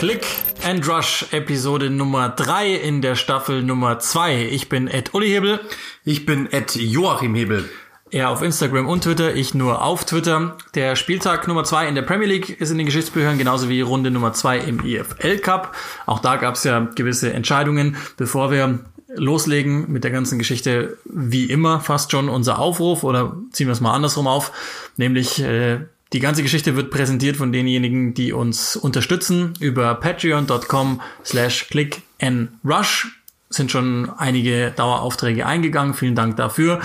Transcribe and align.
Click 0.00 0.24
and 0.64 0.88
Rush 0.88 1.26
Episode 1.30 1.90
Nummer 1.90 2.30
3 2.30 2.72
in 2.72 3.02
der 3.02 3.16
Staffel 3.16 3.62
Nummer 3.62 3.98
2. 3.98 4.46
Ich 4.46 4.70
bin 4.70 4.88
Ed 4.88 5.12
Uli 5.12 5.28
Hebel. 5.28 5.60
Ich 6.06 6.24
bin 6.24 6.50
Ed 6.50 6.74
Joachim 6.74 7.34
Hebel. 7.34 7.68
Er 8.10 8.30
auf 8.30 8.40
Instagram 8.40 8.88
und 8.88 9.04
Twitter, 9.04 9.34
ich 9.34 9.52
nur 9.52 9.82
auf 9.82 10.06
Twitter. 10.06 10.56
Der 10.74 10.96
Spieltag 10.96 11.46
Nummer 11.46 11.64
2 11.64 11.86
in 11.86 11.94
der 11.96 12.00
Premier 12.00 12.28
League 12.28 12.48
ist 12.62 12.70
in 12.70 12.78
den 12.78 12.86
Geschichtsbüchern, 12.86 13.36
genauso 13.36 13.68
wie 13.68 13.82
Runde 13.82 14.10
Nummer 14.10 14.32
2 14.32 14.60
im 14.60 14.82
EFL 14.82 15.36
Cup. 15.36 15.76
Auch 16.06 16.20
da 16.20 16.36
gab 16.36 16.54
es 16.54 16.64
ja 16.64 16.80
gewisse 16.94 17.34
Entscheidungen. 17.34 17.98
Bevor 18.16 18.50
wir 18.50 18.78
loslegen 19.14 19.92
mit 19.92 20.04
der 20.04 20.12
ganzen 20.12 20.38
Geschichte, 20.38 20.96
wie 21.04 21.44
immer 21.44 21.80
fast 21.80 22.10
schon 22.10 22.30
unser 22.30 22.58
Aufruf 22.58 23.04
oder 23.04 23.36
ziehen 23.52 23.66
wir 23.66 23.72
es 23.72 23.82
mal 23.82 23.92
andersrum 23.92 24.26
auf, 24.26 24.50
nämlich 24.96 25.42
äh, 25.42 25.80
die 26.12 26.20
ganze 26.20 26.42
Geschichte 26.42 26.74
wird 26.76 26.90
präsentiert 26.90 27.36
von 27.36 27.52
denjenigen, 27.52 28.14
die 28.14 28.32
uns 28.32 28.76
unterstützen 28.76 29.54
über 29.60 29.94
patreon.com 29.94 31.00
slash 31.24 31.68
click 31.68 32.02
and 32.20 32.50
rush. 32.64 33.19
Sind 33.52 33.72
schon 33.72 34.10
einige 34.16 34.70
Daueraufträge 34.70 35.44
eingegangen. 35.44 35.94
Vielen 35.94 36.14
Dank 36.14 36.36
dafür. 36.36 36.80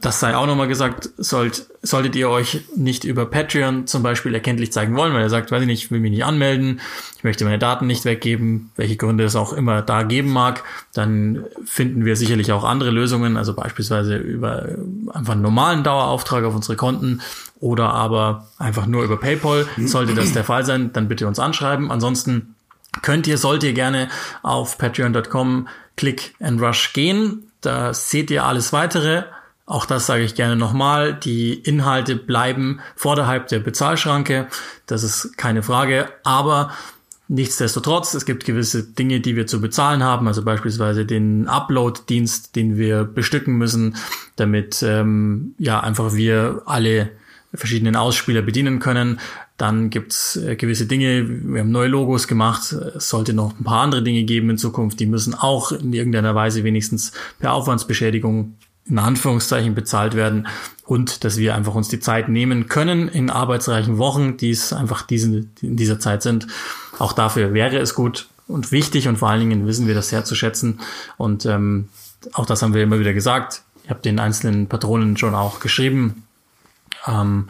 Das 0.00 0.18
sei 0.18 0.34
auch 0.34 0.46
nochmal 0.46 0.66
gesagt, 0.66 1.10
sollt, 1.18 1.66
solltet 1.82 2.16
ihr 2.16 2.28
euch 2.30 2.62
nicht 2.74 3.04
über 3.04 3.26
Patreon 3.26 3.86
zum 3.86 4.02
Beispiel 4.02 4.34
erkenntlich 4.34 4.72
zeigen 4.72 4.96
wollen, 4.96 5.12
weil 5.12 5.22
ihr 5.22 5.30
sagt, 5.30 5.52
weiß 5.52 5.60
ich 5.60 5.66
nicht, 5.68 5.84
ich 5.84 5.90
will 5.90 6.00
mich 6.00 6.10
nicht 6.10 6.24
anmelden, 6.24 6.80
ich 7.16 7.22
möchte 7.22 7.44
meine 7.44 7.58
Daten 7.58 7.86
nicht 7.86 8.04
weggeben, 8.04 8.70
welche 8.76 8.96
Gründe 8.96 9.24
es 9.24 9.36
auch 9.36 9.52
immer 9.52 9.82
da 9.82 10.02
geben 10.02 10.30
mag, 10.30 10.64
dann 10.94 11.44
finden 11.64 12.04
wir 12.04 12.16
sicherlich 12.16 12.50
auch 12.50 12.64
andere 12.64 12.90
Lösungen, 12.90 13.36
also 13.36 13.52
beispielsweise 13.52 14.16
über 14.16 14.68
einfach 15.12 15.34
einen 15.34 15.42
normalen 15.42 15.84
Dauerauftrag 15.84 16.44
auf 16.44 16.54
unsere 16.54 16.76
Konten 16.76 17.20
oder 17.60 17.90
aber 17.90 18.48
einfach 18.58 18.86
nur 18.86 19.04
über 19.04 19.18
PayPal. 19.18 19.66
Sollte 19.78 20.14
das 20.14 20.32
der 20.32 20.44
Fall 20.44 20.64
sein, 20.64 20.92
dann 20.92 21.08
bitte 21.08 21.26
uns 21.26 21.38
anschreiben. 21.38 21.90
Ansonsten 21.90 22.53
könnt 23.02 23.26
ihr, 23.26 23.38
sollt 23.38 23.62
ihr 23.62 23.72
gerne 23.72 24.08
auf 24.42 24.78
patreon.com 24.78 25.68
Click 25.96 26.34
and 26.40 26.60
Rush 26.60 26.92
gehen. 26.92 27.50
Da 27.60 27.94
seht 27.94 28.30
ihr 28.30 28.44
alles 28.44 28.72
weitere. 28.72 29.24
Auch 29.66 29.86
das 29.86 30.06
sage 30.06 30.24
ich 30.24 30.34
gerne 30.34 30.56
nochmal. 30.56 31.14
Die 31.14 31.54
Inhalte 31.54 32.16
bleiben 32.16 32.80
vorderhalb 32.96 33.48
der 33.48 33.60
Bezahlschranke. 33.60 34.48
Das 34.86 35.02
ist 35.02 35.38
keine 35.38 35.62
Frage. 35.62 36.08
Aber 36.24 36.72
Nichtsdestotrotz, 37.26 38.12
es 38.12 38.26
gibt 38.26 38.44
gewisse 38.44 38.82
Dinge, 38.82 39.20
die 39.20 39.34
wir 39.34 39.46
zu 39.46 39.58
bezahlen 39.58 40.02
haben, 40.02 40.28
also 40.28 40.44
beispielsweise 40.44 41.06
den 41.06 41.48
Upload-Dienst, 41.48 42.54
den 42.54 42.76
wir 42.76 43.04
bestücken 43.04 43.56
müssen, 43.56 43.96
damit 44.36 44.82
ähm, 44.82 45.54
ja 45.58 45.80
einfach 45.80 46.12
wir 46.12 46.62
alle 46.66 47.10
verschiedenen 47.54 47.96
Ausspieler 47.96 48.42
bedienen 48.42 48.78
können. 48.78 49.20
Dann 49.56 49.90
gibt's 49.90 50.36
äh, 50.36 50.56
gewisse 50.56 50.86
Dinge, 50.86 51.26
wir 51.28 51.60
haben 51.60 51.70
neue 51.70 51.88
Logos 51.88 52.26
gemacht, 52.26 52.72
es 52.72 53.08
sollte 53.08 53.32
noch 53.32 53.58
ein 53.58 53.64
paar 53.64 53.82
andere 53.82 54.02
Dinge 54.02 54.24
geben 54.24 54.50
in 54.50 54.58
Zukunft, 54.58 54.98
die 54.98 55.06
müssen 55.06 55.34
auch 55.34 55.70
in 55.70 55.92
irgendeiner 55.92 56.34
Weise 56.34 56.64
wenigstens 56.64 57.12
per 57.38 57.52
Aufwandsbeschädigung 57.52 58.56
in 58.86 58.98
Anführungszeichen 58.98 59.74
bezahlt 59.74 60.14
werden. 60.14 60.46
Und 60.84 61.24
dass 61.24 61.38
wir 61.38 61.54
einfach 61.54 61.74
uns 61.74 61.88
die 61.88 62.00
Zeit 62.00 62.28
nehmen 62.28 62.68
können 62.68 63.08
in 63.08 63.30
arbeitsreichen 63.30 63.96
Wochen, 63.96 64.36
die 64.36 64.50
es 64.50 64.72
einfach 64.72 65.02
diesen, 65.02 65.52
in 65.62 65.76
dieser 65.76 65.98
Zeit 65.98 66.22
sind. 66.22 66.46
Auch 66.98 67.12
dafür 67.12 67.54
wäre 67.54 67.78
es 67.78 67.94
gut 67.94 68.28
und 68.46 68.72
wichtig 68.72 69.08
und 69.08 69.16
vor 69.16 69.30
allen 69.30 69.40
Dingen 69.40 69.66
wissen 69.66 69.86
wir 69.86 69.94
das 69.94 70.10
sehr 70.10 70.24
zu 70.24 70.34
schätzen. 70.34 70.80
Und 71.16 71.46
ähm, 71.46 71.88
auch 72.34 72.44
das 72.44 72.60
haben 72.62 72.74
wir 72.74 72.82
immer 72.82 72.98
wieder 72.98 73.14
gesagt. 73.14 73.62
Ich 73.84 73.90
habe 73.90 74.00
den 74.00 74.18
einzelnen 74.18 74.66
Patronen 74.66 75.16
schon 75.16 75.34
auch 75.34 75.60
geschrieben, 75.60 76.24
ähm, 77.06 77.48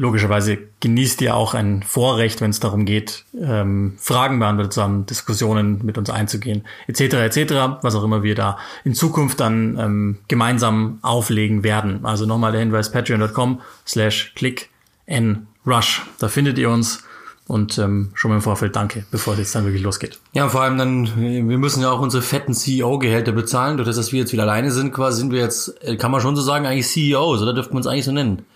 logischerweise 0.00 0.56
genießt 0.80 1.20
ihr 1.20 1.36
auch 1.36 1.52
ein 1.52 1.82
Vorrecht, 1.82 2.40
wenn 2.40 2.48
es 2.48 2.58
darum 2.58 2.86
geht, 2.86 3.26
ähm, 3.38 3.96
Fragen 3.98 4.38
beantwortet 4.38 4.72
zu 4.72 4.82
haben, 4.82 5.04
Diskussionen 5.04 5.84
mit 5.84 5.98
uns 5.98 6.08
einzugehen, 6.08 6.64
etc. 6.86 7.00
etc., 7.16 7.52
was 7.82 7.94
auch 7.94 8.02
immer 8.02 8.22
wir 8.22 8.34
da 8.34 8.56
in 8.82 8.94
Zukunft 8.94 9.40
dann 9.40 9.78
ähm, 9.78 10.18
gemeinsam 10.26 11.00
auflegen 11.02 11.64
werden. 11.64 12.06
Also 12.06 12.24
nochmal 12.24 12.52
der 12.52 12.62
Hinweis 12.62 12.90
patreon.com 12.90 13.60
slash 13.86 14.32
click 14.34 14.70
n 15.04 15.46
rush. 15.66 16.00
Da 16.18 16.28
findet 16.28 16.56
ihr 16.56 16.70
uns 16.70 17.04
und 17.46 17.76
ähm, 17.76 18.12
schon 18.14 18.30
mal 18.30 18.36
im 18.36 18.42
Vorfeld 18.42 18.76
danke, 18.76 19.04
bevor 19.10 19.34
es 19.34 19.40
jetzt 19.40 19.54
dann 19.54 19.64
wirklich 19.64 19.82
losgeht. 19.82 20.18
Ja, 20.32 20.48
vor 20.48 20.62
allem 20.62 20.78
dann, 20.78 21.10
wir 21.14 21.58
müssen 21.58 21.82
ja 21.82 21.90
auch 21.90 22.00
unsere 22.00 22.22
fetten 22.22 22.54
CEO-Gehälter 22.54 23.32
bezahlen. 23.32 23.76
Durch 23.76 23.86
das, 23.86 23.96
dass 23.96 24.12
wir 24.12 24.20
jetzt 24.20 24.32
wieder 24.32 24.44
alleine 24.44 24.70
sind, 24.70 24.94
quasi 24.94 25.18
sind 25.18 25.30
wir 25.30 25.40
jetzt, 25.40 25.74
äh, 25.84 25.96
kann 25.96 26.10
man 26.10 26.22
schon 26.22 26.36
so 26.36 26.42
sagen, 26.42 26.64
eigentlich 26.64 26.86
CEOs, 26.86 27.42
oder 27.42 27.52
dürfte 27.52 27.74
man 27.74 27.82
es 27.82 27.86
eigentlich 27.86 28.06
so 28.06 28.12
nennen? 28.12 28.46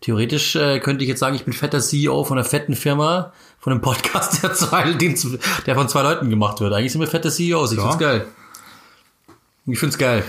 Theoretisch 0.00 0.54
äh, 0.56 0.78
könnte 0.78 1.02
ich 1.02 1.08
jetzt 1.08 1.20
sagen, 1.20 1.34
ich 1.34 1.44
bin 1.44 1.52
fetter 1.52 1.80
CEO 1.80 2.24
von 2.24 2.38
einer 2.38 2.44
fetten 2.44 2.74
Firma, 2.74 3.32
von 3.58 3.72
einem 3.72 3.82
Podcast, 3.82 4.42
der, 4.42 4.54
zwei, 4.54 4.92
der 5.66 5.74
von 5.74 5.88
zwei 5.88 6.02
Leuten 6.02 6.30
gemacht 6.30 6.60
wird. 6.60 6.72
Eigentlich 6.72 6.92
sind 6.92 7.00
wir 7.00 7.08
fette 7.08 7.30
CEOs. 7.30 7.72
Ich 7.72 7.78
ja. 7.78 7.84
find's 7.84 7.98
geil. 7.98 8.26
Ich 9.66 9.78
find's 9.78 9.98
geil. 9.98 10.24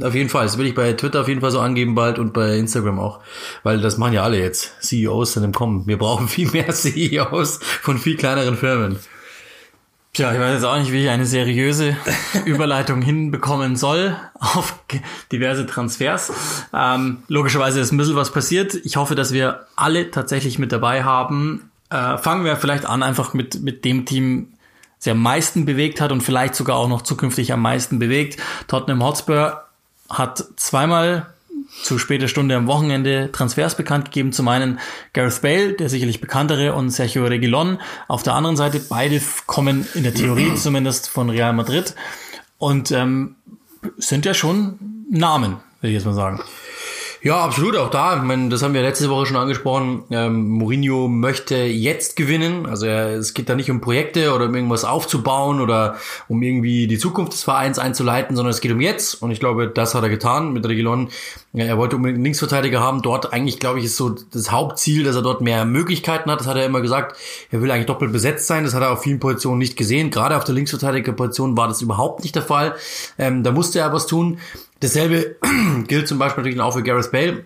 Auf 0.00 0.14
jeden 0.14 0.28
Fall. 0.28 0.44
Das 0.44 0.58
will 0.58 0.66
ich 0.66 0.74
bei 0.74 0.92
Twitter 0.92 1.22
auf 1.22 1.28
jeden 1.28 1.40
Fall 1.40 1.50
so 1.50 1.60
angeben 1.60 1.94
bald 1.94 2.18
und 2.18 2.32
bei 2.32 2.56
Instagram 2.56 3.00
auch. 3.00 3.20
Weil 3.64 3.80
das 3.80 3.98
machen 3.98 4.12
ja 4.12 4.22
alle 4.22 4.38
jetzt. 4.38 4.80
CEOs 4.80 5.32
sind 5.32 5.44
im 5.44 5.52
Kommen. 5.52 5.86
Wir 5.86 5.98
brauchen 5.98 6.28
viel 6.28 6.50
mehr 6.50 6.68
CEOs 6.68 7.58
von 7.82 7.98
viel 7.98 8.16
kleineren 8.16 8.56
Firmen. 8.56 8.98
Tja, 10.18 10.32
ich 10.32 10.40
weiß 10.40 10.54
jetzt 10.54 10.64
auch 10.64 10.76
nicht, 10.76 10.90
wie 10.90 11.04
ich 11.04 11.10
eine 11.10 11.26
seriöse 11.26 11.96
Überleitung 12.44 13.02
hinbekommen 13.02 13.76
soll 13.76 14.16
auf 14.34 14.74
diverse 15.30 15.64
Transfers. 15.64 16.32
Ähm, 16.74 17.22
logischerweise 17.28 17.78
ist 17.78 17.92
ein 17.92 17.98
bisschen 17.98 18.16
was 18.16 18.32
passiert. 18.32 18.74
Ich 18.74 18.96
hoffe, 18.96 19.14
dass 19.14 19.32
wir 19.32 19.66
alle 19.76 20.10
tatsächlich 20.10 20.58
mit 20.58 20.72
dabei 20.72 21.04
haben. 21.04 21.70
Äh, 21.90 22.18
fangen 22.18 22.44
wir 22.44 22.56
vielleicht 22.56 22.84
an, 22.84 23.04
einfach 23.04 23.32
mit, 23.32 23.62
mit 23.62 23.84
dem 23.84 24.06
Team, 24.06 24.54
der 25.04 25.12
am 25.12 25.22
meisten 25.22 25.66
bewegt 25.66 26.00
hat 26.00 26.10
und 26.10 26.22
vielleicht 26.22 26.56
sogar 26.56 26.78
auch 26.78 26.88
noch 26.88 27.02
zukünftig 27.02 27.52
am 27.52 27.62
meisten 27.62 28.00
bewegt. 28.00 28.42
Tottenham 28.66 29.04
Hotspur 29.04 29.66
hat 30.10 30.44
zweimal 30.56 31.28
zu 31.70 31.98
später 31.98 32.28
Stunde 32.28 32.56
am 32.56 32.66
Wochenende 32.66 33.30
Transfers 33.32 33.76
bekannt 33.76 34.06
gegeben. 34.06 34.32
Zum 34.32 34.48
einen 34.48 34.78
Gareth 35.12 35.42
Bale, 35.42 35.72
der 35.74 35.88
sicherlich 35.88 36.20
bekanntere, 36.20 36.74
und 36.74 36.90
Sergio 36.90 37.24
Reguilon. 37.26 37.78
Auf 38.08 38.22
der 38.22 38.34
anderen 38.34 38.56
Seite, 38.56 38.80
beide 38.88 39.20
kommen 39.46 39.86
in 39.94 40.02
der 40.02 40.14
Theorie 40.14 40.54
zumindest 40.56 41.08
von 41.08 41.30
Real 41.30 41.52
Madrid 41.52 41.94
und 42.58 42.90
ähm, 42.90 43.36
sind 43.96 44.26
ja 44.26 44.34
schon 44.34 44.78
Namen, 45.10 45.56
will 45.80 45.90
ich 45.90 45.94
jetzt 45.94 46.06
mal 46.06 46.14
sagen. 46.14 46.42
Ja, 47.20 47.44
absolut, 47.44 47.76
auch 47.76 47.90
da. 47.90 48.16
Ich 48.16 48.22
meine, 48.22 48.48
das 48.48 48.62
haben 48.62 48.74
wir 48.74 48.82
letzte 48.82 49.10
Woche 49.10 49.26
schon 49.26 49.36
angesprochen. 49.36 50.04
Ähm, 50.10 50.50
Mourinho 50.50 51.08
möchte 51.08 51.56
jetzt 51.56 52.14
gewinnen. 52.14 52.64
Also 52.66 52.86
er, 52.86 53.16
es 53.16 53.34
geht 53.34 53.48
da 53.48 53.56
nicht 53.56 53.72
um 53.72 53.80
Projekte 53.80 54.32
oder 54.32 54.46
um 54.46 54.54
irgendwas 54.54 54.84
aufzubauen 54.84 55.60
oder 55.60 55.96
um 56.28 56.40
irgendwie 56.42 56.86
die 56.86 56.96
Zukunft 56.96 57.32
des 57.32 57.42
Vereins 57.42 57.80
einzuleiten, 57.80 58.36
sondern 58.36 58.52
es 58.52 58.60
geht 58.60 58.70
um 58.70 58.80
jetzt. 58.80 59.20
Und 59.20 59.32
ich 59.32 59.40
glaube, 59.40 59.66
das 59.66 59.96
hat 59.96 60.04
er 60.04 60.10
getan 60.10 60.52
mit 60.52 60.64
Regilon. 60.68 61.08
Er 61.54 61.76
wollte 61.76 61.96
unbedingt 61.96 62.18
einen 62.18 62.24
Linksverteidiger 62.24 62.80
haben. 62.80 63.02
Dort 63.02 63.32
eigentlich, 63.32 63.58
glaube 63.58 63.80
ich, 63.80 63.86
ist 63.86 63.96
so 63.96 64.10
das 64.10 64.52
Hauptziel, 64.52 65.02
dass 65.02 65.16
er 65.16 65.22
dort 65.22 65.40
mehr 65.40 65.64
Möglichkeiten 65.64 66.30
hat. 66.30 66.38
Das 66.38 66.46
hat 66.46 66.56
er 66.56 66.66
immer 66.66 66.82
gesagt. 66.82 67.16
Er 67.50 67.60
will 67.60 67.70
eigentlich 67.72 67.86
doppelt 67.86 68.12
besetzt 68.12 68.46
sein. 68.46 68.62
Das 68.62 68.74
hat 68.74 68.82
er 68.82 68.92
auf 68.92 69.02
vielen 69.02 69.18
Positionen 69.18 69.58
nicht 69.58 69.76
gesehen. 69.76 70.10
Gerade 70.10 70.36
auf 70.36 70.44
der 70.44 70.54
Linksverteidigerposition 70.54 71.56
war 71.56 71.66
das 71.66 71.82
überhaupt 71.82 72.22
nicht 72.22 72.36
der 72.36 72.42
Fall. 72.42 72.76
Ähm, 73.18 73.42
da 73.42 73.50
musste 73.50 73.80
er 73.80 73.92
was 73.92 74.06
tun. 74.06 74.38
Dasselbe 74.80 75.36
gilt 75.86 76.08
zum 76.08 76.18
Beispiel 76.18 76.42
natürlich 76.42 76.60
auch 76.60 76.74
für 76.74 76.82
Gareth 76.82 77.10
Bale. 77.10 77.44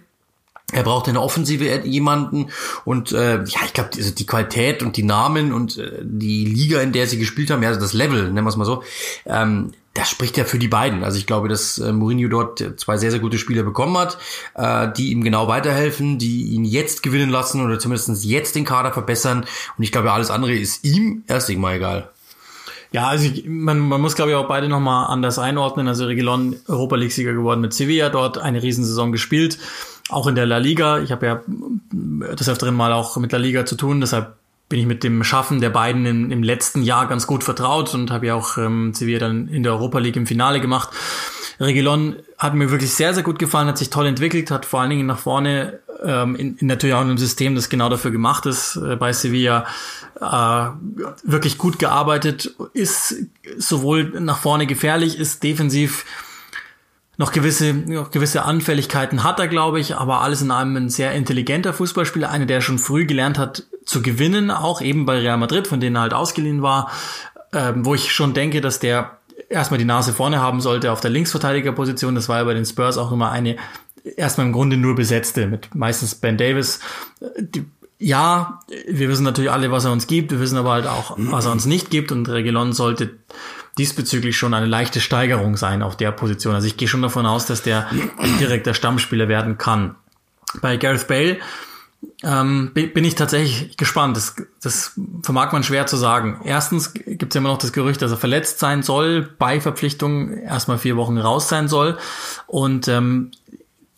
Er 0.72 0.84
braucht 0.84 1.06
in 1.06 1.15
der 1.15 1.22
Offensive 1.22 1.82
jemanden 1.84 2.48
und 2.87 3.12
äh, 3.12 3.44
ja, 3.44 3.60
ich 3.66 3.75
glaube, 3.75 3.91
also 3.94 4.10
die 4.10 4.25
Qualität 4.25 4.82
und 4.82 4.97
die 4.97 5.02
Namen 5.02 5.52
und 5.52 5.76
äh, 5.76 6.00
die 6.02 6.46
Liga, 6.46 6.81
in 6.81 6.93
der 6.93 7.06
sie 7.06 7.19
gespielt 7.19 7.50
haben, 7.50 7.62
ja, 7.62 7.69
also 7.69 7.81
das 7.81 7.93
Level, 7.93 8.25
nennen 8.25 8.44
wir 8.44 8.49
es 8.49 8.56
mal 8.56 8.64
so, 8.64 8.82
ähm, 9.26 9.73
das 9.94 10.08
spricht 10.08 10.38
ja 10.38 10.44
für 10.44 10.58
die 10.58 10.69
beiden. 10.69 11.05
Also 11.05 11.19
ich 11.19 11.26
glaube, 11.26 11.49
dass 11.49 11.79
äh, 11.79 11.93
Mourinho 11.93 12.29
dort 12.29 12.81
zwei 12.81 12.96
sehr, 12.96 13.11
sehr 13.11 13.20
gute 13.20 13.37
Spieler 13.37 13.62
bekommen 13.62 13.99
hat, 13.99 14.17
äh, 14.55 14.90
die 14.96 15.11
ihm 15.11 15.23
genau 15.23 15.49
weiterhelfen, 15.49 16.19
die 16.19 16.52
ihn 16.52 16.64
jetzt 16.64 17.02
gewinnen 17.02 17.28
lassen 17.28 17.62
oder 17.62 17.78
zumindest 17.78 18.25
jetzt 18.25 18.55
den 18.55 18.64
Kader 18.64 18.93
verbessern. 18.93 19.44
Und 19.76 19.85
ich 19.85 19.93
glaube, 19.93 20.12
alles 20.12 20.31
andere 20.31 20.55
ist 20.55 20.85
ihm 20.85 21.25
erst 21.26 21.50
mal 21.50 21.76
egal. 21.76 22.12
Ja, 22.92 23.08
also 23.08 23.24
ich, 23.24 23.46
man, 23.46 23.78
man 23.78 24.00
muss, 24.00 24.14
glaube 24.14 24.30
ich, 24.30 24.36
auch 24.36 24.48
beide 24.48 24.68
nochmal 24.68 25.06
anders 25.06 25.38
einordnen. 25.38 25.88
Also 25.88 26.06
Reguilon 26.06 26.56
Europa 26.68 26.96
League-Sieger 26.96 27.32
geworden 27.32 27.60
mit 27.60 27.72
Sevilla, 27.72 28.10
dort 28.10 28.38
eine 28.38 28.62
Riesensaison 28.62 29.12
gespielt. 29.12 29.58
Auch 30.10 30.26
in 30.26 30.34
der 30.34 30.46
La 30.46 30.58
Liga. 30.58 31.00
Ich 31.00 31.10
habe 31.10 31.26
ja 31.26 31.40
des 31.92 32.48
Öfteren 32.48 32.74
mal 32.74 32.92
auch 32.92 33.16
mit 33.16 33.32
La 33.32 33.38
Liga 33.38 33.64
zu 33.64 33.76
tun, 33.76 34.00
deshalb 34.00 34.36
bin 34.68 34.80
ich 34.80 34.86
mit 34.86 35.04
dem 35.04 35.22
Schaffen 35.22 35.60
der 35.60 35.68
beiden 35.68 36.06
in, 36.06 36.30
im 36.30 36.42
letzten 36.42 36.82
Jahr 36.82 37.06
ganz 37.06 37.26
gut 37.26 37.44
vertraut 37.44 37.92
und 37.94 38.10
habe 38.10 38.28
ja 38.28 38.34
auch 38.34 38.56
ähm, 38.56 38.94
Sevilla 38.94 39.18
dann 39.18 39.48
in 39.48 39.62
der 39.62 39.72
Europa 39.72 39.98
League 39.98 40.16
im 40.16 40.26
Finale 40.26 40.60
gemacht. 40.60 40.88
Regilon 41.60 42.16
hat 42.38 42.54
mir 42.54 42.70
wirklich 42.70 42.92
sehr, 42.92 43.12
sehr 43.12 43.22
gut 43.22 43.38
gefallen, 43.38 43.68
hat 43.68 43.76
sich 43.76 43.90
toll 43.90 44.06
entwickelt, 44.06 44.50
hat 44.50 44.64
vor 44.64 44.80
allen 44.80 44.90
Dingen 44.90 45.06
nach 45.06 45.18
vorne 45.18 45.80
ähm, 46.04 46.37
in, 46.37 46.56
in 46.56 46.66
natürlich 46.66 46.94
auch 46.94 47.00
einem 47.00 47.19
System, 47.19 47.54
das 47.54 47.69
genau 47.69 47.88
dafür 47.88 48.10
gemacht 48.10 48.46
ist, 48.46 48.76
äh, 48.76 48.96
bei 48.96 49.12
Sevilla 49.12 49.66
äh, 50.20 50.66
wirklich 51.22 51.58
gut 51.58 51.78
gearbeitet, 51.78 52.54
ist 52.72 53.14
sowohl 53.56 54.20
nach 54.20 54.38
vorne 54.38 54.66
gefährlich, 54.66 55.19
ist 55.19 55.43
defensiv 55.43 56.04
noch 57.19 57.32
gewisse, 57.32 57.75
noch 57.75 58.10
gewisse 58.10 58.44
Anfälligkeiten 58.44 59.22
hat 59.22 59.38
er, 59.38 59.49
glaube 59.49 59.81
ich, 59.81 59.96
aber 59.96 60.22
alles 60.22 60.43
in 60.43 60.50
allem 60.50 60.76
ein 60.76 60.88
sehr 60.88 61.12
intelligenter 61.12 61.72
Fußballspieler, 61.75 62.31
einer, 62.31 62.46
der 62.46 62.60
schon 62.60 62.78
früh 62.78 63.04
gelernt 63.04 63.38
hat, 63.38 63.64
zu 63.84 64.02
gewinnen, 64.02 64.50
auch 64.50 64.81
eben 64.81 65.04
bei 65.04 65.19
Real 65.19 65.37
Madrid, 65.37 65.66
von 65.66 65.81
denen 65.81 65.96
er 65.96 66.02
halt 66.02 66.14
ausgeliehen 66.14 66.62
war, 66.62 66.90
ähm, 67.52 67.84
wo 67.84 67.94
ich 67.94 68.12
schon 68.12 68.32
denke, 68.32 68.60
dass 68.60 68.81
der 68.81 69.19
erstmal 69.49 69.78
die 69.78 69.84
Nase 69.84 70.12
vorne 70.12 70.40
haben 70.40 70.60
sollte 70.60 70.90
auf 70.90 71.00
der 71.00 71.10
Linksverteidigerposition. 71.10 72.14
Das 72.14 72.28
war 72.28 72.38
ja 72.38 72.44
bei 72.44 72.54
den 72.54 72.64
Spurs 72.64 72.96
auch 72.96 73.12
immer 73.12 73.31
eine 73.31 73.56
erstmal 74.04 74.46
im 74.46 74.52
Grunde 74.52 74.76
nur 74.76 74.94
besetzte 74.94 75.46
mit 75.46 75.75
meistens 75.75 76.14
Ben 76.14 76.37
Davis. 76.37 76.81
Die, 77.38 77.64
ja, 77.99 78.60
wir 78.88 79.08
wissen 79.08 79.22
natürlich 79.22 79.50
alle, 79.50 79.70
was 79.70 79.84
er 79.84 79.93
uns 79.93 80.06
gibt. 80.06 80.32
Wir 80.32 80.40
wissen 80.40 80.58
aber 80.58 80.72
halt 80.72 80.87
auch, 80.87 81.14
was 81.16 81.46
er 81.46 81.52
uns 81.52 81.66
nicht 81.66 81.90
gibt. 81.90 82.10
Und 82.10 82.28
Regelon 82.28 82.72
sollte 82.72 83.10
diesbezüglich 83.78 84.37
schon 84.37 84.54
eine 84.54 84.66
leichte 84.66 85.00
Steigerung 85.00 85.56
sein 85.56 85.82
auf 85.82 85.96
der 85.96 86.12
Position. 86.12 86.54
Also 86.54 86.66
ich 86.66 86.76
gehe 86.76 86.88
schon 86.88 87.02
davon 87.02 87.26
aus, 87.26 87.46
dass 87.46 87.62
der 87.62 87.87
direkter 88.40 88.75
Stammspieler 88.75 89.28
werden 89.28 89.56
kann. 89.56 89.94
Bei 90.60 90.76
Gareth 90.76 91.06
Bale 91.06 91.38
ähm, 92.25 92.72
bin 92.75 93.04
ich 93.04 93.14
tatsächlich 93.14 93.76
gespannt. 93.76 94.16
Das, 94.16 94.34
das 94.60 94.93
vermag 95.22 95.52
man 95.52 95.62
schwer 95.62 95.87
zu 95.87 95.96
sagen. 95.96 96.40
Erstens 96.44 96.93
gibt 96.94 97.32
es 97.32 97.37
immer 97.37 97.49
noch 97.49 97.58
das 97.58 97.72
Gerücht, 97.72 98.02
dass 98.02 98.10
er 98.10 98.16
verletzt 98.16 98.58
sein 98.58 98.82
soll, 98.82 99.22
bei 99.38 99.60
Verpflichtung 99.60 100.37
erstmal 100.38 100.78
vier 100.78 100.96
Wochen 100.96 101.19
raus 101.19 101.49
sein 101.49 101.69
soll. 101.69 101.96
Und 102.46 102.88
ähm, 102.88 103.31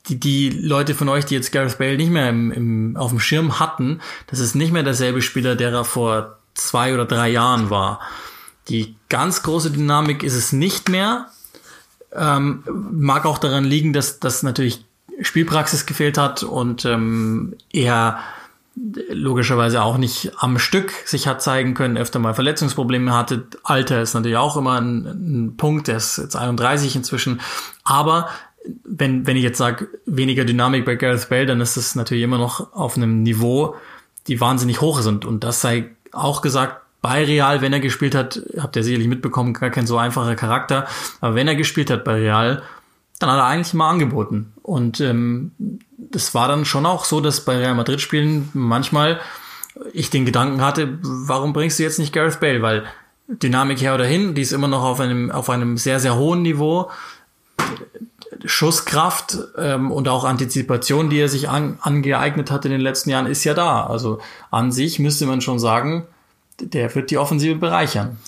die, 0.07 0.21
die 0.21 0.51
Leute 0.51 0.95
von 0.95 1.09
euch, 1.09 1.25
die 1.25 1.35
jetzt 1.35 1.53
Gareth 1.53 1.79
Bale 1.79 1.97
nicht 1.97 2.11
mehr 2.11 2.29
im, 2.29 2.53
im, 2.53 2.97
auf 2.97 3.11
dem 3.11 3.21
Schirm 3.21 3.59
hatten, 3.59 4.01
das 4.27 4.39
ist 4.39 4.55
nicht 4.55 4.73
mehr 4.73 4.83
derselbe 4.83 5.23
Spieler, 5.23 5.57
der 5.57 5.73
er 5.73 5.85
vor 5.85 6.39
zwei 6.55 6.95
oder 6.95 7.07
drei 7.07 7.31
Jahren 7.31 7.71
war. 7.71 8.01
Die 8.69 8.97
ganz 9.09 9.43
große 9.43 9.71
Dynamik 9.71 10.23
ist 10.23 10.35
es 10.35 10.53
nicht 10.53 10.89
mehr. 10.89 11.29
Ähm, 12.13 12.63
mag 12.93 13.27
auch 13.27 13.39
daran 13.39 13.65
liegen, 13.65 13.93
dass, 13.93 14.21
dass 14.21 14.43
natürlich 14.43 14.85
Spielpraxis 15.21 15.87
gefehlt 15.87 16.19
hat 16.19 16.43
und 16.43 16.85
ähm, 16.85 17.57
er 17.73 18.19
logischerweise 18.77 19.83
auch 19.83 19.99
nicht 19.99 20.33
am 20.39 20.59
Stück 20.59 20.93
sich 21.05 21.29
hat 21.29 21.43
zeigen 21.43 21.75
können, 21.75 21.97
öfter 21.97 22.19
mal 22.19 22.35
Verletzungsprobleme 22.35 23.15
hatte. 23.15 23.47
Alter 23.63 24.03
ist 24.03 24.15
natürlich 24.15 24.37
auch 24.37 24.57
immer 24.57 24.81
ein, 24.81 25.05
ein 25.07 25.57
Punkt, 25.57 25.89
er 25.89 25.97
ist 25.97 26.19
jetzt 26.19 26.35
31 26.35 26.97
inzwischen. 26.97 27.41
Aber 27.85 28.29
wenn, 28.85 29.27
wenn 29.27 29.37
ich 29.37 29.43
jetzt 29.43 29.59
sage, 29.59 29.89
weniger 30.07 30.45
Dynamik 30.45 30.85
bei 30.85 30.97
Gareth 30.97 31.29
Bale, 31.29 31.47
dann 31.47 31.61
ist 31.61 31.77
es 31.77 31.95
natürlich 31.95 32.25
immer 32.25 32.39
noch 32.39 32.73
auf 32.73 32.97
einem 32.97 33.23
Niveau, 33.23 33.77
die 34.27 34.41
wahnsinnig 34.41 34.81
hoch 34.81 34.99
ist. 34.99 35.07
Und, 35.07 35.45
das 35.45 35.61
sei 35.61 35.91
auch 36.13 36.43
gesagt, 36.43 36.81
bei 37.03 37.25
Real, 37.25 37.61
wenn 37.61 37.73
er 37.73 37.81
gespielt 37.81 38.15
hat, 38.15 38.41
habt 38.59 38.77
ihr 38.77 38.83
sicherlich 38.83 39.09
mitbekommen, 39.09 39.53
gar 39.53 39.71
kein 39.71 39.87
so 39.87 39.99
einfacher 39.99 40.37
Charakter, 40.37 40.87
aber 41.21 41.35
wenn 41.35 41.49
er 41.49 41.55
gespielt 41.55 41.91
hat 41.91 42.05
bei 42.05 42.15
Real, 42.15 42.63
dann 43.19 43.31
hat 43.31 43.39
er 43.39 43.45
eigentlich 43.45 43.75
mal 43.75 43.91
angeboten. 43.91 44.55
Und 44.63 45.01
ähm, 45.01 45.53
das 45.99 46.35
war 46.35 46.49
dann 46.49 46.65
schon 46.65 46.87
auch 46.87 47.05
so, 47.05 47.21
dass 47.21 47.45
bei 47.45 47.59
Real 47.59 47.75
Madrid 47.75 48.01
Spielen 48.01 48.49
manchmal 48.55 49.21
ich 49.93 50.09
den 50.09 50.25
Gedanken 50.25 50.63
hatte, 50.63 50.99
warum 51.03 51.53
bringst 51.53 51.79
du 51.79 51.83
jetzt 51.83 51.99
nicht 51.99 52.13
Gareth 52.13 52.41
Bale? 52.41 52.63
Weil 52.63 52.85
Dynamik 53.29 53.81
her 53.81 53.95
oder 53.95 54.05
hin, 54.05 54.35
die 54.35 54.43
ist 54.43 54.53
immer 54.53 54.69
noch 54.69 54.83
auf 54.83 55.01
einem, 55.01 55.31
auf 55.31 55.51
einem 55.51 55.77
sehr, 55.77 56.01
sehr 56.01 56.17
hohen 56.17 56.43
Niveau. 56.43 56.91
Schusskraft 58.45 59.39
ähm, 59.57 59.91
und 59.91 60.09
auch 60.09 60.25
Antizipation, 60.25 61.11
die 61.11 61.19
er 61.19 61.29
sich 61.29 61.49
an, 61.49 61.79
angeeignet 61.81 62.51
hat 62.51 62.65
in 62.65 62.71
den 62.71 62.81
letzten 62.81 63.11
Jahren, 63.11 63.27
ist 63.27 63.45
ja 63.45 63.55
da. 63.55 63.87
Also 63.87 64.21
an 64.51 64.73
sich 64.73 64.99
müsste 64.99 65.27
man 65.27 65.41
schon 65.41 65.59
sagen, 65.59 66.07
der 66.61 66.95
wird 66.95 67.11
die 67.11 67.19
Offensive 67.19 67.57
bereichern. 67.57 68.19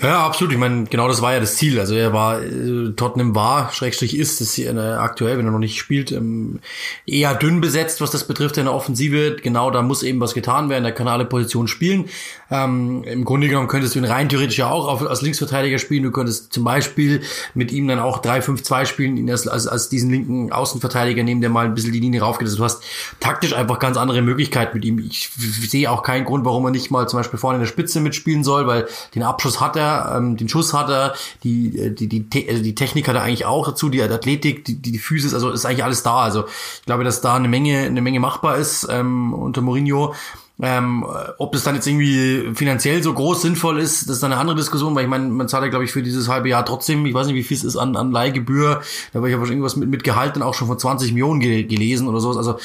Ja, 0.00 0.24
absolut. 0.24 0.52
Ich 0.52 0.58
meine, 0.58 0.84
genau 0.84 1.08
das 1.08 1.22
war 1.22 1.32
ja 1.32 1.40
das 1.40 1.56
Ziel. 1.56 1.78
Also 1.78 1.94
er 1.94 2.12
war, 2.12 2.42
äh, 2.42 2.92
Tottenham 2.96 3.34
war, 3.34 3.72
Schrägstrich 3.72 4.16
ist 4.16 4.40
es 4.40 4.58
äh, 4.58 4.68
aktuell, 4.78 5.38
wenn 5.38 5.46
er 5.46 5.52
noch 5.52 5.58
nicht 5.58 5.78
spielt, 5.78 6.12
ähm, 6.12 6.60
eher 7.06 7.34
dünn 7.34 7.60
besetzt, 7.60 8.00
was 8.00 8.10
das 8.10 8.24
betrifft 8.24 8.56
in 8.56 8.64
der 8.64 8.74
Offensive. 8.74 9.36
Genau, 9.42 9.70
da 9.70 9.82
muss 9.82 10.02
eben 10.02 10.20
was 10.20 10.34
getan 10.34 10.68
werden. 10.68 10.84
Er 10.84 10.92
kann 10.92 11.08
alle 11.08 11.24
Positionen 11.24 11.68
spielen. 11.68 12.08
Ähm, 12.50 13.04
Im 13.04 13.24
Grunde 13.24 13.48
genommen 13.48 13.68
könntest 13.68 13.94
du 13.94 13.98
ihn 13.98 14.04
rein 14.04 14.28
theoretisch 14.28 14.58
ja 14.58 14.70
auch 14.70 14.88
auf, 14.88 15.02
als 15.02 15.22
Linksverteidiger 15.22 15.78
spielen. 15.78 16.02
Du 16.02 16.10
könntest 16.10 16.52
zum 16.52 16.64
Beispiel 16.64 17.22
mit 17.54 17.72
ihm 17.72 17.88
dann 17.88 17.98
auch 17.98 18.22
3-5-2 18.22 18.86
spielen, 18.86 19.16
ihn 19.16 19.30
als, 19.30 19.48
als, 19.48 19.66
als 19.66 19.88
diesen 19.88 20.10
linken 20.10 20.52
Außenverteidiger 20.52 21.22
nehmen, 21.22 21.40
der 21.40 21.50
mal 21.50 21.64
ein 21.64 21.74
bisschen 21.74 21.92
die 21.92 22.00
Linie 22.00 22.20
raufgeht. 22.22 22.46
Also 22.46 22.58
du 22.58 22.64
hast 22.64 22.82
taktisch 23.20 23.54
einfach 23.54 23.78
ganz 23.78 23.96
andere 23.96 24.22
Möglichkeiten 24.22 24.76
mit 24.76 24.84
ihm. 24.84 24.98
Ich 24.98 25.30
sehe 25.68 25.90
auch 25.90 26.02
keinen 26.02 26.24
Grund, 26.24 26.44
warum 26.44 26.64
er 26.66 26.70
nicht 26.70 26.90
mal 26.90 27.08
zum 27.08 27.20
Beispiel 27.20 27.38
vorne 27.38 27.56
in 27.56 27.62
der 27.62 27.68
Spitze 27.68 28.00
mitspielen 28.00 28.44
soll, 28.44 28.66
weil 28.66 28.86
den 29.14 29.22
Abschuss 29.22 29.60
hat 29.60 29.76
er 29.76 29.81
ähm, 30.16 30.36
den 30.36 30.48
Schuss 30.48 30.72
hat 30.72 30.88
er, 30.88 31.14
die, 31.44 31.78
äh, 31.78 31.90
die, 31.90 32.08
die, 32.08 32.48
also 32.48 32.62
die 32.62 32.74
Technik 32.74 33.08
hat 33.08 33.16
er 33.16 33.22
eigentlich 33.22 33.46
auch 33.46 33.66
dazu, 33.66 33.88
die 33.88 34.02
Athletik, 34.02 34.64
die, 34.64 34.80
die, 34.80 34.92
die 34.92 34.98
Physis, 34.98 35.34
also 35.34 35.50
ist 35.50 35.64
eigentlich 35.64 35.84
alles 35.84 36.02
da. 36.02 36.20
Also 36.20 36.46
ich 36.46 36.86
glaube, 36.86 37.04
dass 37.04 37.20
da 37.20 37.34
eine 37.34 37.48
Menge, 37.48 37.78
eine 37.78 38.02
Menge 38.02 38.20
machbar 38.20 38.56
ist 38.56 38.86
ähm, 38.90 39.34
unter 39.34 39.60
Mourinho. 39.60 40.14
Ähm, 40.64 41.04
ob 41.38 41.52
das 41.52 41.64
dann 41.64 41.74
jetzt 41.74 41.88
irgendwie 41.88 42.54
finanziell 42.54 43.02
so 43.02 43.12
groß 43.12 43.42
sinnvoll 43.42 43.80
ist, 43.80 44.08
das 44.08 44.16
ist 44.16 44.22
dann 44.22 44.30
eine 44.30 44.40
andere 44.40 44.56
Diskussion, 44.56 44.94
weil 44.94 45.02
ich 45.02 45.10
meine, 45.10 45.28
man 45.28 45.48
zahlt 45.48 45.64
ja, 45.64 45.70
glaube 45.70 45.84
ich, 45.84 45.90
für 45.90 46.04
dieses 46.04 46.28
halbe 46.28 46.48
Jahr 46.48 46.64
trotzdem, 46.64 47.04
ich 47.04 47.12
weiß 47.12 47.26
nicht, 47.26 47.34
wie 47.34 47.42
viel 47.42 47.56
es 47.56 47.64
ist 47.64 47.76
an, 47.76 47.96
an 47.96 48.12
Leihgebühr, 48.12 48.80
da 49.12 49.18
habe 49.18 49.28
ich 49.28 49.34
aber 49.34 49.44
schon 49.44 49.54
irgendwas 49.54 49.74
mit, 49.74 49.88
mit 49.88 50.04
Gehalt 50.04 50.36
dann 50.36 50.44
auch 50.44 50.54
schon 50.54 50.68
von 50.68 50.78
20 50.78 51.12
Millionen 51.12 51.40
ge 51.40 51.64
gelesen 51.64 52.06
oder 52.06 52.20
sowas. 52.20 52.36
Also 52.36 52.58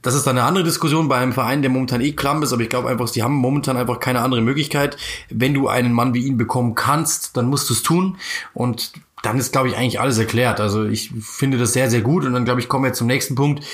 das 0.00 0.14
ist 0.14 0.26
dann 0.26 0.38
eine 0.38 0.46
andere 0.46 0.64
Diskussion 0.64 1.08
bei 1.08 1.18
einem 1.18 1.34
Verein, 1.34 1.60
der 1.60 1.70
momentan 1.70 2.00
eh 2.00 2.12
klamm 2.12 2.42
ist, 2.42 2.54
aber 2.54 2.62
ich 2.62 2.70
glaube 2.70 2.88
einfach, 2.88 3.10
die 3.10 3.22
haben 3.22 3.34
momentan 3.34 3.76
einfach 3.76 4.00
keine 4.00 4.22
andere 4.22 4.40
Möglichkeit. 4.40 4.96
Wenn 5.28 5.52
du 5.52 5.68
einen 5.68 5.92
Mann 5.92 6.14
wie 6.14 6.26
ihn 6.26 6.38
bekommen 6.38 6.74
kannst, 6.74 7.36
dann 7.36 7.48
musst 7.48 7.68
du 7.68 7.74
es 7.74 7.82
tun. 7.82 8.16
Und 8.54 8.92
dann 9.24 9.38
ist, 9.38 9.52
glaube 9.52 9.68
ich, 9.68 9.76
eigentlich 9.76 10.00
alles 10.00 10.18
erklärt. 10.18 10.60
Also 10.60 10.84
ich 10.84 11.10
finde 11.20 11.56
das 11.56 11.72
sehr, 11.72 11.88
sehr 11.88 12.02
gut. 12.02 12.24
Und 12.24 12.34
dann, 12.34 12.44
glaube 12.44 12.60
ich, 12.60 12.68
kommen 12.68 12.84
wir 12.84 12.92
zum 12.92 13.06
nächsten 13.06 13.34
Punkt. 13.34 13.64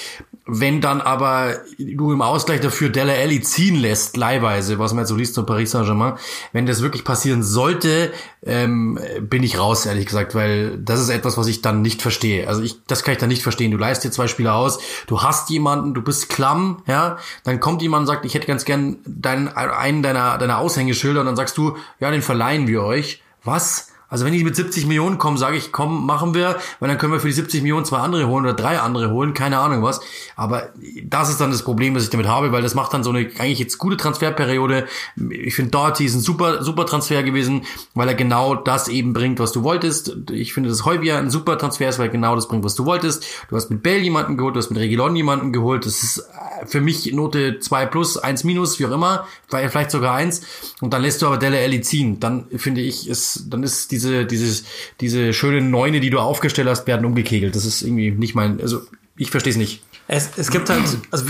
Wenn 0.46 0.80
dann 0.80 1.00
aber 1.00 1.56
du 1.78 2.12
im 2.12 2.22
Ausgleich 2.22 2.60
dafür 2.60 2.88
Della 2.88 3.12
Alli 3.12 3.40
ziehen 3.40 3.76
lässt, 3.76 4.16
leihweise, 4.16 4.78
was 4.78 4.92
man 4.92 5.02
jetzt 5.02 5.08
so 5.08 5.16
liest 5.16 5.34
zu 5.34 5.44
Paris 5.44 5.72
Saint-Germain, 5.72 6.14
wenn 6.52 6.66
das 6.66 6.82
wirklich 6.82 7.04
passieren 7.04 7.42
sollte, 7.42 8.12
ähm, 8.44 8.98
bin 9.20 9.42
ich 9.42 9.58
raus, 9.58 9.86
ehrlich 9.86 10.06
gesagt, 10.06 10.34
weil 10.34 10.78
das 10.78 11.00
ist 11.00 11.08
etwas, 11.08 11.36
was 11.36 11.46
ich 11.48 11.62
dann 11.62 11.82
nicht 11.82 12.00
verstehe. 12.00 12.48
Also 12.48 12.62
ich, 12.62 12.84
das 12.86 13.02
kann 13.02 13.12
ich 13.12 13.18
dann 13.18 13.28
nicht 13.28 13.42
verstehen. 13.42 13.70
Du 13.70 13.76
leist 13.76 14.04
dir 14.04 14.10
zwei 14.10 14.28
Spieler 14.28 14.54
aus, 14.54 14.78
du 15.06 15.22
hast 15.22 15.50
jemanden, 15.50 15.94
du 15.94 16.02
bist 16.02 16.28
klamm, 16.28 16.82
ja, 16.86 17.18
dann 17.44 17.60
kommt 17.60 17.82
jemand 17.82 18.02
und 18.02 18.06
sagt, 18.06 18.24
ich 18.24 18.34
hätte 18.34 18.46
ganz 18.46 18.64
gern 18.64 18.98
deinen, 19.04 19.48
einen 19.48 20.02
deiner, 20.02 20.38
deiner 20.38 20.58
Aushängeschilder 20.58 21.20
und 21.20 21.26
dann 21.26 21.36
sagst 21.36 21.58
du, 21.58 21.76
ja, 21.98 22.10
den 22.10 22.22
verleihen 22.22 22.66
wir 22.66 22.82
euch. 22.82 23.22
Was? 23.42 23.88
Also 24.10 24.24
wenn 24.24 24.32
die 24.32 24.42
mit 24.44 24.56
70 24.56 24.86
Millionen 24.86 25.18
kommen, 25.18 25.38
sage 25.38 25.56
ich, 25.56 25.70
komm, 25.72 26.04
machen 26.04 26.34
wir, 26.34 26.56
weil 26.80 26.88
dann 26.88 26.98
können 26.98 27.12
wir 27.12 27.20
für 27.20 27.28
die 27.28 27.32
70 27.32 27.62
Millionen 27.62 27.84
zwei 27.84 27.98
andere 27.98 28.26
holen 28.26 28.44
oder 28.44 28.54
drei 28.54 28.80
andere 28.80 29.10
holen, 29.10 29.34
keine 29.34 29.58
Ahnung 29.58 29.82
was. 29.84 30.00
Aber 30.36 30.70
das 31.04 31.30
ist 31.30 31.40
dann 31.40 31.52
das 31.52 31.62
Problem, 31.62 31.94
was 31.94 32.02
ich 32.02 32.10
damit 32.10 32.26
habe, 32.26 32.50
weil 32.50 32.62
das 32.62 32.74
macht 32.74 32.92
dann 32.92 33.04
so 33.04 33.10
eine 33.10 33.30
eigentlich 33.38 33.60
jetzt 33.60 33.78
gute 33.78 33.96
Transferperiode. 33.96 34.86
Ich 35.30 35.54
finde, 35.54 35.70
Doherty 35.70 36.04
ist 36.04 36.14
ein 36.14 36.20
super, 36.20 36.64
super 36.64 36.86
Transfer 36.86 37.22
gewesen, 37.22 37.62
weil 37.94 38.08
er 38.08 38.14
genau 38.14 38.56
das 38.56 38.88
eben 38.88 39.12
bringt, 39.12 39.38
was 39.38 39.52
du 39.52 39.62
wolltest. 39.62 40.16
Ich 40.30 40.52
finde, 40.52 40.68
dass 40.68 40.84
Heubier 40.84 41.18
ein 41.18 41.30
super 41.30 41.56
Transfer 41.56 41.88
ist, 41.88 41.98
weil 41.98 42.06
er 42.06 42.12
genau 42.12 42.34
das 42.34 42.48
bringt, 42.48 42.64
was 42.64 42.74
du 42.74 42.84
wolltest. 42.86 43.24
Du 43.48 43.54
hast 43.54 43.70
mit 43.70 43.82
Bell 43.84 44.02
jemanden 44.02 44.36
geholt, 44.36 44.56
du 44.56 44.58
hast 44.58 44.70
mit 44.70 44.80
Regilon 44.80 45.14
jemanden 45.14 45.52
geholt. 45.52 45.86
Das 45.86 46.02
ist 46.02 46.28
für 46.66 46.80
mich 46.80 47.12
Note 47.12 47.60
2 47.60 47.86
plus, 47.86 48.16
1 48.16 48.42
minus, 48.42 48.80
wie 48.80 48.86
auch 48.86 48.90
immer, 48.90 49.26
vielleicht 49.48 49.92
sogar 49.92 50.14
1. 50.14 50.40
Und 50.80 50.92
dann 50.92 51.02
lässt 51.02 51.22
du 51.22 51.26
aber 51.26 51.38
Delle 51.38 51.58
Alli 51.58 51.80
ziehen. 51.80 52.18
Dann 52.18 52.46
finde 52.56 52.80
ich, 52.80 53.08
ist, 53.08 53.44
dann 53.50 53.62
ist 53.62 53.92
die 53.92 53.99
diese, 54.00 54.24
dieses, 54.24 54.64
diese 55.00 55.32
schöne 55.32 55.60
Neune, 55.60 56.00
die 56.00 56.10
du 56.10 56.18
aufgestellt 56.18 56.68
hast, 56.68 56.86
werden 56.86 57.04
umgekegelt. 57.04 57.54
Das 57.54 57.64
ist 57.64 57.82
irgendwie 57.82 58.10
nicht 58.10 58.34
mein, 58.34 58.60
also 58.60 58.80
ich 59.16 59.30
verstehe 59.30 59.50
es 59.50 59.56
nicht. 59.58 59.82
Es, 60.08 60.30
es 60.36 60.50
gibt 60.50 60.70
halt, 60.70 60.82
also 61.10 61.26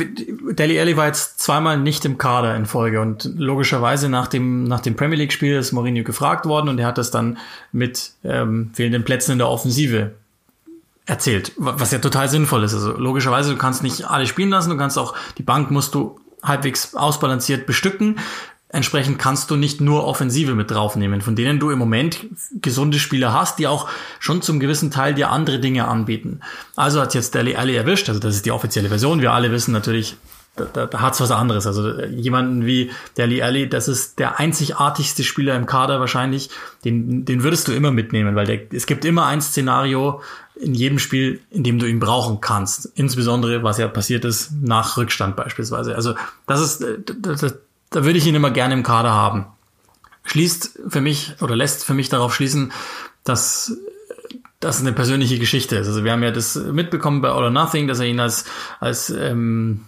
Deli 0.53 0.81
Alli 0.81 0.97
war 0.97 1.07
jetzt 1.07 1.41
zweimal 1.41 1.79
nicht 1.79 2.05
im 2.05 2.17
Kader 2.17 2.57
in 2.57 2.65
Folge 2.65 3.01
und 3.01 3.29
logischerweise 3.37 4.09
nach 4.09 4.27
dem, 4.27 4.65
nach 4.65 4.81
dem 4.81 4.97
Premier 4.97 5.19
League 5.19 5.33
Spiel 5.33 5.57
ist 5.57 5.73
Mourinho 5.73 6.05
gefragt 6.05 6.47
worden 6.47 6.69
und 6.69 6.79
er 6.79 6.87
hat 6.87 6.97
das 6.97 7.11
dann 7.11 7.37
mit 7.73 8.13
ähm, 8.25 8.71
fehlenden 8.73 9.05
Plätzen 9.05 9.33
in 9.33 9.39
der 9.39 9.49
Offensive 9.49 10.13
erzählt, 11.05 11.53
was 11.57 11.91
ja 11.91 11.99
total 11.99 12.29
sinnvoll 12.29 12.65
ist. 12.65 12.73
Also 12.73 12.97
logischerweise, 12.97 13.51
du 13.51 13.59
kannst 13.59 13.83
nicht 13.83 14.05
alle 14.05 14.27
spielen 14.27 14.51
lassen, 14.51 14.71
du 14.71 14.77
kannst 14.77 14.97
auch, 14.97 15.15
die 15.37 15.43
Bank 15.43 15.71
musst 15.71 15.95
du 15.95 16.19
halbwegs 16.43 16.95
ausbalanciert 16.95 17.67
bestücken. 17.67 18.19
Entsprechend 18.73 19.19
kannst 19.19 19.51
du 19.51 19.57
nicht 19.57 19.81
nur 19.81 20.07
Offensive 20.07 20.55
mit 20.55 20.71
draufnehmen, 20.71 21.23
von 21.23 21.35
denen 21.35 21.59
du 21.59 21.71
im 21.71 21.79
Moment 21.79 22.27
gesunde 22.63 23.01
Spieler 23.01 23.33
hast, 23.33 23.59
die 23.59 23.67
auch 23.67 23.89
schon 24.21 24.43
zum 24.43 24.61
gewissen 24.61 24.93
Teil 24.93 25.13
dir 25.15 25.31
andere 25.31 25.59
Dinge 25.59 25.89
anbieten. 25.89 26.41
Also 26.77 27.01
hat 27.01 27.15
jetzt 27.15 27.35
Deli 27.35 27.57
Alli 27.57 27.75
erwischt, 27.75 28.09
also 28.09 28.21
das 28.21 28.37
ist 28.37 28.47
die 28.47 28.53
offizielle 28.53 28.89
Version. 28.89 29.21
Wir 29.21 29.33
alle 29.33 29.51
wissen 29.51 29.73
natürlich, 29.73 30.17
da, 30.55 30.67
da, 30.73 30.87
da 30.87 31.01
hat's 31.01 31.21
was 31.21 31.33
anderes. 31.33 31.67
Also 31.67 31.91
äh, 31.91 32.07
jemanden 32.07 32.65
wie 32.65 32.93
Deli 33.17 33.43
Alli, 33.43 33.69
das 33.69 33.89
ist 33.89 34.21
der 34.21 34.39
einzigartigste 34.39 35.25
Spieler 35.25 35.57
im 35.57 35.67
Kader 35.67 35.99
wahrscheinlich. 35.99 36.51
Den, 36.85 37.25
den 37.25 37.43
würdest 37.43 37.67
du 37.67 37.73
immer 37.73 37.91
mitnehmen, 37.91 38.37
weil 38.37 38.47
der, 38.47 38.61
es 38.73 38.87
gibt 38.87 39.05
immer 39.05 39.27
ein 39.27 39.43
Szenario 39.43 40.23
in 40.55 40.75
jedem 40.75 41.01
Spiel, 41.01 41.41
in 41.51 41.65
dem 41.65 41.81
du 41.81 41.87
ihn 41.87 41.99
brauchen 41.99 42.41
kannst. 42.41 42.93
Insbesondere, 42.95 43.65
was 43.65 43.79
ja 43.79 43.89
passiert 43.89 44.25
ist, 44.25 44.53
nach 44.63 44.97
Rückstand 44.97 45.35
beispielsweise. 45.35 45.97
Also 45.97 46.15
das 46.47 46.61
ist, 46.61 46.83
äh, 46.83 46.99
das, 47.21 47.57
da 47.91 48.05
würde 48.05 48.19
ich 48.19 48.27
ihn 48.27 48.35
immer 48.35 48.51
gerne 48.51 48.75
im 48.75 48.83
Kader 48.83 49.13
haben. 49.13 49.47
Schließt 50.25 50.81
für 50.89 51.01
mich 51.01 51.35
oder 51.41 51.57
lässt 51.57 51.85
für 51.85 51.95
mich 51.95 52.09
darauf 52.09 52.35
schließen, 52.35 52.73
dass 53.25 53.77
das 54.61 54.81
eine 54.81 54.93
persönliche 54.93 55.39
Geschichte 55.39 55.77
ist. 55.77 55.89
Also 55.89 56.05
wir 56.05 56.13
haben 56.13 56.23
ja 56.23 56.31
das 56.31 56.55
mitbekommen 56.55 57.23
bei 57.23 57.31
All 57.31 57.45
or 57.45 57.51
Nothing, 57.51 57.89
dass 57.89 57.99
er 57.99 58.07
ihn 58.07 58.21
als, 58.21 58.45
als 58.79 59.11
ähm, 59.11 59.87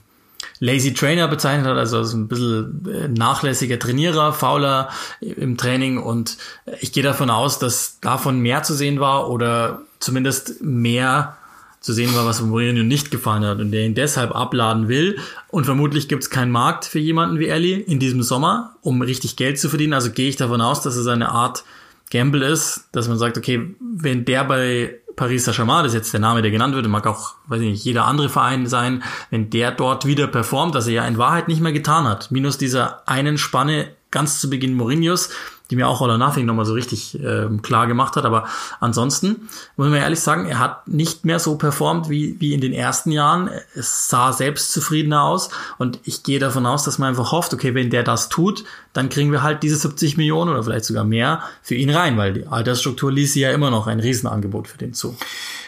Lazy 0.58 0.94
Trainer 0.94 1.28
bezeichnet 1.28 1.66
hat, 1.66 1.76
also 1.76 2.16
ein 2.16 2.28
bisschen 2.28 2.88
äh, 2.88 3.08
nachlässiger 3.08 3.78
Trainierer, 3.78 4.32
fauler 4.32 4.90
im 5.20 5.56
Training 5.56 5.98
und 5.98 6.38
ich 6.80 6.92
gehe 6.92 7.02
davon 7.02 7.30
aus, 7.30 7.58
dass 7.58 8.00
davon 8.00 8.40
mehr 8.40 8.62
zu 8.62 8.74
sehen 8.74 8.98
war 8.98 9.28
oder 9.28 9.82
zumindest 9.98 10.62
mehr 10.62 11.36
zu 11.82 11.92
sehen 11.92 12.14
war, 12.14 12.24
was 12.24 12.40
Mourinho 12.40 12.82
nicht 12.82 13.10
gefallen 13.10 13.44
hat 13.44 13.60
und 13.60 13.72
der 13.72 13.84
ihn 13.84 13.94
deshalb 13.94 14.34
abladen 14.34 14.88
will. 14.88 15.18
Und 15.48 15.64
vermutlich 15.64 16.08
gibt 16.08 16.22
es 16.22 16.30
keinen 16.30 16.52
Markt 16.52 16.84
für 16.84 16.98
jemanden 17.00 17.38
wie 17.38 17.48
Ellie 17.48 17.78
in 17.78 17.98
diesem 17.98 18.22
Sommer, 18.22 18.76
um 18.80 19.02
richtig 19.02 19.36
Geld 19.36 19.58
zu 19.58 19.68
verdienen. 19.68 19.92
Also 19.92 20.10
gehe 20.10 20.28
ich 20.28 20.36
davon 20.36 20.60
aus, 20.60 20.80
dass 20.80 20.96
es 20.96 21.06
eine 21.06 21.30
Art 21.30 21.64
Gamble 22.10 22.44
ist, 22.44 22.88
dass 22.92 23.08
man 23.08 23.18
sagt, 23.18 23.36
okay, 23.36 23.74
wenn 23.80 24.24
der 24.24 24.44
bei 24.44 24.98
Paris 25.16 25.44
Saint-Germain, 25.44 25.84
das 25.84 25.92
ist 25.92 25.98
jetzt 25.98 26.12
der 26.12 26.20
Name, 26.20 26.42
der 26.42 26.50
genannt 26.50 26.74
wird, 26.74 26.86
mag 26.88 27.06
auch, 27.06 27.34
weiß 27.46 27.60
ich 27.60 27.70
nicht, 27.70 27.84
jeder 27.84 28.06
andere 28.06 28.28
Verein 28.28 28.66
sein, 28.66 29.02
wenn 29.30 29.50
der 29.50 29.72
dort 29.72 30.06
wieder 30.06 30.26
performt, 30.26 30.74
was 30.74 30.86
er 30.86 30.92
ja 30.92 31.06
in 31.06 31.18
Wahrheit 31.18 31.48
nicht 31.48 31.60
mehr 31.60 31.72
getan 31.72 32.04
hat, 32.04 32.30
minus 32.30 32.58
dieser 32.58 33.08
einen 33.08 33.38
Spanne 33.38 33.88
ganz 34.10 34.40
zu 34.40 34.50
Beginn 34.50 34.74
Mourinhos, 34.74 35.30
die 35.72 35.76
mir 35.76 35.88
auch 35.88 36.02
All 36.02 36.10
or 36.10 36.18
Nothing 36.18 36.44
nochmal 36.44 36.66
so 36.66 36.74
richtig 36.74 37.18
äh, 37.18 37.48
klar 37.62 37.86
gemacht 37.86 38.16
hat. 38.16 38.26
Aber 38.26 38.44
ansonsten 38.78 39.48
muss 39.78 39.88
man 39.88 39.94
ehrlich 39.94 40.20
sagen, 40.20 40.44
er 40.44 40.58
hat 40.58 40.86
nicht 40.86 41.24
mehr 41.24 41.38
so 41.38 41.56
performt 41.56 42.10
wie, 42.10 42.38
wie 42.40 42.52
in 42.52 42.60
den 42.60 42.74
ersten 42.74 43.10
Jahren. 43.10 43.48
Es 43.74 44.08
sah 44.08 44.34
selbstzufriedener 44.34 45.22
aus 45.22 45.48
und 45.78 45.98
ich 46.04 46.24
gehe 46.24 46.38
davon 46.38 46.66
aus, 46.66 46.84
dass 46.84 46.98
man 46.98 47.08
einfach 47.08 47.32
hofft, 47.32 47.54
okay, 47.54 47.74
wenn 47.74 47.88
der 47.88 48.02
das 48.02 48.28
tut, 48.28 48.64
dann 48.92 49.08
kriegen 49.08 49.32
wir 49.32 49.42
halt 49.42 49.62
diese 49.62 49.76
70 49.76 50.18
Millionen 50.18 50.50
oder 50.50 50.62
vielleicht 50.62 50.84
sogar 50.84 51.04
mehr 51.04 51.42
für 51.62 51.74
ihn 51.74 51.88
rein, 51.88 52.18
weil 52.18 52.34
die 52.34 52.46
Altersstruktur 52.46 53.10
ließ 53.10 53.32
sie 53.32 53.40
ja 53.40 53.50
immer 53.50 53.70
noch 53.70 53.86
ein 53.86 53.98
Riesenangebot 53.98 54.68
für 54.68 54.76
den 54.76 54.92
zu. 54.92 55.16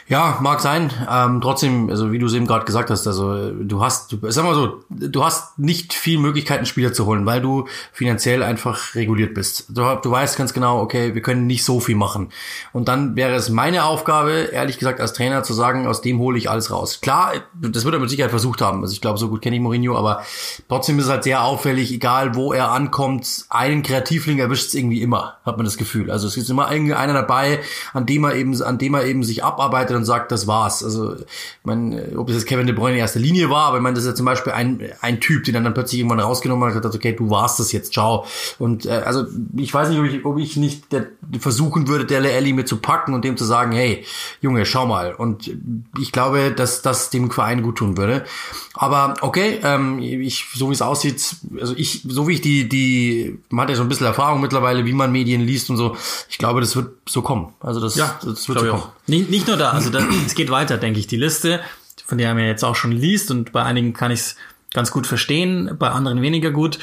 Ja, 0.06 0.38
mag 0.42 0.61
sein. 0.61 0.90
Ähm, 1.11 1.40
trotzdem, 1.40 1.88
also 1.88 2.12
wie 2.12 2.18
du 2.18 2.26
es 2.26 2.34
eben 2.34 2.46
gerade 2.46 2.66
gesagt 2.66 2.90
hast, 2.90 3.06
also 3.06 3.50
du 3.50 3.82
hast, 3.82 4.12
du, 4.12 4.18
sag 4.30 4.44
mal 4.44 4.54
so, 4.54 4.84
du 4.90 5.25
hast 5.25 5.58
nicht 5.58 5.94
viel 5.94 6.18
Möglichkeiten, 6.18 6.66
Spieler 6.66 6.92
zu 6.92 7.06
holen, 7.06 7.25
weil 7.25 7.40
du 7.40 7.66
finanziell 7.90 8.42
einfach 8.42 8.94
reguliert 8.94 9.32
bist. 9.32 9.64
Du, 9.70 9.82
du 10.02 10.11
weißt 10.11 10.37
ganz 10.37 10.52
genau, 10.52 10.82
okay, 10.82 11.14
wir 11.14 11.23
können 11.23 11.46
nicht 11.46 11.64
so 11.64 11.80
viel 11.80 11.96
machen. 11.96 12.28
Und 12.75 12.88
dann 12.88 13.16
wäre 13.16 13.34
es 13.34 13.49
meine 13.49 13.84
Aufgabe, 13.84 14.50
ehrlich 14.52 14.78
gesagt, 14.78 15.00
als 15.00 15.14
Trainer 15.14 15.42
zu 15.42 15.54
sagen, 15.54 15.87
aus 15.87 16.02
dem 16.02 16.18
hole 16.18 16.37
ich 16.37 16.50
alles 16.50 16.70
raus. 16.70 17.00
Klar, 17.00 17.32
das 17.54 17.87
wird 17.87 17.94
er 17.94 18.00
mit 18.00 18.11
Sicherheit 18.11 18.30
versucht 18.30 18.61
haben. 18.61 18.82
Also 18.82 18.92
ich 18.92 19.00
glaube, 19.00 19.18
so 19.18 19.30
gut 19.30 19.40
kenne 19.40 19.56
ich 19.56 19.62
Mourinho, 19.62 19.96
aber 19.96 20.23
trotzdem 20.68 20.99
ist 20.99 21.06
es 21.06 21.11
halt 21.11 21.25
sehr 21.25 21.42
auffällig, 21.42 21.90
egal 21.90 22.34
wo 22.34 22.52
er 22.52 22.73
ankommt, 22.73 23.46
einen 23.49 23.82
Kreativling 23.82 24.38
erwischt 24.38 24.68
es 24.68 24.75
irgendwie 24.75 25.00
immer, 25.00 25.38
hat 25.46 25.56
man 25.56 25.64
das 25.64 25.78
Gefühl. 25.78 26.11
Also 26.11 26.26
es 26.26 26.37
ist 26.37 26.50
immer 26.50 26.68
einer 26.68 27.14
dabei, 27.14 27.61
an 27.94 28.04
dem 28.04 28.25
er 28.25 28.34
eben, 28.34 28.62
an 28.62 28.76
dem 28.76 28.92
er 28.92 29.06
eben 29.06 29.25
sich 29.25 29.42
abarbeitet 29.42 29.93
und 29.94 30.04
sagt, 30.04 30.32
das 30.32 30.46
war's. 30.46 30.82
Also, 30.82 31.14
ich 31.14 31.24
meine, 31.64 32.16
ob 32.16 32.26
das 32.26 32.36
jetzt 32.36 32.46
Kevin 32.46 32.66
De 32.66 32.74
Bruyne 32.74 32.94
in 32.94 33.00
erster 33.00 33.20
Linie 33.20 33.50
war, 33.50 33.66
aber 33.66 33.78
ich 33.78 33.82
meine, 33.82 33.94
das 33.94 34.04
ist 34.04 34.10
ja 34.10 34.14
zum 34.14 34.26
Beispiel 34.26 34.52
ein, 34.52 34.80
ein 35.00 35.20
Typ, 35.20 35.44
den 35.44 35.54
er 35.54 35.60
dann 35.60 35.74
plötzlich 35.74 36.00
irgendwann 36.00 36.20
rausgenommen 36.20 36.64
hat 36.64 36.74
und 36.74 36.82
gesagt, 36.82 36.94
okay, 36.94 37.12
du 37.12 37.30
warst 37.30 37.58
das 37.58 37.72
jetzt, 37.72 37.92
ciao. 37.92 38.26
Und 38.58 38.86
äh, 38.86 39.02
also 39.04 39.24
ich 39.56 39.72
weiß 39.72 39.88
nicht, 39.88 39.98
ob 39.98 40.06
ich, 40.06 40.24
ob 40.24 40.38
ich 40.38 40.56
nicht 40.56 40.92
der, 40.92 41.06
versuchen 41.38 41.88
würde, 41.88 42.04
Dele 42.04 42.32
Alli 42.34 42.52
mit 42.52 42.68
zu 42.68 42.78
packen 42.78 43.14
und 43.14 43.24
dem 43.24 43.36
zu 43.36 43.44
sagen, 43.44 43.72
hey, 43.72 44.04
Junge, 44.40 44.66
schau 44.66 44.86
mal. 44.86 45.14
Und 45.14 45.50
ich 45.98 46.12
glaube, 46.12 46.52
dass 46.52 46.82
das 46.82 47.10
dem 47.10 47.30
Verein 47.30 47.62
gut 47.62 47.76
tun 47.76 47.96
würde. 47.96 48.24
Aber 48.74 49.14
okay, 49.20 49.60
ähm, 49.62 50.00
ich, 50.00 50.46
so 50.54 50.68
wie 50.68 50.74
es 50.74 50.82
aussieht, 50.82 51.36
also 51.60 51.74
ich, 51.76 52.02
so 52.08 52.26
wie 52.26 52.34
ich 52.34 52.40
die, 52.40 52.68
die, 52.68 53.38
man 53.50 53.64
hat 53.64 53.70
ja 53.70 53.76
so 53.76 53.82
ein 53.82 53.88
bisschen 53.88 54.06
Erfahrung 54.06 54.40
mittlerweile, 54.40 54.84
wie 54.84 54.92
man 54.92 55.12
Medien 55.12 55.42
liest 55.42 55.70
und 55.70 55.76
so, 55.76 55.96
ich 56.28 56.38
glaube, 56.38 56.60
das 56.60 56.74
wird 56.74 56.90
so 57.08 57.22
kommen. 57.22 57.54
Also 57.60 57.80
das, 57.80 57.94
ja, 57.94 58.18
das 58.24 58.48
wird 58.48 58.58
so 58.58 58.66
kommen. 58.66 58.82
Nicht, 59.06 59.30
nicht 59.30 59.46
nur 59.46 59.56
da, 59.56 59.70
also 59.70 59.90
da, 59.90 60.00
es 60.26 60.34
geht 60.34 60.50
weiter, 60.50 60.78
denke 60.78 61.00
ich. 61.00 61.06
Die 61.06 61.16
Liste, 61.16 61.61
von 62.04 62.18
der 62.18 62.34
man 62.34 62.44
jetzt 62.44 62.64
auch 62.64 62.76
schon 62.76 62.92
liest 62.92 63.30
und 63.30 63.52
bei 63.52 63.62
einigen 63.62 63.92
kann 63.92 64.11
ich 64.11 64.20
es 64.20 64.37
ganz 64.73 64.90
gut 64.90 65.06
verstehen, 65.06 65.76
bei 65.78 65.90
anderen 65.90 66.20
weniger 66.20 66.50
gut. 66.50 66.78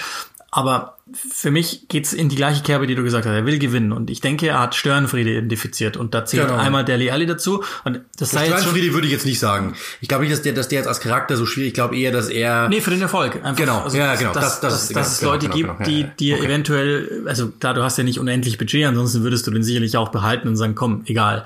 Aber 0.53 0.97
für 1.13 1.49
mich 1.49 1.87
geht's 1.87 2.11
in 2.11 2.27
die 2.27 2.35
gleiche 2.35 2.61
Kerbe, 2.61 2.85
die 2.85 2.95
du 2.95 3.03
gesagt 3.03 3.25
hast. 3.25 3.33
Er 3.33 3.45
will 3.45 3.57
gewinnen. 3.57 3.93
Und 3.93 4.09
ich 4.09 4.19
denke, 4.19 4.47
er 4.47 4.59
hat 4.59 4.75
Störenfriede 4.75 5.31
identifiziert. 5.31 5.95
Und 5.95 6.13
da 6.13 6.25
zählt 6.25 6.47
genau. 6.47 6.59
einmal 6.59 6.83
Deli 6.83 7.09
Ali 7.09 7.25
dazu. 7.25 7.63
Und 7.85 8.01
das 8.17 8.31
sei 8.31 8.47
Störenfriede 8.47 8.93
würde 8.93 9.07
ich 9.07 9.13
jetzt 9.13 9.25
nicht 9.25 9.39
sagen. 9.39 9.75
Ich 10.01 10.09
glaube 10.09 10.23
nicht, 10.23 10.33
dass 10.33 10.41
der, 10.41 10.51
dass 10.51 10.67
der 10.67 10.79
jetzt 10.79 10.87
als 10.87 10.99
Charakter 10.99 11.37
so 11.37 11.45
schwierig, 11.45 11.69
ich 11.69 11.73
glaube 11.73 11.97
eher, 11.97 12.11
dass 12.11 12.27
er... 12.27 12.67
Nee, 12.67 12.81
für 12.81 12.89
den 12.91 13.01
Erfolg. 13.01 13.35
Einfach. 13.37 13.55
Genau, 13.55 13.79
also, 13.79 13.97
ja, 13.97 14.13
genau. 14.15 14.33
Dass, 14.33 14.59
das, 14.59 14.59
das, 14.59 14.71
dass, 14.71 14.89
dass 14.89 15.11
es 15.13 15.19
genau, 15.19 15.31
Leute 15.31 15.49
genau, 15.49 15.75
gibt, 15.75 15.87
die 15.87 16.03
dir 16.19 16.35
okay. 16.35 16.45
eventuell, 16.45 17.23
also 17.27 17.47
klar, 17.47 17.73
du 17.73 17.83
hast 17.83 17.97
ja 17.97 18.03
nicht 18.03 18.19
unendlich 18.19 18.57
Budget, 18.57 18.85
ansonsten 18.85 19.23
würdest 19.23 19.47
du 19.47 19.51
den 19.51 19.63
sicherlich 19.63 19.95
auch 19.95 20.09
behalten 20.09 20.49
und 20.49 20.57
sagen, 20.57 20.75
komm, 20.75 21.03
egal. 21.05 21.45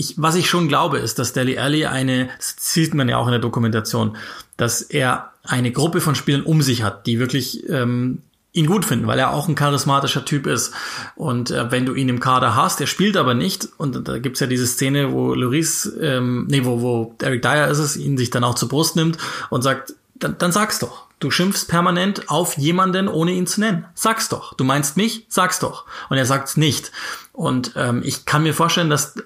Ich, 0.00 0.14
was 0.16 0.34
ich 0.34 0.48
schon 0.48 0.66
glaube, 0.66 0.96
ist, 0.96 1.18
dass 1.18 1.34
Deli 1.34 1.58
Ali 1.58 1.84
eine, 1.84 2.30
das 2.38 2.56
sieht 2.58 2.94
man 2.94 3.10
ja 3.10 3.18
auch 3.18 3.26
in 3.26 3.32
der 3.32 3.40
Dokumentation, 3.40 4.16
dass 4.56 4.80
er 4.80 5.32
eine 5.44 5.72
Gruppe 5.72 6.00
von 6.00 6.14
Spielern 6.14 6.42
um 6.42 6.62
sich 6.62 6.82
hat, 6.82 7.06
die 7.06 7.18
wirklich 7.18 7.68
ähm, 7.68 8.22
ihn 8.52 8.64
gut 8.64 8.86
finden, 8.86 9.06
weil 9.06 9.18
er 9.18 9.34
auch 9.34 9.46
ein 9.46 9.54
charismatischer 9.54 10.24
Typ 10.24 10.46
ist. 10.46 10.72
Und 11.16 11.50
äh, 11.50 11.70
wenn 11.70 11.84
du 11.84 11.92
ihn 11.92 12.08
im 12.08 12.18
Kader 12.18 12.56
hast, 12.56 12.80
er 12.80 12.86
spielt 12.86 13.18
aber 13.18 13.34
nicht, 13.34 13.68
und 13.76 14.08
da 14.08 14.18
gibt's 14.18 14.40
ja 14.40 14.46
diese 14.46 14.66
Szene, 14.66 15.12
wo 15.12 15.34
Loris, 15.34 15.92
ähm, 16.00 16.46
nee, 16.48 16.64
wo, 16.64 16.80
wo 16.80 17.14
Eric 17.20 17.42
Dyer 17.42 17.68
ist 17.68 17.78
es, 17.78 17.98
ihn 17.98 18.16
sich 18.16 18.30
dann 18.30 18.42
auch 18.42 18.54
zur 18.54 18.70
Brust 18.70 18.96
nimmt 18.96 19.18
und 19.50 19.60
sagt, 19.60 19.92
dann, 20.14 20.36
dann 20.38 20.50
sag's 20.50 20.78
doch. 20.78 21.09
Du 21.20 21.30
schimpfst 21.30 21.66
permanent 21.68 22.30
auf 22.30 22.56
jemanden, 22.56 23.06
ohne 23.06 23.32
ihn 23.32 23.46
zu 23.46 23.60
nennen. 23.60 23.84
Sag's 23.94 24.30
doch. 24.30 24.54
Du 24.54 24.64
meinst 24.64 24.96
mich? 24.96 25.26
Sag's 25.28 25.58
doch. 25.58 25.84
Und 26.08 26.16
er 26.16 26.24
sagt's 26.24 26.56
nicht. 26.56 26.92
Und 27.32 27.72
ähm, 27.76 28.02
ich 28.04 28.24
kann 28.24 28.42
mir 28.42 28.54
vorstellen, 28.54 28.90
dass 28.90 29.16
äh, 29.16 29.22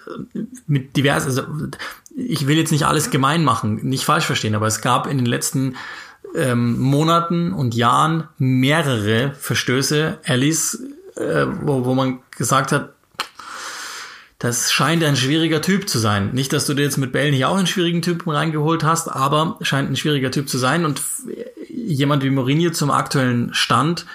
mit 0.67 0.97
divers, 0.97 1.25
also 1.25 1.45
ich 2.17 2.47
will 2.49 2.57
jetzt 2.57 2.73
nicht 2.73 2.85
alles 2.85 3.11
gemein 3.11 3.45
machen, 3.45 3.77
nicht 3.85 4.05
falsch 4.05 4.27
verstehen, 4.27 4.57
aber 4.57 4.67
es 4.67 4.81
gab 4.81 5.07
in 5.07 5.19
den 5.19 5.27
letzten 5.27 5.77
ähm, 6.35 6.81
Monaten 6.81 7.53
und 7.53 7.75
Jahren 7.75 8.29
mehrere 8.39 9.33
Verstöße, 9.39 10.19
Alice, 10.27 10.83
äh, 11.17 11.47
wo, 11.63 11.85
wo 11.85 11.95
man 11.95 12.21
gesagt 12.37 12.73
hat, 12.73 12.91
das 14.41 14.73
scheint 14.73 15.03
ein 15.05 15.17
schwieriger 15.17 15.63
Typ 15.63 15.89
zu 15.89 15.99
sein. 15.99 16.31
Nicht, 16.33 16.53
dass 16.53 16.67
du 16.67 16.75
dir 16.75 16.83
jetzt 16.83 16.99
mit 16.99 17.13
Bell 17.13 17.31
nicht 17.31 17.45
auch 17.47 17.57
einen 17.57 17.67
schwierigen 17.67 18.03
Typen 18.03 18.31
reingeholt 18.31 18.85
hast, 18.85 19.09
aber 19.09 19.59
scheint 19.63 19.91
ein 19.91 19.97
schwieriger 19.97 20.31
Typ 20.31 20.49
zu 20.49 20.59
sein. 20.59 20.85
Und 20.85 21.01
jemand 21.87 22.23
wie 22.23 22.31
Mourinho 22.31 22.71
zum 22.71 22.91
aktuellen 22.91 23.53
Stand 23.55 24.07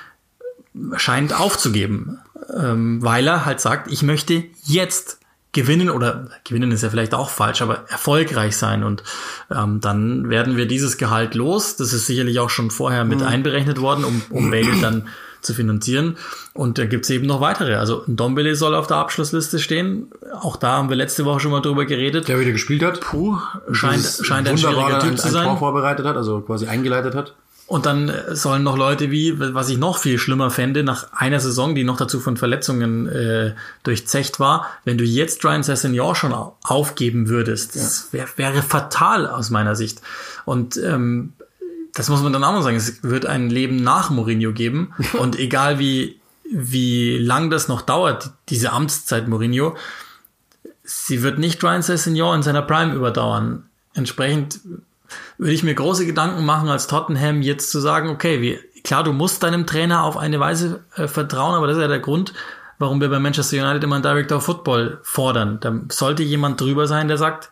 scheint 0.95 1.37
aufzugeben, 1.37 2.19
ähm, 2.55 3.01
weil 3.01 3.27
er 3.27 3.45
halt 3.45 3.59
sagt, 3.59 3.91
ich 3.91 4.03
möchte 4.03 4.43
jetzt 4.63 5.19
gewinnen 5.51 5.89
oder 5.89 6.29
gewinnen 6.43 6.71
ist 6.71 6.83
ja 6.83 6.89
vielleicht 6.89 7.13
auch 7.13 7.29
falsch, 7.29 7.61
aber 7.61 7.85
erfolgreich 7.89 8.55
sein 8.55 8.83
und 8.83 9.03
ähm, 9.49 9.81
dann 9.81 10.29
werden 10.29 10.57
wir 10.57 10.67
dieses 10.67 10.97
Gehalt 10.97 11.33
los. 11.33 11.75
Das 11.75 11.91
ist 11.91 12.05
sicherlich 12.05 12.39
auch 12.39 12.51
schon 12.51 12.69
vorher 12.69 13.03
mit 13.03 13.19
mhm. 13.19 13.25
einberechnet 13.25 13.81
worden, 13.81 14.03
um, 14.03 14.21
um 14.29 14.51
Bale 14.51 14.79
dann 14.81 15.07
zu 15.41 15.53
finanzieren. 15.53 16.17
Und 16.53 16.77
da 16.77 16.85
gibt's 16.85 17.09
eben 17.09 17.25
noch 17.25 17.41
weitere. 17.41 17.75
Also 17.75 18.03
Dombele 18.07 18.55
soll 18.55 18.75
auf 18.75 18.87
der 18.87 18.97
Abschlussliste 18.97 19.59
stehen. 19.59 20.11
Auch 20.33 20.57
da 20.57 20.73
haben 20.73 20.89
wir 20.89 20.97
letzte 20.97 21.25
Woche 21.25 21.39
schon 21.39 21.51
mal 21.51 21.61
drüber 21.61 21.85
geredet. 21.85 22.27
Der 22.27 22.39
wieder 22.39 22.51
gespielt 22.51 22.83
hat. 22.83 22.99
Puh, 22.99 23.37
scheint, 23.71 24.05
scheint 24.21 24.47
ein 24.47 24.57
schwieriger 24.57 24.99
Typ 24.99 25.11
ein, 25.11 25.17
zu 25.17 25.29
sein. 25.29 25.45
Tor 25.45 25.57
vorbereitet 25.57 26.05
hat, 26.05 26.17
also 26.17 26.41
quasi 26.41 26.67
eingeleitet 26.67 27.15
hat. 27.15 27.35
Und 27.69 27.85
dann 27.85 28.11
sollen 28.31 28.63
noch 28.63 28.75
Leute 28.75 29.11
wie, 29.11 29.39
was 29.39 29.69
ich 29.69 29.77
noch 29.77 29.99
viel 29.99 30.17
schlimmer 30.17 30.49
fände, 30.49 30.83
nach 30.83 31.13
einer 31.13 31.39
Saison, 31.39 31.75
die 31.75 31.83
noch 31.83 31.97
dazu 31.97 32.19
von 32.19 32.35
Verletzungen 32.35 33.07
äh, 33.07 33.53
durchzecht 33.83 34.39
war, 34.39 34.65
wenn 34.85 34.97
du 34.97 35.03
jetzt 35.03 35.45
Ryan 35.45 35.61
Sessegnon 35.61 36.15
schon 36.15 36.33
aufgeben 36.33 37.29
würdest, 37.29 37.75
das 37.75 38.11
wär, 38.11 38.25
wäre 38.37 38.63
fatal 38.63 39.27
aus 39.27 39.51
meiner 39.51 39.75
Sicht. 39.75 40.01
Und 40.45 40.77
ähm, 40.77 41.33
das 41.93 42.09
muss 42.09 42.23
man 42.23 42.33
dann 42.33 42.43
auch 42.43 42.53
mal 42.53 42.63
sagen, 42.63 42.75
es 42.75 43.03
wird 43.03 43.27
ein 43.27 43.51
Leben 43.51 43.75
nach 43.75 44.09
Mourinho 44.09 44.51
geben. 44.51 44.95
Und 45.13 45.37
egal 45.37 45.77
wie, 45.77 46.19
wie 46.51 47.19
lang 47.19 47.51
das 47.51 47.67
noch 47.67 47.83
dauert, 47.83 48.31
diese 48.49 48.71
Amtszeit 48.71 49.27
Mourinho, 49.27 49.77
sie 50.83 51.21
wird 51.21 51.37
nicht 51.37 51.63
Ryan 51.63 51.83
Sessegnon 51.83 52.37
in 52.37 52.41
seiner 52.41 52.63
Prime 52.63 52.95
überdauern. 52.95 53.65
Entsprechend 53.93 54.59
würde 55.37 55.53
ich 55.53 55.63
mir 55.63 55.73
große 55.73 56.05
Gedanken 56.05 56.45
machen, 56.45 56.69
als 56.69 56.87
Tottenham 56.87 57.41
jetzt 57.41 57.71
zu 57.71 57.79
sagen, 57.79 58.09
okay, 58.09 58.41
wie, 58.41 58.59
klar, 58.83 59.03
du 59.03 59.13
musst 59.13 59.43
deinem 59.43 59.65
Trainer 59.65 60.03
auf 60.03 60.17
eine 60.17 60.39
Weise 60.39 60.83
äh, 60.95 61.07
vertrauen, 61.07 61.55
aber 61.55 61.67
das 61.67 61.77
ist 61.77 61.81
ja 61.81 61.87
der 61.87 61.99
Grund, 61.99 62.33
warum 62.77 63.01
wir 63.01 63.09
bei 63.09 63.19
Manchester 63.19 63.57
United 63.57 63.83
immer 63.83 63.95
einen 63.95 64.03
Director 64.03 64.37
of 64.37 64.45
Football 64.45 64.99
fordern. 65.03 65.59
Da 65.59 65.73
sollte 65.89 66.23
jemand 66.23 66.59
drüber 66.61 66.87
sein, 66.87 67.07
der 67.07 67.17
sagt, 67.17 67.51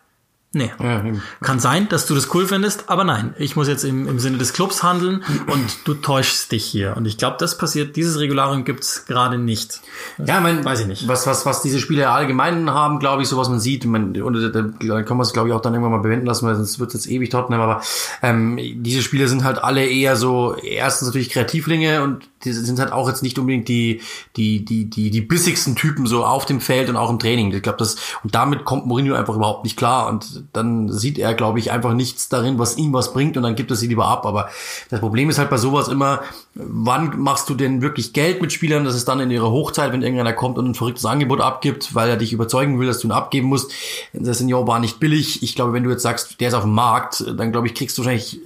Nee. 0.54 0.70
Ja, 0.82 1.04
Kann 1.42 1.60
sein, 1.60 1.90
dass 1.90 2.06
du 2.06 2.14
das 2.14 2.34
cool 2.34 2.46
findest, 2.46 2.88
aber 2.88 3.04
nein, 3.04 3.34
ich 3.38 3.54
muss 3.54 3.68
jetzt 3.68 3.84
im, 3.84 4.08
im 4.08 4.18
Sinne 4.18 4.38
des 4.38 4.54
Clubs 4.54 4.82
handeln 4.82 5.22
und 5.46 5.86
du 5.86 5.92
täuschst 5.92 6.50
dich 6.52 6.64
hier. 6.64 6.96
Und 6.96 7.04
ich 7.04 7.18
glaube, 7.18 7.36
das 7.38 7.58
passiert, 7.58 7.96
dieses 7.96 8.18
Regularium 8.18 8.64
gibt's 8.64 9.04
gerade 9.04 9.36
nicht. 9.36 9.82
ja, 10.24 10.40
mein, 10.40 10.64
weiß 10.64 10.80
ich 10.80 10.86
nicht. 10.86 11.06
Was, 11.06 11.26
was, 11.26 11.44
was 11.44 11.60
diese 11.60 11.78
Spiele 11.80 12.08
allgemein 12.08 12.70
haben, 12.70 12.98
glaube 12.98 13.22
ich, 13.22 13.28
so 13.28 13.36
was 13.36 13.50
man 13.50 13.60
sieht, 13.60 13.84
man, 13.84 14.18
und 14.22 14.34
da, 14.54 14.62
da 14.62 15.02
kann 15.02 15.18
man 15.18 15.26
es, 15.26 15.34
glaube 15.34 15.48
ich, 15.48 15.54
auch 15.54 15.60
dann 15.60 15.74
irgendwann 15.74 15.92
mal 15.92 16.00
bewenden 16.00 16.26
lassen, 16.26 16.46
weil 16.46 16.54
sonst 16.54 16.80
wird 16.80 16.94
jetzt 16.94 17.10
ewig 17.10 17.28
Tottenham, 17.28 17.60
aber 17.60 17.82
ähm, 18.22 18.58
diese 18.82 19.02
Spiele 19.02 19.28
sind 19.28 19.44
halt 19.44 19.62
alle 19.62 19.84
eher 19.84 20.16
so, 20.16 20.56
erstens 20.56 21.08
natürlich 21.08 21.28
Kreativlinge 21.28 22.02
und 22.02 22.26
die 22.44 22.52
sind 22.52 22.78
halt 22.78 22.92
auch 22.92 23.08
jetzt 23.08 23.22
nicht 23.22 23.38
unbedingt 23.38 23.68
die, 23.68 24.00
die, 24.36 24.64
die, 24.64 24.88
die, 24.88 25.10
die 25.10 25.20
bissigsten 25.20 25.76
Typen 25.76 26.06
so 26.06 26.24
auf 26.24 26.46
dem 26.46 26.60
Feld 26.60 26.88
und 26.88 26.96
auch 26.96 27.10
im 27.10 27.18
Training. 27.18 27.52
Ich 27.52 27.62
glaube, 27.62 27.78
das, 27.78 27.96
und 28.22 28.34
damit 28.34 28.64
kommt 28.64 28.86
Mourinho 28.86 29.14
einfach 29.14 29.34
überhaupt 29.34 29.64
nicht 29.64 29.76
klar 29.76 30.08
und 30.08 30.37
dann 30.52 30.92
sieht 30.92 31.18
er, 31.18 31.34
glaube 31.34 31.58
ich, 31.58 31.70
einfach 31.70 31.94
nichts 31.94 32.28
darin, 32.28 32.58
was 32.58 32.76
ihm 32.76 32.92
was 32.92 33.12
bringt 33.12 33.36
und 33.36 33.42
dann 33.42 33.56
gibt 33.56 33.70
er 33.70 33.76
sie 33.76 33.86
lieber 33.86 34.06
ab. 34.06 34.26
Aber 34.26 34.48
das 34.90 35.00
Problem 35.00 35.30
ist 35.30 35.38
halt 35.38 35.50
bei 35.50 35.56
sowas 35.56 35.88
immer, 35.88 36.22
wann 36.54 37.18
machst 37.18 37.48
du 37.48 37.54
denn 37.54 37.82
wirklich 37.82 38.12
Geld 38.12 38.40
mit 38.42 38.52
Spielern? 38.52 38.84
Das 38.84 38.94
ist 38.94 39.08
dann 39.08 39.20
in 39.20 39.30
ihrer 39.30 39.50
Hochzeit, 39.50 39.92
wenn 39.92 40.02
irgendeiner 40.02 40.32
kommt 40.32 40.58
und 40.58 40.66
ein 40.66 40.74
verrücktes 40.74 41.04
Angebot 41.04 41.40
abgibt, 41.40 41.94
weil 41.94 42.08
er 42.08 42.16
dich 42.16 42.32
überzeugen 42.32 42.78
will, 42.78 42.86
dass 42.86 43.00
du 43.00 43.08
ihn 43.08 43.12
abgeben 43.12 43.48
musst. 43.48 43.72
Der 44.12 44.34
Senior 44.34 44.66
war 44.66 44.80
nicht 44.80 45.00
billig. 45.00 45.42
Ich 45.42 45.54
glaube, 45.54 45.72
wenn 45.72 45.84
du 45.84 45.90
jetzt 45.90 46.02
sagst, 46.02 46.40
der 46.40 46.48
ist 46.48 46.54
auf 46.54 46.64
dem 46.64 46.74
Markt, 46.74 47.24
dann 47.36 47.52
glaube 47.52 47.66
ich, 47.66 47.74
kriegst 47.74 47.96
du 47.98 48.02
wahrscheinlich 48.02 48.40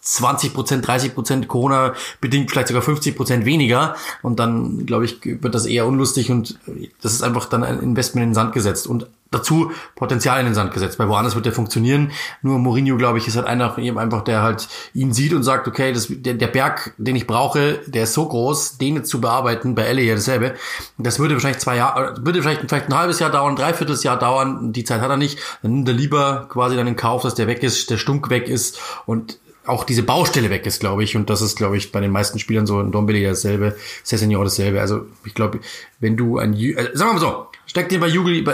20 0.00 0.54
Prozent, 0.54 0.86
30 0.86 1.14
Prozent 1.14 1.48
Corona 1.48 1.94
bedingt 2.20 2.50
vielleicht 2.50 2.68
sogar 2.68 2.82
50 2.82 3.16
Prozent 3.16 3.44
weniger 3.44 3.96
und 4.22 4.38
dann 4.40 4.86
glaube 4.86 5.04
ich 5.04 5.20
wird 5.24 5.54
das 5.54 5.66
eher 5.66 5.86
unlustig 5.86 6.30
und 6.30 6.58
das 7.02 7.12
ist 7.12 7.22
einfach 7.22 7.46
dann 7.46 7.64
ein 7.64 7.80
Investment 7.80 8.24
in 8.24 8.30
den 8.30 8.34
Sand 8.34 8.52
gesetzt 8.52 8.86
und 8.86 9.06
dazu 9.30 9.70
Potenzial 9.94 10.40
in 10.40 10.46
den 10.46 10.54
Sand 10.54 10.72
gesetzt. 10.72 10.98
Bei 10.98 11.08
woanders 11.08 11.34
wird 11.34 11.46
der 11.46 11.52
funktionieren. 11.52 12.10
Nur 12.42 12.58
Mourinho, 12.58 12.96
glaube 12.96 13.18
ich, 13.18 13.28
ist 13.28 13.36
halt 13.36 13.46
einer 13.46 13.76
einfach, 13.76 14.22
der 14.22 14.42
halt 14.42 14.68
ihn 14.92 15.12
sieht 15.12 15.32
und 15.32 15.42
sagt, 15.42 15.68
okay, 15.68 15.92
das, 15.92 16.08
der, 16.10 16.34
der 16.34 16.48
Berg, 16.48 16.94
den 16.98 17.16
ich 17.16 17.26
brauche, 17.26 17.78
der 17.86 18.04
ist 18.04 18.14
so 18.14 18.26
groß, 18.26 18.78
den 18.78 18.96
jetzt 18.96 19.08
zu 19.08 19.20
bearbeiten, 19.20 19.74
bei 19.74 19.82
Elle 19.82 20.02
ja 20.02 20.14
dasselbe. 20.14 20.54
Das 20.98 21.18
würde 21.18 21.34
wahrscheinlich 21.34 21.60
zwei 21.60 21.76
Jahre, 21.76 22.14
würde 22.24 22.42
vielleicht, 22.42 22.62
vielleicht 22.62 22.88
ein 22.88 22.96
halbes 22.96 23.20
Jahr 23.20 23.30
dauern, 23.30 23.52
ein 23.52 23.56
Dreivierteljahr 23.56 24.18
dauern. 24.18 24.72
Die 24.72 24.84
Zeit 24.84 25.00
hat 25.00 25.10
er 25.10 25.16
nicht. 25.16 25.38
Dann 25.62 25.72
nimmt 25.72 25.88
er 25.88 25.94
lieber 25.94 26.46
quasi 26.48 26.76
dann 26.76 26.86
in 26.86 26.96
Kauf, 26.96 27.22
dass 27.22 27.34
der 27.34 27.46
weg 27.46 27.62
ist, 27.62 27.90
der 27.90 27.98
Stunk 27.98 28.30
weg 28.30 28.48
ist 28.48 28.80
und 29.06 29.38
auch 29.70 29.84
diese 29.84 30.02
Baustelle 30.02 30.50
weg 30.50 30.66
ist, 30.66 30.80
glaube 30.80 31.04
ich. 31.04 31.16
Und 31.16 31.30
das 31.30 31.40
ist, 31.40 31.56
glaube 31.56 31.76
ich, 31.76 31.92
bei 31.92 32.00
den 32.00 32.10
meisten 32.10 32.38
Spielern 32.38 32.66
so 32.66 32.80
in 32.80 32.92
Dombele 32.92 33.26
dasselbe, 33.26 33.76
Sessignon 34.02 34.44
dasselbe. 34.44 34.80
Also 34.80 35.06
ich 35.24 35.34
glaube, 35.34 35.60
wenn 36.00 36.16
du 36.16 36.38
ein, 36.38 36.54
äh, 36.54 36.74
sagen 36.94 37.10
wir 37.10 37.12
mal 37.14 37.20
so, 37.20 37.46
steck 37.66 37.88
den 37.88 38.00
bei 38.00 38.08
Jugel, 38.08 38.44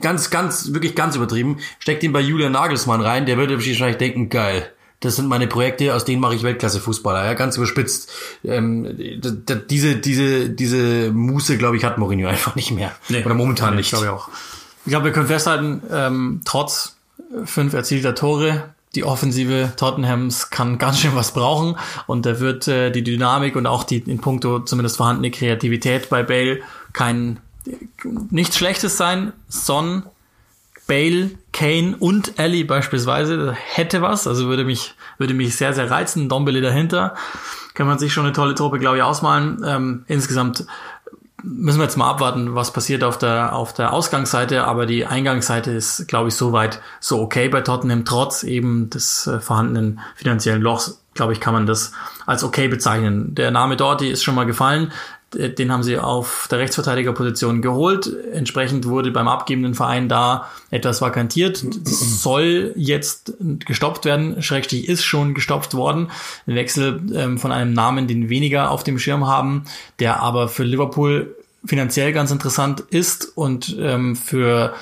ganz, 0.00 0.30
ganz, 0.30 0.72
wirklich 0.72 0.94
ganz 0.94 1.16
übertrieben, 1.16 1.58
steck 1.78 2.00
den 2.00 2.12
bei 2.12 2.20
Julian 2.20 2.52
Nagelsmann 2.52 3.00
rein, 3.00 3.26
der 3.26 3.36
würde 3.36 3.56
wahrscheinlich 3.56 3.98
denken, 3.98 4.28
geil. 4.28 4.70
Das 5.00 5.14
sind 5.14 5.28
meine 5.28 5.46
Projekte, 5.46 5.94
aus 5.94 6.04
denen 6.04 6.20
mache 6.20 6.34
ich 6.34 6.42
Weltklasse-Fußballer, 6.42 7.24
ja, 7.24 7.34
ganz 7.34 7.56
überspitzt. 7.56 8.10
Ähm, 8.44 8.96
diese, 9.70 9.96
diese, 9.96 10.50
diese 10.50 11.12
Muße, 11.12 11.56
glaube 11.56 11.76
ich, 11.76 11.84
hat 11.84 11.98
Mourinho 11.98 12.28
einfach 12.28 12.56
nicht 12.56 12.72
mehr. 12.72 12.92
Nee, 13.08 13.24
Oder 13.24 13.34
momentan 13.34 13.76
nicht. 13.76 13.90
Glaube 13.90 14.06
ich 14.06 14.10
auch. 14.10 14.28
Ich 14.84 14.90
glaube, 14.90 15.06
wir 15.06 15.12
können 15.12 15.28
festhalten, 15.28 15.82
ähm, 15.92 16.40
trotz 16.44 16.96
fünf 17.44 17.74
erzielter 17.74 18.14
Tore 18.14 18.74
die 18.98 19.04
Offensive 19.04 19.74
Tottenhams 19.76 20.50
kann 20.50 20.76
ganz 20.76 20.98
schön 20.98 21.14
was 21.14 21.30
brauchen 21.32 21.76
und 22.08 22.26
da 22.26 22.40
wird 22.40 22.66
äh, 22.66 22.90
die 22.90 23.04
Dynamik 23.04 23.54
und 23.54 23.68
auch 23.68 23.84
die 23.84 23.98
in 23.98 24.20
puncto 24.20 24.58
zumindest 24.58 24.96
vorhandene 24.96 25.30
Kreativität 25.30 26.08
bei 26.08 26.24
Bale 26.24 26.62
kein 26.92 27.38
nichts 28.30 28.58
Schlechtes 28.58 28.96
sein. 28.96 29.32
Son, 29.48 30.02
Bale, 30.88 31.30
Kane 31.52 31.94
und 32.00 32.40
Ellie 32.40 32.64
beispielsweise 32.64 33.52
hätte 33.52 34.02
was, 34.02 34.26
also 34.26 34.48
würde 34.48 34.64
mich 34.64 34.94
würde 35.16 35.32
mich 35.32 35.54
sehr 35.54 35.72
sehr 35.74 35.88
reizen. 35.88 36.28
Dombele 36.28 36.60
dahinter 36.60 37.14
kann 37.74 37.86
man 37.86 38.00
sich 38.00 38.12
schon 38.12 38.24
eine 38.24 38.32
tolle 38.32 38.56
Truppe 38.56 38.80
glaube 38.80 38.96
ich 38.96 39.04
ausmalen. 39.04 39.62
Ähm, 39.64 40.04
insgesamt 40.08 40.66
müssen 41.48 41.78
wir 41.78 41.84
jetzt 41.84 41.96
mal 41.96 42.10
abwarten, 42.10 42.54
was 42.54 42.72
passiert 42.72 43.02
auf 43.02 43.18
der, 43.18 43.54
auf 43.54 43.72
der 43.72 43.92
Ausgangsseite, 43.92 44.64
aber 44.64 44.86
die 44.86 45.06
Eingangsseite 45.06 45.70
ist, 45.70 46.06
glaube 46.08 46.28
ich, 46.28 46.34
soweit 46.34 46.80
so 47.00 47.20
okay 47.20 47.48
bei 47.48 47.62
Tottenham, 47.62 48.04
trotz 48.04 48.42
eben 48.42 48.90
des 48.90 49.26
äh, 49.26 49.40
vorhandenen 49.40 50.00
finanziellen 50.14 50.62
Lochs, 50.62 51.00
glaube 51.14 51.32
ich, 51.32 51.40
kann 51.40 51.54
man 51.54 51.66
das 51.66 51.92
als 52.26 52.44
okay 52.44 52.68
bezeichnen. 52.68 53.34
Der 53.34 53.50
Name 53.50 53.76
Dorty 53.76 54.08
ist 54.08 54.22
schon 54.22 54.34
mal 54.34 54.44
gefallen. 54.44 54.92
Den 55.34 55.70
haben 55.70 55.82
sie 55.82 55.98
auf 55.98 56.48
der 56.50 56.58
Rechtsverteidigerposition 56.58 57.60
geholt. 57.60 58.10
Entsprechend 58.32 58.86
wurde 58.86 59.10
beim 59.10 59.28
abgebenden 59.28 59.74
Verein 59.74 60.08
da 60.08 60.48
etwas 60.70 61.02
vakantiert. 61.02 61.62
Das 61.84 62.00
soll 62.22 62.72
jetzt 62.76 63.34
gestoppt 63.38 64.06
werden. 64.06 64.40
Schrägstrich 64.42 64.88
ist 64.88 65.04
schon 65.04 65.34
gestoppt 65.34 65.74
worden. 65.74 66.10
Ein 66.46 66.54
Wechsel 66.54 67.02
ähm, 67.12 67.36
von 67.36 67.52
einem 67.52 67.74
Namen, 67.74 68.06
den 68.06 68.30
weniger 68.30 68.70
auf 68.70 68.84
dem 68.84 68.98
Schirm 68.98 69.26
haben, 69.26 69.64
der 69.98 70.20
aber 70.20 70.48
für 70.48 70.64
Liverpool 70.64 71.34
finanziell 71.68 72.12
ganz 72.12 72.30
interessant 72.30 72.80
ist 72.80 73.36
und 73.36 73.76
ähm, 73.78 74.16
für 74.16 74.74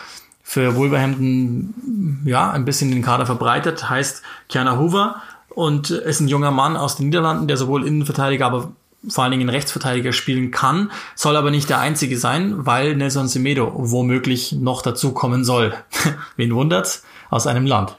für 0.48 0.76
Wolverhampton 0.76 2.22
ja 2.24 2.52
ein 2.52 2.64
bisschen 2.64 2.92
den 2.92 3.02
Kader 3.02 3.26
verbreitet, 3.26 3.90
heißt 3.90 4.22
Kiana 4.48 4.78
Hoover 4.78 5.20
und 5.48 5.90
ist 5.90 6.20
ein 6.20 6.28
junger 6.28 6.52
Mann 6.52 6.76
aus 6.76 6.94
den 6.94 7.06
Niederlanden, 7.06 7.48
der 7.48 7.56
sowohl 7.56 7.84
Innenverteidiger, 7.84 8.46
aber 8.46 8.72
vor 9.08 9.24
allen 9.24 9.32
Dingen 9.32 9.48
Rechtsverteidiger 9.48 10.12
spielen 10.12 10.52
kann, 10.52 10.92
soll 11.16 11.36
aber 11.36 11.50
nicht 11.50 11.68
der 11.68 11.80
einzige 11.80 12.16
sein, 12.16 12.64
weil 12.64 12.94
Nelson 12.94 13.26
Semedo 13.26 13.72
womöglich 13.74 14.52
noch 14.52 14.82
dazu 14.82 15.12
kommen 15.12 15.44
soll. 15.44 15.74
Wen 16.36 16.54
wundert's? 16.54 17.02
Aus 17.28 17.48
einem 17.48 17.66
Land, 17.66 17.96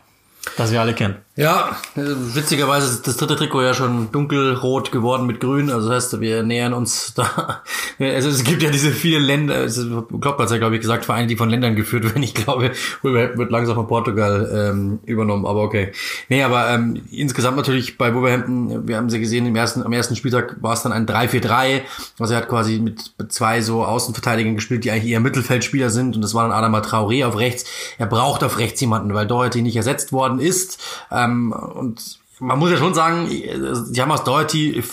das 0.56 0.72
wir 0.72 0.80
alle 0.80 0.94
kennen. 0.94 1.27
Ja, 1.38 1.78
witzigerweise 1.94 2.88
ist 2.88 3.06
das 3.06 3.18
dritte 3.18 3.36
Trikot 3.36 3.62
ja 3.62 3.76
schon 3.76 4.12
dunkelrot 4.12 4.92
geworden 4.92 5.28
mit 5.28 5.40
grün. 5.40 5.70
Also 5.70 5.88
das 5.88 6.06
heißt, 6.06 6.20
wir 6.20 6.42
nähern 6.42 6.74
uns 6.74 7.14
da. 7.14 7.62
Also 8.00 8.30
es 8.30 8.44
gibt 8.44 8.62
ja 8.62 8.70
diese 8.70 8.92
vielen 8.92 9.24
Länder, 9.24 9.64
es 9.64 9.84
Klopp 10.22 10.38
hat 10.38 10.52
ja, 10.52 10.60
glaube 10.60 10.76
ich, 10.76 10.82
gesagt, 10.82 11.06
Vereine, 11.06 11.26
die 11.26 11.36
von 11.36 11.50
Ländern 11.50 11.76
geführt 11.76 12.04
werden. 12.04 12.22
Ich 12.22 12.36
glaube, 12.36 12.72
wird 13.02 13.52
langsam 13.52 13.74
von 13.74 13.88
Portugal 13.88 14.52
ähm, 14.54 15.00
übernommen, 15.06 15.48
aber 15.48 15.64
okay. 15.64 15.92
Nee, 16.30 16.44
aber 16.44 16.70
ähm, 16.70 17.02
insgesamt 17.10 17.58
natürlich 17.58 17.98
bei 17.98 18.14
Wolverhampton, 18.14 18.88
wir 18.88 18.98
haben 18.98 19.10
sie 19.10 19.20
gesehen, 19.20 19.48
im 19.48 19.56
ersten, 19.56 19.82
am 19.82 19.94
ersten 19.94 20.16
Spieltag 20.16 20.58
war 20.62 20.74
es 20.74 20.84
dann 20.84 20.92
ein 20.92 21.08
3-4-3. 21.08 21.82
Also 22.20 22.34
er 22.34 22.42
hat 22.42 22.50
quasi 22.50 22.78
mit 22.78 23.14
zwei 23.30 23.62
so 23.62 23.84
Außenverteidigern 23.84 24.54
gespielt, 24.56 24.84
die 24.84 24.92
eigentlich 24.92 25.12
eher 25.12 25.20
Mittelfeldspieler 25.20 25.90
sind. 25.90 26.16
Und 26.16 26.22
das 26.22 26.36
war 26.36 26.44
dann 26.44 26.52
Adama 26.52 26.82
Traoré 26.82 27.26
auf 27.26 27.38
rechts. 27.38 27.66
Er 27.98 28.06
braucht 28.06 28.44
auf 28.44 28.60
rechts 28.60 28.80
jemanden, 28.82 29.12
weil 29.16 29.26
Doherty 29.26 29.64
nicht 29.64 29.76
ersetzt 29.76 30.12
worden 30.12 30.40
ist. 30.40 30.80
Ähm, 31.12 31.27
ähm, 31.28 31.52
und 31.52 32.20
man 32.40 32.60
muss 32.60 32.72
ja 32.72 32.78
schon 32.78 32.94
sagen, 32.94 33.28
sie 33.30 34.02
haben 34.02 34.12
aus 34.12 34.24
Doherty 34.24 34.84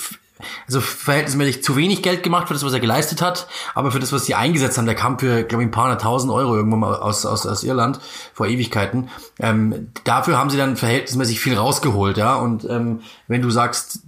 also 0.67 0.81
verhältnismäßig 0.81 1.63
zu 1.63 1.77
wenig 1.77 2.03
Geld 2.03 2.23
gemacht 2.23 2.49
für 2.49 2.55
das, 2.55 2.65
was 2.65 2.73
er 2.73 2.81
geleistet 2.81 3.23
hat, 3.23 3.47
aber 3.75 3.91
für 3.91 3.99
das, 3.99 4.13
was 4.13 4.27
sie 4.27 4.35
eingesetzt 4.35 4.79
haben, 4.79 4.87
der 4.87 4.95
kam 4.95 5.19
für, 5.19 5.45
glaube 5.45 5.63
ich, 5.63 5.69
ein 5.69 5.73
paar 5.73 5.85
hunderttausend 5.85 6.33
Euro 6.33 6.57
irgendwann 6.57 6.81
mal 6.81 6.97
aus, 6.97 7.25
aus, 7.27 7.47
aus 7.47 7.63
Irland 7.65 8.01
vor 8.33 8.47
Ewigkeiten. 8.47 9.09
Ähm, 9.39 9.91
dafür 10.05 10.39
haben 10.39 10.51
sie 10.51 10.57
dann 10.57 10.77
verhältnismäßig 10.77 11.41
viel 11.41 11.57
rausgeholt, 11.57 12.17
ja. 12.17 12.35
Und 12.37 12.65
ähm, 12.69 13.01
wenn 13.29 13.43
du 13.43 13.51
sagst, 13.51 14.01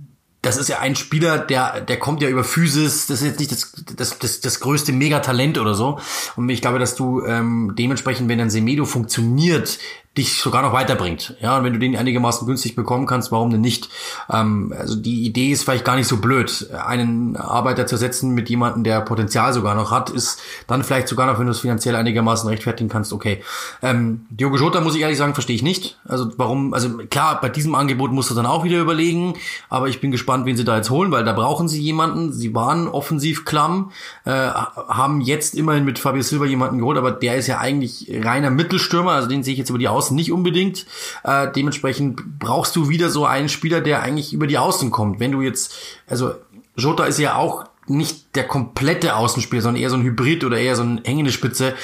das 0.42 0.56
ist 0.56 0.68
ja 0.68 0.78
ein 0.78 0.94
Spieler, 0.94 1.38
der, 1.38 1.80
der 1.80 1.98
kommt 1.98 2.22
ja 2.22 2.28
über 2.28 2.44
Physis, 2.44 3.06
das 3.06 3.20
ist 3.20 3.26
jetzt 3.26 3.40
nicht 3.40 3.52
das, 3.52 3.72
das, 3.96 4.18
das, 4.18 4.40
das 4.40 4.60
größte 4.60 4.92
Megatalent 4.92 5.58
oder 5.58 5.74
so. 5.74 5.98
Und 6.36 6.48
ich 6.48 6.60
glaube, 6.60 6.78
dass 6.78 6.94
du 6.94 7.24
ähm, 7.24 7.74
dementsprechend, 7.76 8.28
wenn 8.28 8.40
ein 8.40 8.50
Semedo 8.50 8.84
funktioniert, 8.84 9.78
dich 10.16 10.40
sogar 10.40 10.62
noch 10.62 10.72
weiterbringt. 10.72 11.36
Ja, 11.40 11.58
und 11.58 11.64
wenn 11.64 11.72
du 11.72 11.78
den 11.78 11.96
einigermaßen 11.96 12.46
günstig 12.46 12.74
bekommen 12.74 13.06
kannst, 13.06 13.32
warum 13.32 13.50
denn 13.50 13.60
nicht? 13.60 13.88
Ähm, 14.30 14.74
also 14.76 14.96
die 14.96 15.24
Idee 15.24 15.52
ist 15.52 15.64
vielleicht 15.64 15.84
gar 15.84 15.96
nicht 15.96 16.08
so 16.08 16.18
blöd. 16.18 16.70
Einen 16.86 17.36
Arbeiter 17.36 17.86
zu 17.86 17.96
setzen 17.96 18.30
mit 18.32 18.48
jemandem, 18.48 18.84
der 18.84 19.00
Potenzial 19.02 19.52
sogar 19.52 19.74
noch 19.74 19.90
hat, 19.90 20.10
ist 20.10 20.40
dann 20.66 20.82
vielleicht 20.82 21.08
sogar 21.08 21.26
noch, 21.26 21.38
wenn 21.38 21.46
du 21.46 21.52
es 21.52 21.60
finanziell 21.60 21.96
einigermaßen 21.96 22.48
rechtfertigen 22.48 22.88
kannst, 22.88 23.12
okay. 23.12 23.42
Ähm, 23.82 24.26
Diogo 24.30 24.56
Jota, 24.56 24.80
muss 24.80 24.94
ich 24.94 25.02
ehrlich 25.02 25.18
sagen, 25.18 25.34
verstehe 25.34 25.56
ich 25.56 25.62
nicht. 25.62 25.98
Also 26.06 26.30
warum, 26.36 26.72
also 26.72 26.96
klar, 27.10 27.40
bei 27.40 27.48
diesem 27.48 27.74
Angebot 27.74 28.12
musst 28.12 28.30
du 28.30 28.34
dann 28.34 28.46
auch 28.46 28.64
wieder 28.64 28.80
überlegen, 28.80 29.34
aber 29.68 29.88
ich 29.88 30.00
bin 30.00 30.10
gespannt, 30.10 30.46
wen 30.46 30.56
sie 30.56 30.64
da 30.64 30.76
jetzt 30.76 30.90
holen, 30.90 31.10
weil 31.10 31.24
da 31.24 31.32
brauchen 31.32 31.68
sie 31.68 31.80
jemanden. 31.80 32.32
Sie 32.32 32.54
waren 32.54 32.88
offensiv 32.88 33.44
klamm, 33.44 33.90
äh, 34.24 34.30
haben 34.30 35.20
jetzt 35.20 35.54
immerhin 35.54 35.84
mit 35.84 35.98
Fabio 35.98 36.22
Silva 36.22 36.46
jemanden 36.46 36.78
geholt, 36.78 36.98
aber 36.98 37.12
der 37.12 37.36
ist 37.36 37.46
ja 37.46 37.58
eigentlich 37.58 38.10
reiner 38.22 38.50
Mittelstürmer, 38.50 39.12
also 39.12 39.28
den 39.28 39.42
sehe 39.42 39.52
ich 39.52 39.58
jetzt 39.58 39.70
über 39.70 39.78
die 39.78 39.88
Außen 40.06 40.16
nicht 40.16 40.32
unbedingt. 40.32 40.86
Äh, 41.24 41.50
dementsprechend 41.52 42.38
brauchst 42.38 42.76
du 42.76 42.88
wieder 42.88 43.10
so 43.10 43.26
einen 43.26 43.48
Spieler, 43.48 43.80
der 43.80 44.02
eigentlich 44.02 44.32
über 44.32 44.46
die 44.46 44.58
Außen 44.58 44.90
kommt. 44.90 45.20
Wenn 45.20 45.32
du 45.32 45.40
jetzt, 45.40 45.74
also 46.06 46.34
Jota 46.76 47.04
ist 47.04 47.18
ja 47.18 47.36
auch 47.36 47.64
nicht 47.88 48.36
der 48.36 48.44
komplette 48.44 49.16
Außenspieler, 49.16 49.62
sondern 49.62 49.82
eher 49.82 49.90
so 49.90 49.96
ein 49.96 50.02
Hybrid 50.02 50.44
oder 50.44 50.58
eher 50.58 50.76
so 50.76 50.82
eine 50.82 51.00
hängende 51.04 51.32
Spitze. 51.32 51.74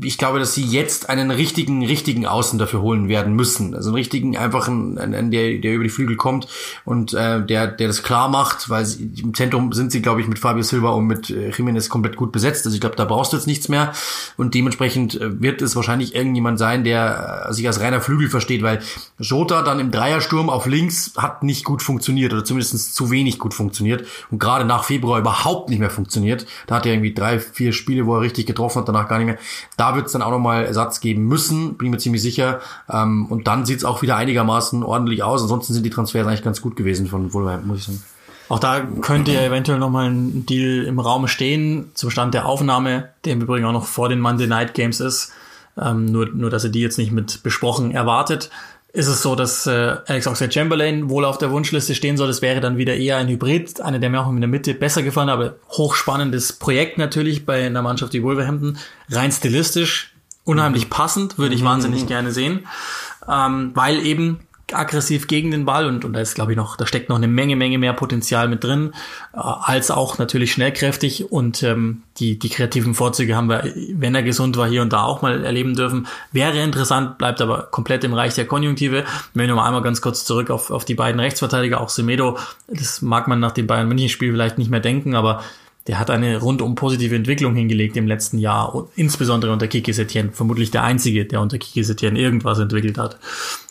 Ich 0.00 0.18
glaube, 0.18 0.38
dass 0.38 0.54
sie 0.54 0.64
jetzt 0.64 1.08
einen 1.08 1.30
richtigen, 1.30 1.84
richtigen 1.84 2.26
Außen 2.26 2.58
dafür 2.58 2.80
holen 2.80 3.08
werden 3.08 3.34
müssen. 3.34 3.74
Also 3.74 3.90
einen 3.90 3.96
richtigen, 3.96 4.36
einfachen, 4.36 4.98
einen, 4.98 5.30
der, 5.30 5.58
der 5.58 5.74
über 5.74 5.84
die 5.84 5.90
Flügel 5.90 6.16
kommt 6.16 6.46
und 6.84 7.12
äh, 7.14 7.44
der, 7.44 7.66
der 7.66 7.88
das 7.88 8.02
klar 8.02 8.28
macht, 8.28 8.70
weil 8.70 8.84
sie, 8.84 9.10
im 9.20 9.34
Zentrum 9.34 9.72
sind 9.72 9.90
sie, 9.92 10.02
glaube 10.02 10.20
ich, 10.20 10.28
mit 10.28 10.38
Fabio 10.38 10.62
Silva 10.62 10.90
und 10.90 11.06
mit 11.06 11.30
äh, 11.30 11.50
Jiménez 11.50 11.88
komplett 11.88 12.16
gut 12.16 12.32
besetzt. 12.32 12.66
Also 12.66 12.74
ich 12.74 12.80
glaube, 12.80 12.96
da 12.96 13.04
brauchst 13.04 13.32
du 13.32 13.36
jetzt 13.36 13.46
nichts 13.46 13.68
mehr. 13.68 13.92
Und 14.36 14.54
dementsprechend 14.54 15.20
äh, 15.20 15.40
wird 15.40 15.62
es 15.62 15.74
wahrscheinlich 15.74 16.14
irgendjemand 16.14 16.58
sein, 16.58 16.84
der 16.84 17.46
äh, 17.48 17.52
sich 17.52 17.66
als 17.66 17.80
reiner 17.80 18.00
Flügel 18.00 18.28
versteht, 18.28 18.62
weil 18.62 18.80
Jota 19.18 19.62
dann 19.62 19.80
im 19.80 19.90
Dreiersturm 19.90 20.50
auf 20.50 20.66
links 20.66 21.14
hat 21.16 21.42
nicht 21.42 21.64
gut 21.64 21.82
funktioniert 21.82 22.32
oder 22.32 22.44
zumindest 22.44 22.94
zu 22.94 23.10
wenig 23.10 23.38
gut 23.38 23.54
funktioniert. 23.54 24.06
Und 24.30 24.38
gerade 24.38 24.64
nach 24.64 24.84
Februar 24.84 25.18
überhaupt 25.18 25.45
nicht 25.68 25.78
mehr 25.78 25.90
funktioniert. 25.90 26.46
Da 26.66 26.76
hat 26.76 26.86
er 26.86 26.92
irgendwie 26.92 27.14
drei, 27.14 27.38
vier 27.38 27.72
Spiele, 27.72 28.06
wo 28.06 28.14
er 28.16 28.20
richtig 28.20 28.46
getroffen 28.46 28.80
hat, 28.80 28.88
danach 28.88 29.08
gar 29.08 29.18
nicht 29.18 29.26
mehr. 29.26 29.38
Da 29.76 29.94
wird 29.94 30.06
es 30.06 30.12
dann 30.12 30.22
auch 30.22 30.30
nochmal 30.30 30.64
Ersatz 30.64 31.00
geben 31.00 31.26
müssen, 31.26 31.76
bin 31.76 31.86
ich 31.86 31.92
mir 31.92 31.98
ziemlich 31.98 32.22
sicher. 32.22 32.60
Ähm, 32.90 33.26
und 33.26 33.46
dann 33.46 33.64
sieht 33.66 33.78
es 33.78 33.84
auch 33.84 34.02
wieder 34.02 34.16
einigermaßen 34.16 34.82
ordentlich 34.82 35.22
aus. 35.22 35.42
Ansonsten 35.42 35.74
sind 35.74 35.84
die 35.84 35.90
Transfers 35.90 36.26
eigentlich 36.26 36.44
ganz 36.44 36.60
gut 36.60 36.76
gewesen 36.76 37.06
von 37.06 37.32
Wolverhampton, 37.32 37.68
muss 37.68 37.78
ich 37.78 37.84
sagen. 37.84 38.02
Auch 38.48 38.60
da 38.60 38.80
könnte 38.80 39.32
ja 39.32 39.42
eventuell 39.42 39.78
nochmal 39.78 40.08
ein 40.08 40.46
Deal 40.46 40.84
im 40.84 41.00
Raum 41.00 41.26
stehen, 41.26 41.90
zum 41.94 42.10
Stand 42.10 42.32
der 42.32 42.46
Aufnahme, 42.46 43.08
der 43.24 43.32
im 43.32 43.40
Übrigen 43.40 43.66
auch 43.66 43.72
noch 43.72 43.86
vor 43.86 44.08
den 44.08 44.20
Monday 44.20 44.46
Night 44.46 44.74
Games 44.74 45.00
ist. 45.00 45.32
ähm, 45.80 46.06
nur, 46.06 46.26
nur 46.26 46.48
dass 46.48 46.64
ihr 46.64 46.70
die 46.70 46.80
jetzt 46.80 46.96
nicht 46.96 47.12
mit 47.12 47.42
besprochen 47.42 47.90
erwartet 47.90 48.50
ist 48.96 49.08
es 49.08 49.20
so, 49.20 49.36
dass 49.36 49.66
äh, 49.66 49.96
Alex 50.06 50.26
Oxlade-Chamberlain 50.26 51.10
wohl 51.10 51.26
auf 51.26 51.36
der 51.36 51.50
Wunschliste 51.50 51.94
stehen 51.94 52.16
soll. 52.16 52.28
Das 52.28 52.40
wäre 52.40 52.60
dann 52.60 52.78
wieder 52.78 52.96
eher 52.96 53.18
ein 53.18 53.28
Hybrid, 53.28 53.78
einer, 53.82 53.98
der 53.98 54.08
mir 54.08 54.22
auch 54.22 54.30
in 54.30 54.40
der 54.40 54.48
Mitte 54.48 54.72
besser 54.72 55.02
gefallen 55.02 55.28
hat, 55.28 55.34
aber 55.34 55.56
hochspannendes 55.68 56.54
Projekt 56.54 56.96
natürlich 56.96 57.44
bei 57.44 57.66
einer 57.66 57.82
Mannschaft 57.82 58.14
wie 58.14 58.22
Wolverhampton. 58.22 58.78
Rein 59.10 59.30
stilistisch, 59.30 60.14
unheimlich 60.44 60.88
passend, 60.88 61.36
würde 61.36 61.54
ich 61.54 61.60
mhm. 61.60 61.66
wahnsinnig 61.66 62.06
gerne 62.06 62.32
sehen, 62.32 62.66
ähm, 63.28 63.72
weil 63.74 63.98
eben 64.06 64.45
aggressiv 64.72 65.28
gegen 65.28 65.50
den 65.50 65.64
Ball 65.64 65.86
und, 65.86 66.04
und 66.04 66.12
da 66.12 66.20
ist, 66.20 66.34
glaube 66.34 66.52
ich, 66.52 66.56
noch, 66.56 66.76
da 66.76 66.86
steckt 66.86 67.08
noch 67.08 67.16
eine 67.16 67.28
Menge, 67.28 67.54
Menge 67.56 67.78
mehr 67.78 67.92
Potenzial 67.92 68.48
mit 68.48 68.64
drin, 68.64 68.92
äh, 69.32 69.38
als 69.38 69.90
auch 69.90 70.18
natürlich 70.18 70.52
schnellkräftig 70.52 71.30
und 71.30 71.62
ähm, 71.62 72.02
die, 72.18 72.38
die 72.38 72.48
kreativen 72.48 72.94
Vorzüge 72.94 73.36
haben 73.36 73.48
wir, 73.48 73.72
wenn 73.92 74.14
er 74.14 74.22
gesund 74.22 74.56
war, 74.56 74.68
hier 74.68 74.82
und 74.82 74.92
da 74.92 75.04
auch 75.04 75.22
mal 75.22 75.44
erleben 75.44 75.74
dürfen. 75.74 76.08
Wäre 76.32 76.60
interessant, 76.62 77.18
bleibt 77.18 77.40
aber 77.40 77.68
komplett 77.70 78.02
im 78.04 78.14
Reich 78.14 78.34
der 78.34 78.46
Konjunktive. 78.46 79.04
Wenn 79.34 79.46
wir 79.46 79.54
noch 79.54 79.64
einmal 79.64 79.82
ganz 79.82 80.00
kurz 80.00 80.24
zurück 80.24 80.50
auf, 80.50 80.70
auf 80.70 80.84
die 80.84 80.94
beiden 80.94 81.20
Rechtsverteidiger, 81.20 81.80
auch 81.80 81.88
Semedo, 81.88 82.38
das 82.66 83.02
mag 83.02 83.28
man 83.28 83.38
nach 83.38 83.52
dem 83.52 83.66
Bayern 83.66 83.88
München 83.88 84.08
Spiel 84.08 84.32
vielleicht 84.32 84.58
nicht 84.58 84.70
mehr 84.70 84.80
denken, 84.80 85.14
aber 85.14 85.42
der 85.86 86.00
hat 86.00 86.10
eine 86.10 86.38
rundum 86.38 86.74
positive 86.74 87.14
Entwicklung 87.14 87.54
hingelegt 87.54 87.96
im 87.96 88.08
letzten 88.08 88.38
Jahr, 88.38 88.74
und 88.74 88.88
insbesondere 88.96 89.52
unter 89.52 89.68
Kiki 89.68 89.92
Setien, 89.92 90.32
vermutlich 90.32 90.72
der 90.72 90.82
einzige, 90.82 91.24
der 91.24 91.40
unter 91.40 91.58
Kiki 91.58 91.84
Setien 91.84 92.16
irgendwas 92.16 92.58
entwickelt 92.58 92.98
hat. 92.98 93.18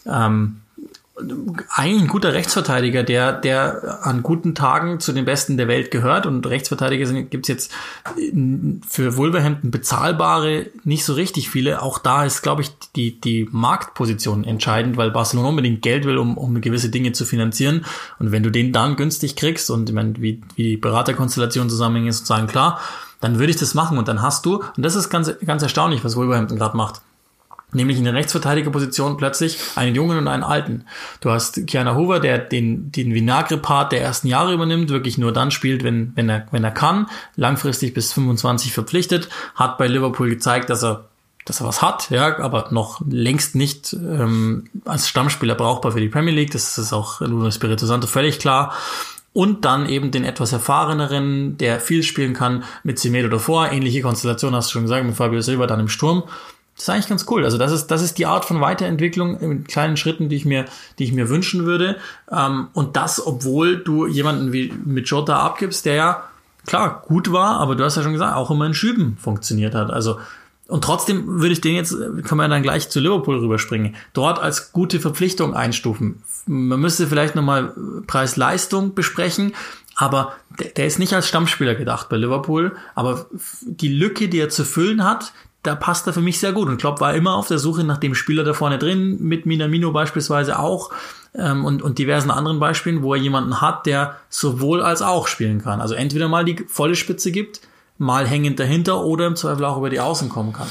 Ähm, 0.06 0.62
eigentlich 1.18 2.02
ein 2.02 2.08
guter 2.10 2.34
Rechtsverteidiger, 2.34 3.04
der, 3.04 3.32
der 3.32 4.00
an 4.06 4.22
guten 4.22 4.54
Tagen 4.54 5.00
zu 5.00 5.14
den 5.14 5.24
Besten 5.24 5.56
der 5.56 5.70
Welt 5.70 5.90
gehört. 5.90 6.26
Und 6.26 6.46
Rechtsverteidiger 6.46 7.06
sind, 7.06 7.32
gibt's 7.32 7.48
jetzt 7.48 7.72
für 8.88 9.16
Wolverhampton 9.16 9.72
bezahlbare 9.72 10.68
nicht 10.84 11.06
so 11.06 11.14
richtig 11.14 11.50
viele. 11.50 11.82
Auch 11.82 12.00
da 12.00 12.26
ist, 12.26 12.42
glaube 12.42 12.64
ich, 12.64 12.72
die, 12.96 13.20
die 13.20 13.48
Marktposition 13.50 14.44
entscheidend, 14.44 14.98
weil 14.98 15.12
Barcelona 15.12 15.50
unbedingt 15.50 15.82
Geld 15.82 16.04
will, 16.04 16.18
um, 16.18 16.38
um 16.38 16.60
gewisse 16.60 16.90
Dinge 16.90 17.14
zu 17.14 17.26
finanzieren. 17.26 17.86
Und 18.20 18.34
wenn 18.34 18.44
du 18.44 18.50
den 18.50 18.74
dann 18.74 18.98
günstig 18.98 19.38
kriegst 19.38 19.72
und 19.72 19.90
ich 19.90 19.96
meine, 19.96 20.16
wie, 20.18 20.42
wie 20.56 20.64
die 20.64 20.78
Beraterkonstellation 20.78 21.70
zusammenhängt 21.70 22.10
ist, 22.10 22.28
sagen, 22.28 22.48
klar, 22.48 22.82
dann 23.22 23.40
würde 23.40 23.52
ich 23.52 23.58
das 23.58 23.74
machen. 23.74 23.98
Und 23.98 24.10
dann 24.10 24.22
hast 24.22 24.46
du, 24.46 24.58
und 24.58 24.84
das 24.84 24.96
ist 24.96 25.10
ganz, 25.10 25.32
ganz 25.46 25.64
erstaunlich, 25.64 26.04
was 26.04 26.18
Wolverhampton 26.18 26.58
gerade 26.58 26.76
macht 26.76 27.02
nämlich 27.76 27.98
in 27.98 28.06
der 28.06 28.14
Rechtsverteidigerposition 28.14 29.18
plötzlich 29.18 29.60
einen 29.76 29.96
Jungen 29.96 30.18
und 30.18 30.28
einen 30.28 30.44
Alten. 30.44 30.86
Du 31.22 31.30
hast 31.30 31.68
Kiana 31.68 31.96
Hoover, 31.96 32.20
der 32.20 32.40
den, 32.40 32.92
den 32.92 33.14
Vinagre-Part 33.14 33.92
der 33.92 34.02
ersten 34.02 34.28
Jahre 34.28 34.54
übernimmt, 34.54 34.90
wirklich 34.90 35.18
nur 35.18 35.32
dann 35.32 35.52
spielt, 35.52 35.84
wenn, 35.84 36.14
wenn, 36.16 36.30
er, 36.30 36.48
wenn 36.52 36.64
er 36.64 36.72
kann, 36.72 37.08
langfristig 37.36 37.94
bis 37.94 38.14
25 38.14 38.74
verpflichtet, 38.74 39.30
hat 39.54 39.78
bei 39.78 39.88
Liverpool 39.88 40.30
gezeigt, 40.30 40.70
dass 40.70 40.84
er 40.84 41.06
dass 41.46 41.62
er 41.62 41.68
was 41.68 41.84
hat, 41.84 42.10
ja, 42.10 42.40
aber 42.40 42.70
noch 42.72 43.02
längst 43.08 43.54
nicht 43.54 43.94
ähm, 43.94 44.68
als 44.84 45.08
Stammspieler 45.08 45.54
brauchbar 45.54 45.92
für 45.92 46.02
die 46.02 46.10
Premier 46.10 46.34
League. 46.34 46.50
Das 46.50 46.78
ist 46.80 46.92
auch 46.92 47.22
Nuno 47.22 47.52
Spirito 47.52 47.86
Santo 47.86 48.08
völlig 48.08 48.40
klar. 48.40 48.74
Und 49.32 49.64
dann 49.64 49.88
eben 49.88 50.12
den 50.12 50.24
etwas 50.24 50.54
erfahreneren, 50.54 51.58
der 51.58 51.80
viel 51.80 52.04
spielen 52.04 52.34
kann, 52.34 52.64
mit 52.84 53.00
Semedo 53.00 53.28
davor. 53.28 53.70
Ähnliche 53.72 54.02
Konstellation 54.02 54.56
hast 54.56 54.70
du 54.70 54.74
schon 54.74 54.84
gesagt, 54.84 55.06
mit 55.06 55.16
Fabio 55.16 55.42
Silva 55.42 55.68
dann 55.68 55.82
im 55.82 55.90
Sturm. 55.90 56.24
Das 56.76 56.84
ist 56.84 56.90
eigentlich 56.90 57.08
ganz 57.08 57.26
cool. 57.30 57.46
Also 57.46 57.58
das 57.58 57.72
ist, 57.72 57.88
das 57.88 58.02
ist 58.02 58.18
die 58.18 58.26
Art 58.26 58.44
von 58.44 58.60
Weiterentwicklung 58.60 59.40
in 59.40 59.64
kleinen 59.64 59.96
Schritten, 59.96 60.28
die 60.28 60.36
ich 60.36 60.46
mir, 60.46 60.66
die 61.00 61.06
ich 61.06 61.14
mir 61.14 61.30
wünschen 61.30 61.66
würde. 61.66 61.98
Ähm, 62.30 62.68
und 62.74 62.98
das, 62.98 63.26
obwohl 63.26 63.78
du 63.78 64.08
jemanden 64.08 64.52
wie 64.52 64.74
mit 64.84 65.08
Jota 65.08 65.40
abgibst, 65.40 65.86
der 65.86 65.96
ja 65.96 66.24
klar 66.66 67.04
gut 67.08 67.32
war, 67.32 67.60
aber 67.60 67.76
du 67.76 67.84
hast 67.84 67.96
ja 67.96 68.04
schon 68.04 68.14
gesagt, 68.14 68.36
auch 68.36 68.52
immer 68.52 68.66
in 68.66 68.74
Schüben 68.74 69.18
funktioniert 69.22 69.74
hat. 69.74 69.90
Also 69.90 70.18
und 70.68 70.84
trotzdem 70.84 71.42
würde 71.42 71.54
ich 71.54 71.62
den 71.62 71.76
jetzt, 71.76 71.96
kann 72.24 72.38
man 72.38 72.50
dann 72.50 72.64
gleich 72.64 72.90
zu 72.90 73.00
Liverpool 73.00 73.38
rüberspringen, 73.38 73.96
dort 74.14 74.40
als 74.40 74.72
gute 74.72 75.00
Verpflichtung 75.00 75.54
einstufen. 75.54 76.24
Man 76.48 76.80
müsste 76.80 77.08
vielleicht 77.08 77.36
nochmal 77.36 77.74
Preis-Leistung 78.08 78.96
besprechen, 78.96 79.54
aber 79.96 80.34
der, 80.60 80.70
der 80.70 80.88
ist 80.88 80.98
nicht 80.98 81.14
als 81.14 81.28
Stammspieler 81.28 81.76
gedacht 81.76 82.10
bei 82.10 82.18
Liverpool. 82.18 82.76
Aber 82.96 83.28
die 83.62 83.90
Lücke, 83.90 84.28
die 84.28 84.40
er 84.40 84.50
zu 84.50 84.66
füllen 84.66 85.04
hat, 85.04 85.34
da 85.66 85.76
passt 85.76 86.08
er 86.08 86.14
für 86.14 86.22
mich 86.22 86.40
sehr 86.40 86.54
gut. 86.54 86.68
Und 86.68 86.78
Klopp 86.78 87.02
war 87.02 87.14
immer 87.14 87.36
auf 87.36 87.48
der 87.48 87.58
Suche 87.58 87.84
nach 87.84 87.98
dem 87.98 88.16
Spieler 88.16 88.44
da 88.44 88.54
vorne 88.54 88.78
drin, 88.78 89.18
mit 89.20 89.46
Minamino 89.46 89.92
beispielsweise 89.92 90.60
auch 90.60 90.92
ähm, 91.34 91.66
und, 91.66 91.82
und 91.82 91.98
diversen 91.98 92.32
anderen 92.32 92.60
Beispielen, 92.60 93.02
wo 93.02 93.14
er 93.14 93.22
jemanden 93.22 93.62
hat, 93.62 93.86
der 93.86 94.16
sowohl 94.30 94.82
als 94.82 95.02
auch 95.02 95.28
spielen 95.28 95.62
kann. 95.62 95.82
Also 95.82 95.96
entweder 95.96 96.28
mal 96.28 96.46
die 96.46 96.64
volle 96.68 96.96
Spitze 96.96 97.32
gibt, 97.32 97.62
mal 97.98 98.28
hängend 98.28 98.60
dahinter 98.60 99.04
oder 99.04 99.28
im 99.28 99.36
Zweifel 99.36 99.66
auch 99.66 99.78
über 99.78 99.90
die 99.90 100.00
Außen 100.00 100.30
kommen 100.30 100.54
kann. 100.54 100.68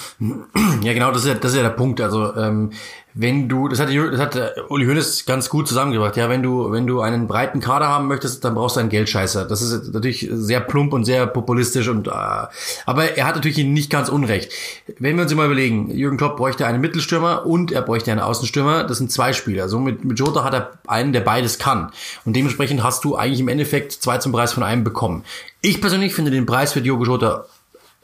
Ja, 0.82 0.92
genau, 0.92 1.10
das 1.10 1.22
ist 1.22 1.28
ja, 1.28 1.34
das 1.34 1.52
ist 1.52 1.56
ja 1.56 1.62
der 1.62 1.70
Punkt. 1.70 2.00
Also 2.00 2.34
ähm, 2.36 2.70
wenn 3.16 3.48
du, 3.48 3.68
das 3.68 3.78
hat, 3.78 3.88
das 3.90 4.20
hat 4.20 4.34
äh, 4.34 4.50
Uli 4.68 4.86
Hoeneß 4.86 5.24
ganz 5.24 5.48
gut 5.48 5.68
zusammengebracht, 5.68 6.16
ja, 6.16 6.28
wenn 6.28 6.42
du, 6.42 6.72
wenn 6.72 6.86
du 6.86 7.00
einen 7.00 7.28
breiten 7.28 7.60
Kader 7.60 7.86
haben 7.88 8.08
möchtest, 8.08 8.44
dann 8.44 8.54
brauchst 8.54 8.74
du 8.74 8.80
einen 8.80 8.88
Geldscheißer. 8.88 9.44
Das 9.44 9.62
ist 9.62 9.94
natürlich 9.94 10.28
sehr 10.32 10.58
plump 10.58 10.92
und 10.92 11.04
sehr 11.04 11.26
populistisch 11.28 11.86
und, 11.86 12.08
äh, 12.08 12.10
aber 12.10 13.16
er 13.16 13.26
hat 13.26 13.36
natürlich 13.36 13.58
nicht 13.58 13.88
ganz 13.88 14.08
unrecht. 14.08 14.52
Wenn 14.98 15.14
wir 15.14 15.22
uns 15.22 15.32
immer 15.32 15.44
überlegen, 15.44 15.90
Jürgen 15.90 16.16
Klopp 16.16 16.36
bräuchte 16.36 16.66
einen 16.66 16.80
Mittelstürmer 16.80 17.46
und 17.46 17.70
er 17.70 17.82
bräuchte 17.82 18.10
einen 18.10 18.20
Außenstürmer, 18.20 18.82
das 18.82 18.98
sind 18.98 19.12
zwei 19.12 19.32
Spieler. 19.32 19.68
So 19.68 19.78
mit, 19.78 20.04
mit 20.04 20.18
Jota 20.18 20.42
hat 20.42 20.54
er 20.54 20.72
einen, 20.88 21.12
der 21.12 21.20
beides 21.20 21.58
kann. 21.58 21.92
Und 22.24 22.34
dementsprechend 22.34 22.82
hast 22.82 23.04
du 23.04 23.14
eigentlich 23.14 23.40
im 23.40 23.48
Endeffekt 23.48 23.92
zwei 23.92 24.18
zum 24.18 24.32
Preis 24.32 24.52
von 24.52 24.64
einem 24.64 24.82
bekommen. 24.82 25.24
Ich 25.60 25.80
persönlich 25.80 26.14
finde 26.14 26.32
den 26.32 26.46
Preis 26.46 26.72
für 26.72 26.82
Diogo 26.82 27.04
Jota 27.04 27.46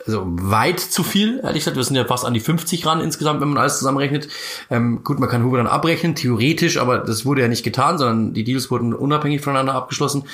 also 0.07 0.25
weit 0.27 0.81
zu 0.81 1.03
viel, 1.03 1.41
ehrlich 1.43 1.61
gesagt. 1.61 1.77
Wir 1.77 1.85
sind 1.85 1.97
ja 1.97 2.05
fast 2.05 2.25
an 2.25 2.35
die 2.35 2.41
50 2.41 2.87
ran 2.87 3.01
insgesamt, 3.01 3.41
wenn 3.41 3.49
man 3.49 3.59
alles 3.59 3.79
zusammenrechnet. 3.79 4.29
Ähm, 4.71 5.05
gut, 5.05 5.21
man 5.21 5.29
kann 5.29 5.45
Huber 5.45 5.59
dann 5.59 5.67
abrechnen, 5.67 6.15
theoretisch, 6.15 6.79
aber 6.79 6.99
das 6.99 7.25
wurde 7.25 7.43
ja 7.43 7.49
nicht 7.49 7.63
getan, 7.63 7.99
sondern 7.99 8.33
die 8.33 8.45
Deals 8.45 8.71
wurden 8.71 8.95
unabhängig 8.95 9.41
voneinander 9.41 9.75
abgeschlossen. 9.75 10.25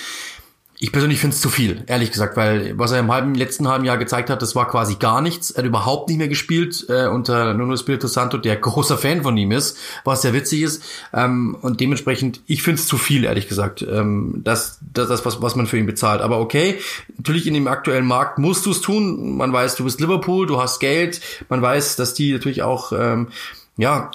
Ich 0.78 0.92
persönlich 0.92 1.20
finde 1.20 1.34
es 1.34 1.40
zu 1.40 1.48
viel, 1.48 1.84
ehrlich 1.86 2.12
gesagt, 2.12 2.36
weil 2.36 2.78
was 2.78 2.92
er 2.92 3.00
im 3.00 3.10
halben, 3.10 3.34
letzten 3.34 3.66
halben 3.66 3.86
Jahr 3.86 3.96
gezeigt 3.96 4.28
hat, 4.28 4.42
das 4.42 4.54
war 4.54 4.68
quasi 4.68 4.96
gar 4.96 5.22
nichts. 5.22 5.50
Er 5.50 5.62
hat 5.62 5.66
überhaupt 5.66 6.08
nicht 6.08 6.18
mehr 6.18 6.28
gespielt 6.28 6.84
äh, 6.90 7.06
unter 7.06 7.54
Nuno 7.54 7.72
Espirito 7.72 8.08
Santo, 8.08 8.36
der 8.36 8.56
großer 8.56 8.98
Fan 8.98 9.22
von 9.22 9.36
ihm 9.38 9.52
ist, 9.52 9.78
was 10.04 10.20
sehr 10.20 10.34
witzig 10.34 10.62
ist. 10.62 10.82
Ähm, 11.14 11.56
und 11.62 11.80
dementsprechend, 11.80 12.42
ich 12.46 12.62
finde 12.62 12.80
es 12.80 12.86
zu 12.86 12.98
viel, 12.98 13.24
ehrlich 13.24 13.48
gesagt. 13.48 13.80
Ähm, 13.80 14.42
das, 14.44 14.78
das, 14.92 15.08
das 15.08 15.24
was, 15.24 15.40
was 15.40 15.56
man 15.56 15.66
für 15.66 15.78
ihn 15.78 15.86
bezahlt. 15.86 16.20
Aber 16.20 16.40
okay, 16.40 16.78
natürlich 17.16 17.46
in 17.46 17.54
dem 17.54 17.68
aktuellen 17.68 18.06
Markt 18.06 18.38
musst 18.38 18.66
du 18.66 18.70
es 18.70 18.82
tun. 18.82 19.36
Man 19.38 19.54
weiß, 19.54 19.76
du 19.76 19.84
bist 19.84 19.98
Liverpool, 20.00 20.46
du 20.46 20.60
hast 20.60 20.80
Geld. 20.80 21.22
Man 21.48 21.62
weiß, 21.62 21.96
dass 21.96 22.12
die 22.12 22.32
natürlich 22.32 22.62
auch 22.62 22.92
ähm, 22.92 23.28
ja, 23.78 24.10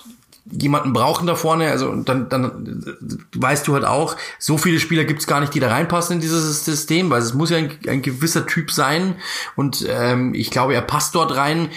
jemanden 0.52 0.94
brauchen 0.94 1.28
da 1.28 1.36
vorne, 1.36 1.72
also 1.72 1.96
dann, 1.96 2.30
dann 2.30 2.96
weißt 3.36 3.68
du 3.68 3.74
halt 3.74 3.86
auch, 3.86 4.16
so 4.40 4.58
viele 4.58 4.80
Spieler 4.80 5.04
gibt's 5.04 5.28
gar 5.28 5.40
nicht, 5.40 5.54
die 5.54 5.60
da 5.60 5.70
reinpassen 5.70 6.16
in 6.16 6.22
dieses 6.22 6.66
System, 6.66 7.10
weil 7.10 7.22
es 7.22 7.34
muss 7.34 7.50
ja 7.50 7.58
ein, 7.58 7.72
ein 7.88 8.02
gewisser 8.02 8.46
Typ 8.46 8.72
sein. 8.72 9.16
Und 9.56 9.86
ähm, 9.90 10.34
ich 10.34 10.52
glaube, 10.52 10.74
er 10.74 10.82
passt 10.82 11.16
dort 11.16 11.36
rein. 11.36 11.70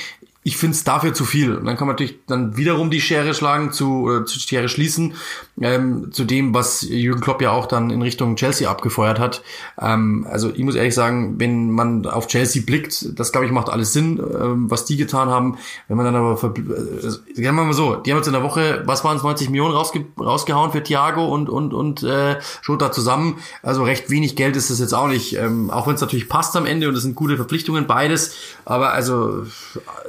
Ich 0.42 0.56
finde 0.56 0.76
es 0.76 0.84
dafür 0.84 1.14
zu 1.14 1.24
viel. 1.24 1.54
Und 1.54 1.64
dann 1.64 1.76
kann 1.76 1.86
man 1.86 1.94
natürlich 1.94 2.18
dann 2.26 2.56
wiederum 2.56 2.90
die 2.90 3.00
Schere 3.00 3.32
schlagen, 3.32 3.72
zu, 3.72 4.10
äh, 4.10 4.24
zu 4.24 4.38
Schere 4.38 4.68
schließen, 4.68 5.14
ähm, 5.60 6.10
zu 6.12 6.24
dem, 6.24 6.52
was 6.52 6.82
Jürgen 6.82 7.20
Klopp 7.20 7.40
ja 7.40 7.52
auch 7.52 7.66
dann 7.66 7.90
in 7.90 8.02
Richtung 8.02 8.36
Chelsea 8.36 8.68
abgefeuert 8.68 9.18
hat. 9.18 9.42
Ähm, 9.80 10.26
also 10.28 10.50
ich 10.50 10.62
muss 10.64 10.74
ehrlich 10.74 10.94
sagen, 10.94 11.38
wenn 11.38 11.70
man 11.70 12.06
auf 12.06 12.26
Chelsea 12.26 12.62
blickt, 12.64 13.18
das 13.18 13.32
glaube 13.32 13.46
ich 13.46 13.52
macht 13.52 13.68
alles 13.68 13.92
Sinn, 13.92 14.18
ähm, 14.18 14.70
was 14.70 14.84
die 14.84 14.96
getan 14.96 15.28
haben. 15.28 15.58
Wenn 15.88 15.96
man 15.96 16.06
dann 16.06 16.16
aber, 16.16 16.32
äh, 16.32 17.10
sagen 17.10 17.24
wir 17.36 17.52
mal 17.52 17.72
so, 17.72 17.96
die 17.96 18.10
haben 18.10 18.18
jetzt 18.18 18.26
in 18.26 18.32
der 18.32 18.42
Woche, 18.42 18.82
was 18.86 19.04
waren 19.04 19.16
es, 19.16 19.22
90 19.22 19.50
Millionen 19.50 19.74
rausge 19.74 20.04
rausgehauen 20.18 20.72
für 20.72 20.82
Thiago 20.82 21.26
und, 21.26 21.48
und, 21.48 21.72
und 21.72 22.02
äh, 22.02 22.36
Schota 22.60 22.90
zusammen. 22.90 23.38
Also 23.62 23.84
recht 23.84 24.10
wenig 24.10 24.36
Geld 24.36 24.56
ist 24.56 24.70
das 24.70 24.80
jetzt 24.80 24.94
auch 24.94 25.08
nicht, 25.08 25.36
ähm, 25.36 25.70
auch 25.70 25.86
wenn 25.86 25.94
es 25.94 26.00
natürlich 26.00 26.28
passt 26.28 26.56
am 26.56 26.66
Ende 26.66 26.88
und 26.88 26.96
es 26.96 27.02
sind 27.02 27.14
gute 27.14 27.36
Verpflichtungen, 27.36 27.86
beides. 27.86 28.34
Aber 28.64 28.92
also, 28.92 29.44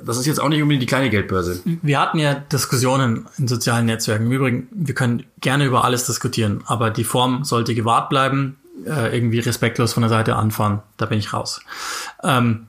das 0.03 0.17
ist 0.17 0.25
jetzt 0.25 0.39
auch 0.39 0.49
nicht 0.49 0.61
unbedingt 0.61 0.81
die 0.81 0.87
kleine 0.87 1.09
Geldbörse. 1.09 1.61
Wir 1.81 1.99
hatten 1.99 2.19
ja 2.19 2.33
Diskussionen 2.33 3.27
in 3.37 3.47
sozialen 3.47 3.85
Netzwerken. 3.85 4.25
Im 4.25 4.31
Übrigen, 4.31 4.67
wir 4.71 4.95
können 4.95 5.23
gerne 5.41 5.65
über 5.65 5.83
alles 5.83 6.05
diskutieren, 6.05 6.63
aber 6.65 6.89
die 6.89 7.03
Form 7.03 7.43
sollte 7.43 7.75
gewahrt 7.75 8.09
bleiben. 8.09 8.57
Äh, 8.85 9.15
irgendwie 9.15 9.39
respektlos 9.39 9.93
von 9.93 10.01
der 10.01 10.09
Seite 10.09 10.35
anfahren, 10.35 10.81
da 10.97 11.05
bin 11.05 11.17
ich 11.17 11.31
raus. 11.31 11.61
Ähm, 12.23 12.67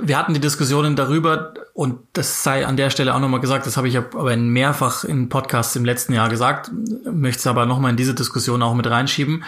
wir 0.00 0.16
hatten 0.16 0.34
die 0.34 0.40
Diskussionen 0.40 0.96
darüber 0.96 1.52
und 1.74 1.98
das 2.12 2.42
sei 2.42 2.66
an 2.66 2.76
der 2.76 2.90
Stelle 2.90 3.14
auch 3.14 3.20
nochmal 3.20 3.40
gesagt, 3.40 3.66
das 3.66 3.76
habe 3.76 3.88
ich 3.88 3.98
aber 3.98 4.36
mehrfach 4.36 5.04
in 5.04 5.28
Podcasts 5.28 5.76
im 5.76 5.84
letzten 5.84 6.14
Jahr 6.14 6.28
gesagt, 6.28 6.70
möchte 7.04 7.40
es 7.40 7.46
aber 7.46 7.66
nochmal 7.66 7.90
in 7.90 7.96
diese 7.96 8.14
Diskussion 8.14 8.62
auch 8.62 8.74
mit 8.74 8.88
reinschieben. 8.88 9.44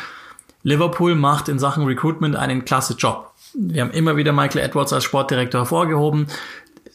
Liverpool 0.65 1.15
macht 1.15 1.49
in 1.49 1.59
Sachen 1.59 1.85
Recruitment 1.85 2.37
einen 2.37 2.65
klasse 2.65 2.95
Job. 2.95 3.33
Wir 3.55 3.83
haben 3.83 3.93
immer 3.93 4.17
wieder 4.17 4.33
Michael 4.33 4.65
Edwards 4.65 4.93
als 4.93 5.05
Sportdirektor 5.05 5.61
hervorgehoben 5.61 6.27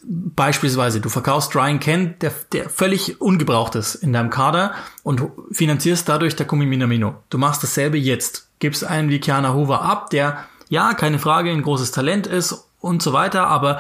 beispielsweise, 0.06 1.02
du 1.02 1.10
verkaufst 1.10 1.56
Ryan 1.56 1.80
Kent, 1.80 2.22
der, 2.22 2.32
der 2.52 2.70
völlig 2.70 3.22
ungebraucht 3.22 3.76
ist 3.76 3.96
in 3.96 4.14
deinem 4.14 4.30
Kader 4.30 4.74
und 5.04 5.24
finanzierst 5.52 6.08
dadurch 6.08 6.36
Takumi 6.36 6.66
Minamino. 6.66 7.16
Du 7.30 7.38
machst 7.38 7.64
dasselbe 7.64 7.98
jetzt. 7.98 8.48
Gibst 8.60 8.84
einen 8.84 9.10
wie 9.10 9.20
Kiana 9.20 9.54
Hoover 9.54 9.82
ab, 9.82 10.10
der, 10.10 10.46
ja, 10.68 10.94
keine 10.94 11.20
Frage, 11.20 11.52
ein 11.52 11.62
großes 11.62 11.92
Talent 11.92 12.28
ist 12.28 12.66
und 12.82 13.02
so 13.02 13.14
weiter, 13.14 13.48
aber 13.48 13.80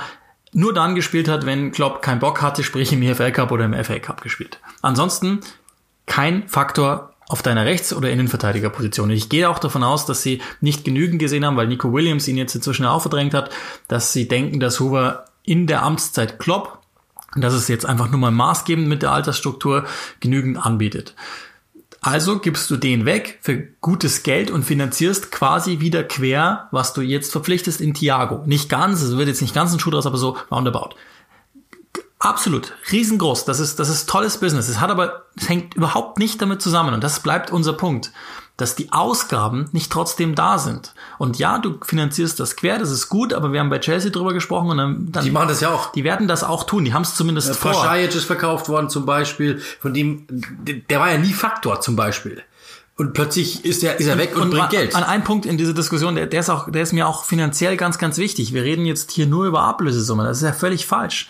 nur 0.51 0.73
dann 0.73 0.95
gespielt 0.95 1.27
hat, 1.27 1.45
wenn 1.45 1.71
Klopp 1.71 2.01
keinen 2.01 2.19
Bock 2.19 2.41
hatte, 2.41 2.63
sprich 2.63 2.91
im 2.91 3.01
EFL 3.01 3.32
Cup 3.32 3.51
oder 3.51 3.65
im 3.65 3.84
FA 3.84 3.99
Cup 3.99 4.21
gespielt. 4.21 4.60
Ansonsten 4.82 5.41
kein 6.05 6.47
Faktor 6.47 7.13
auf 7.27 7.43
deiner 7.43 7.65
Rechts- 7.65 7.93
oder 7.93 8.10
Innenverteidigerposition. 8.10 9.12
Ich 9.12 9.29
gehe 9.29 9.47
auch 9.47 9.60
davon 9.60 9.84
aus, 9.84 10.08
dass 10.08 10.23
sie 10.23 10.41
nicht 10.62 10.84
genügend 10.84 11.19
gesehen 11.19 11.45
haben, 11.45 11.58
weil 11.58 11.67
Nico 11.67 11.93
Williams 11.93 12.27
ihn 12.27 12.38
jetzt 12.38 12.55
inzwischen 12.55 12.86
auch 12.86 13.01
verdrängt 13.01 13.36
hat, 13.36 13.51
dass 13.88 14.13
sie 14.13 14.27
denken, 14.27 14.60
dass 14.60 14.79
Hoover 14.79 15.25
in 15.43 15.67
der 15.67 15.84
Amtszeit 15.84 16.39
Klopp, 16.39 16.80
dass 17.36 17.54
es 17.54 17.67
jetzt 17.67 17.86
einfach 17.86 18.10
nur 18.10 18.19
mal 18.19 18.32
maßgebend 18.32 18.88
mit 18.88 19.02
der 19.02 19.12
Altersstruktur 19.12 19.86
genügend 20.19 20.63
anbietet. 20.65 21.15
Also 22.02 22.39
gibst 22.39 22.71
du 22.71 22.78
den 22.78 23.06
weg 23.06 23.39
für 23.41 23.58
gutes 23.82 24.23
Geld 24.23 24.52
und 24.52 24.63
finanzierst 24.63 25.32
quasi 25.32 25.82
wieder 25.82 26.04
quer, 26.04 26.69
was 26.71 26.93
du 26.93 27.02
jetzt 27.02 27.32
verpflichtest 27.32 27.82
in 27.82 27.93
Thiago. 27.93 28.43
Nicht 28.45 28.69
ganz, 28.69 29.02
es 29.02 29.17
wird 29.17 29.28
jetzt 29.28 29.41
nicht 29.41 29.54
ganz 29.54 29.73
ein 29.73 29.80
Schuh 29.80 29.91
draus, 29.91 30.06
aber 30.06 30.17
so 30.17 30.38
roundabout. 30.49 30.95
Absolut, 32.19 32.73
riesengroß. 32.91 33.45
Das 33.45 33.60
ist, 33.60 33.80
das 33.80 33.89
ist 33.89 34.10
tolles 34.10 34.39
Business. 34.39 34.69
Es 34.69 34.80
hat 34.80 34.89
aber, 34.89 35.25
es 35.36 35.49
hängt 35.49 35.75
überhaupt 35.75 36.19
nicht 36.19 36.41
damit 36.41 36.62
zusammen. 36.62 36.93
Und 36.93 37.04
das 37.04 37.21
bleibt 37.21 37.52
unser 37.52 37.73
Punkt 37.73 38.12
dass 38.60 38.76
die 38.76 38.91
Ausgaben 38.91 39.69
nicht 39.72 39.91
trotzdem 39.91 40.36
da 40.36 40.58
sind. 40.58 40.93
Und 41.17 41.39
ja, 41.39 41.60
du 41.60 41.78
finanzierst 41.82 42.39
das 42.39 42.56
quer, 42.56 42.78
das 42.78 42.91
ist 42.91 43.08
gut, 43.08 43.34
aber 43.34 43.54
wir 43.54 43.62
haben 43.62 43.69
bei 43.69 43.80
Chelsea 43.80 44.12
drüber 44.12 44.34
gesprochen 44.34 44.72
und 44.72 44.78
dann, 44.78 45.12
dann 45.12 45.24
Die 45.24 45.32
machen 45.32 45.48
das 45.48 45.62
ja 45.62 45.69
auch. 45.69 45.91
Die 45.93 46.04
werden 46.04 46.28
das 46.28 46.43
auch 46.43 46.65
tun. 46.65 46.84
Die 46.84 46.93
haben 46.93 47.04
es 47.04 47.15
zumindest 47.15 47.48
Ja, 47.48 47.54
vor. 47.54 47.72
Paschajic 47.72 48.13
ist 48.15 48.26
verkauft 48.26 48.67
worden 48.67 48.89
zum 48.89 49.06
Beispiel, 49.06 49.60
von 49.80 49.93
dem, 49.93 50.26
der 50.89 51.00
war 51.00 51.12
ja 51.12 51.17
nie 51.17 51.34
Faktor 51.34 51.80
zum 51.80 51.95
Beispiel. 51.95 52.43
Und 52.98 53.13
plötzlich 53.13 53.63
ist 53.63 53.82
er, 53.82 53.98
ist 53.98 54.08
er 54.08 54.17
weg 54.17 54.36
und, 54.36 54.50
bringt 54.50 54.65
an, 54.65 54.69
Geld. 54.69 54.93
An 54.93 55.06
einen 55.06 55.24
Punkt 55.24 55.45
in 55.45 55.58
dieser 55.58 55.74
Diskussion, 55.74 56.15
der, 56.15 56.28
der 56.28 56.41
ist 56.41 56.50
auch, 56.50 56.69
der 56.69 56.82
ist 56.82 56.91
mir 56.91 57.08
auch 57.08 57.24
finanziell 57.24 57.78
ganz, 57.78 57.98
ganz 57.98 58.17
wichtig. 58.17 58.54
Wir 58.54 58.63
reden 58.63 58.86
jetzt 58.86 59.12
hier 59.12 59.26
nur 59.26 59.45
über 59.45 59.62
Ablösesummen. 59.62 60.26
Das 60.26 60.38
ist 60.38 60.43
ja 60.43 60.52
völlig 60.52 60.86
falsch. 60.86 61.30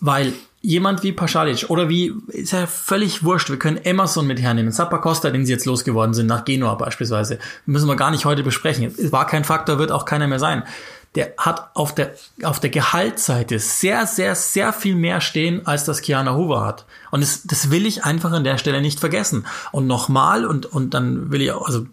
Weil 0.00 0.32
jemand 0.62 1.02
wie 1.02 1.12
Paschalic 1.12 1.66
oder 1.68 1.88
wie, 1.88 2.14
ist 2.28 2.52
ja 2.52 2.66
völlig 2.66 3.24
wurscht. 3.24 3.48
Wir 3.50 3.58
können 3.58 3.78
Emerson 3.78 4.26
mit 4.26 4.40
hernehmen. 4.40 4.72
Zappa 4.72 4.98
Costa, 4.98 5.30
den 5.30 5.46
sie 5.46 5.52
jetzt 5.52 5.64
losgeworden 5.64 6.14
sind, 6.14 6.26
nach 6.26 6.44
Genua 6.44 6.74
beispielsweise. 6.74 7.38
Müssen 7.66 7.88
wir 7.88 7.96
gar 7.96 8.10
nicht 8.10 8.24
heute 8.24 8.42
besprechen. 8.42 8.84
Es 8.84 9.12
war 9.12 9.26
kein 9.26 9.44
Faktor, 9.44 9.78
wird 9.78 9.92
auch 9.92 10.04
keiner 10.04 10.26
mehr 10.26 10.38
sein. 10.38 10.64
Der 11.16 11.32
hat 11.38 11.70
auf 11.74 11.92
der, 11.92 12.14
auf 12.44 12.60
der 12.60 12.70
Gehaltsseite 12.70 13.58
sehr, 13.58 14.06
sehr, 14.06 14.36
sehr 14.36 14.72
viel 14.72 14.94
mehr 14.94 15.20
stehen, 15.20 15.66
als 15.66 15.84
das 15.84 16.02
Kiana 16.02 16.36
Hoover 16.36 16.64
hat. 16.64 16.84
Und 17.10 17.22
das, 17.22 17.42
das 17.42 17.70
will 17.70 17.84
ich 17.84 18.04
einfach 18.04 18.30
an 18.30 18.44
der 18.44 18.58
Stelle 18.58 18.80
nicht 18.80 19.00
vergessen. 19.00 19.46
Und 19.72 19.88
nochmal, 19.88 20.44
und, 20.44 20.66
und 20.66 20.94
dann 20.94 21.32
will 21.32 21.40
ich 21.40 21.50
auch, 21.50 21.66
also 21.66 21.84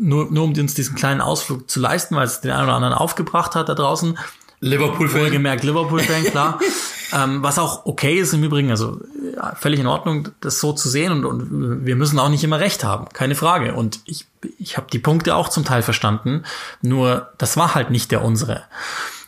nur, 0.00 0.32
nur 0.32 0.44
um 0.44 0.54
uns 0.54 0.74
diesen 0.74 0.96
kleinen 0.96 1.20
Ausflug 1.20 1.70
zu 1.70 1.78
leisten, 1.78 2.16
weil 2.16 2.26
es 2.26 2.40
den 2.40 2.50
einen 2.50 2.64
oder 2.64 2.74
anderen 2.74 2.94
aufgebracht 2.94 3.54
hat 3.54 3.68
da 3.68 3.74
draußen, 3.74 4.18
Liverpool-Fan. 4.60 5.20
Wohlgemerkt 5.20 5.62
Liverpool-Fan, 5.62 6.24
klar. 6.24 6.58
ähm, 7.14 7.42
was 7.42 7.58
auch 7.58 7.86
okay 7.86 8.18
ist 8.18 8.34
im 8.34 8.42
Übrigen, 8.42 8.70
also 8.70 9.00
ja, 9.36 9.54
völlig 9.54 9.78
in 9.78 9.86
Ordnung, 9.86 10.30
das 10.40 10.58
so 10.58 10.72
zu 10.72 10.88
sehen 10.88 11.12
und, 11.12 11.24
und 11.24 11.86
wir 11.86 11.94
müssen 11.94 12.18
auch 12.18 12.28
nicht 12.28 12.42
immer 12.42 12.58
recht 12.58 12.82
haben, 12.82 13.08
keine 13.12 13.36
Frage. 13.36 13.74
Und 13.74 14.00
ich, 14.04 14.26
ich 14.58 14.76
habe 14.76 14.88
die 14.92 14.98
Punkte 14.98 15.36
auch 15.36 15.48
zum 15.48 15.64
Teil 15.64 15.82
verstanden, 15.82 16.42
nur 16.82 17.28
das 17.38 17.56
war 17.56 17.74
halt 17.76 17.90
nicht 17.90 18.10
der 18.10 18.24
unsere. 18.24 18.62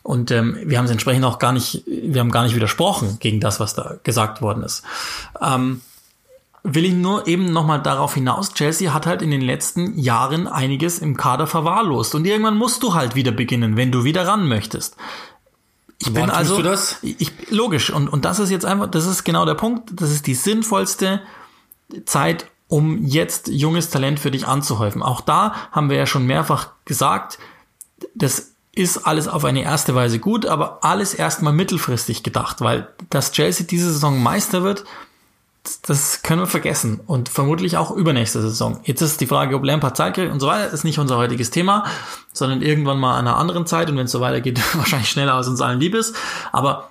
Und 0.02 0.30
ähm, 0.30 0.58
wir 0.64 0.78
haben 0.78 0.84
es 0.86 0.90
entsprechend 0.90 1.24
auch 1.24 1.38
gar 1.38 1.52
nicht, 1.52 1.84
wir 1.86 2.20
haben 2.20 2.30
gar 2.30 2.42
nicht 2.42 2.56
widersprochen 2.56 3.18
gegen 3.20 3.40
das, 3.40 3.60
was 3.60 3.74
da 3.74 3.96
gesagt 4.02 4.42
worden 4.42 4.64
ist. 4.64 4.82
Ähm, 5.40 5.80
will 6.64 6.84
ich 6.84 6.94
nur 6.94 7.28
eben 7.28 7.52
nochmal 7.52 7.80
darauf 7.80 8.14
hinaus, 8.14 8.52
Chelsea 8.52 8.92
hat 8.92 9.06
halt 9.06 9.22
in 9.22 9.30
den 9.30 9.40
letzten 9.40 9.96
Jahren 9.96 10.48
einiges 10.48 10.98
im 10.98 11.16
Kader 11.16 11.46
verwahrlost 11.46 12.16
und 12.16 12.24
irgendwann 12.24 12.56
musst 12.56 12.82
du 12.82 12.94
halt 12.94 13.14
wieder 13.14 13.30
beginnen, 13.30 13.76
wenn 13.76 13.92
du 13.92 14.02
wieder 14.02 14.26
ran 14.26 14.48
möchtest. 14.48 14.96
Ich 15.98 16.12
bin 16.12 16.30
also? 16.30 16.62
Ich, 17.02 17.32
logisch 17.50 17.90
und 17.90 18.08
und 18.08 18.24
das 18.24 18.38
ist 18.38 18.50
jetzt 18.50 18.64
einfach, 18.64 18.90
das 18.90 19.06
ist 19.06 19.24
genau 19.24 19.44
der 19.46 19.54
Punkt, 19.54 19.90
das 19.94 20.10
ist 20.10 20.26
die 20.26 20.34
sinnvollste 20.34 21.22
Zeit, 22.04 22.46
um 22.68 23.04
jetzt 23.04 23.48
junges 23.48 23.90
Talent 23.90 24.20
für 24.20 24.30
dich 24.30 24.46
anzuhäufen. 24.46 25.02
Auch 25.02 25.20
da 25.20 25.54
haben 25.72 25.88
wir 25.88 25.96
ja 25.96 26.06
schon 26.06 26.26
mehrfach 26.26 26.70
gesagt, 26.84 27.38
das 28.14 28.52
ist 28.74 29.06
alles 29.06 29.26
auf 29.26 29.44
eine 29.44 29.62
erste 29.62 29.94
Weise 29.94 30.18
gut, 30.18 30.44
aber 30.44 30.84
alles 30.84 31.14
erstmal 31.14 31.54
mittelfristig 31.54 32.22
gedacht, 32.22 32.60
weil 32.60 32.88
dass 33.08 33.32
Chelsea 33.32 33.66
diese 33.66 33.90
Saison 33.90 34.22
Meister 34.22 34.62
wird, 34.62 34.84
das 35.86 36.22
können 36.22 36.42
wir 36.42 36.46
vergessen 36.46 37.00
und 37.06 37.28
vermutlich 37.28 37.76
auch 37.76 37.90
übernächste 37.90 38.40
Saison. 38.40 38.80
Jetzt 38.84 39.02
ist 39.02 39.20
die 39.20 39.26
Frage, 39.26 39.56
ob 39.56 39.64
Lampard 39.64 39.96
Zeit 39.96 40.14
kriegt 40.14 40.32
und 40.32 40.40
so 40.40 40.46
weiter, 40.46 40.72
ist 40.72 40.84
nicht 40.84 40.98
unser 40.98 41.16
heutiges 41.16 41.50
Thema, 41.50 41.84
sondern 42.32 42.62
irgendwann 42.62 42.98
mal 42.98 43.18
an 43.18 43.26
einer 43.26 43.36
anderen 43.36 43.66
Zeit 43.66 43.90
und 43.90 43.96
wenn 43.96 44.06
es 44.06 44.12
so 44.12 44.20
weitergeht, 44.20 44.60
wahrscheinlich 44.74 45.10
schneller 45.10 45.34
als 45.34 45.48
uns 45.48 45.60
allen 45.60 45.80
lieb 45.80 45.94
ist. 45.94 46.14
Aber 46.52 46.90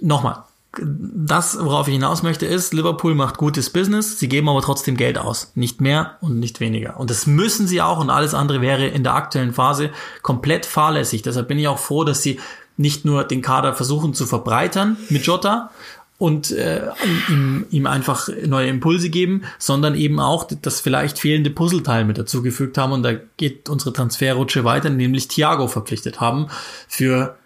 nochmal, 0.00 0.44
das, 0.78 1.58
worauf 1.60 1.88
ich 1.88 1.94
hinaus 1.94 2.22
möchte, 2.22 2.46
ist, 2.46 2.74
Liverpool 2.74 3.14
macht 3.14 3.38
gutes 3.38 3.70
Business, 3.70 4.18
sie 4.18 4.28
geben 4.28 4.48
aber 4.48 4.62
trotzdem 4.62 4.96
Geld 4.96 5.18
aus. 5.18 5.52
Nicht 5.54 5.80
mehr 5.80 6.16
und 6.20 6.38
nicht 6.38 6.60
weniger. 6.60 6.98
Und 6.98 7.10
das 7.10 7.26
müssen 7.26 7.66
sie 7.66 7.80
auch 7.80 7.98
und 7.98 8.10
alles 8.10 8.34
andere 8.34 8.60
wäre 8.60 8.86
in 8.86 9.02
der 9.02 9.14
aktuellen 9.14 9.54
Phase 9.54 9.90
komplett 10.22 10.66
fahrlässig. 10.66 11.22
Deshalb 11.22 11.48
bin 11.48 11.58
ich 11.58 11.68
auch 11.68 11.78
froh, 11.78 12.04
dass 12.04 12.22
sie 12.22 12.40
nicht 12.76 13.04
nur 13.04 13.24
den 13.24 13.42
Kader 13.42 13.74
versuchen 13.74 14.12
zu 14.12 14.26
verbreitern 14.26 14.96
mit 15.08 15.24
Jota, 15.24 15.70
und 16.18 16.50
äh, 16.50 16.88
ihm, 17.28 17.66
ihm 17.70 17.86
einfach 17.86 18.28
neue 18.46 18.68
Impulse 18.68 19.10
geben, 19.10 19.42
sondern 19.58 19.94
eben 19.94 20.18
auch 20.18 20.44
das 20.44 20.80
vielleicht 20.80 21.18
fehlende 21.18 21.50
Puzzleteil 21.50 22.04
mit 22.04 22.16
dazugefügt 22.16 22.78
haben. 22.78 22.92
Und 22.92 23.02
da 23.02 23.12
geht 23.36 23.68
unsere 23.68 23.92
Transferrutsche 23.92 24.64
weiter, 24.64 24.88
nämlich 24.88 25.28
Thiago 25.28 25.68
verpflichtet 25.68 26.20
haben 26.20 26.48
für, 26.88 27.36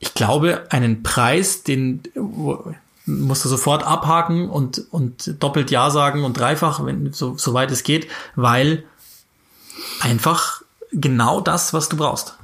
ich 0.00 0.12
glaube, 0.12 0.70
einen 0.70 1.02
Preis, 1.02 1.62
den 1.62 2.02
musst 3.06 3.44
du 3.44 3.48
sofort 3.48 3.84
abhaken 3.84 4.50
und, 4.50 4.84
und 4.90 5.42
doppelt 5.42 5.70
Ja 5.70 5.90
sagen 5.90 6.24
und 6.24 6.38
dreifach, 6.38 6.84
wenn 6.84 7.12
so, 7.12 7.36
so 7.38 7.54
weit 7.54 7.70
es 7.70 7.84
geht, 7.84 8.08
weil 8.34 8.84
einfach 10.00 10.62
genau 10.92 11.40
das, 11.40 11.72
was 11.72 11.88
du 11.88 11.96
brauchst. 11.96 12.36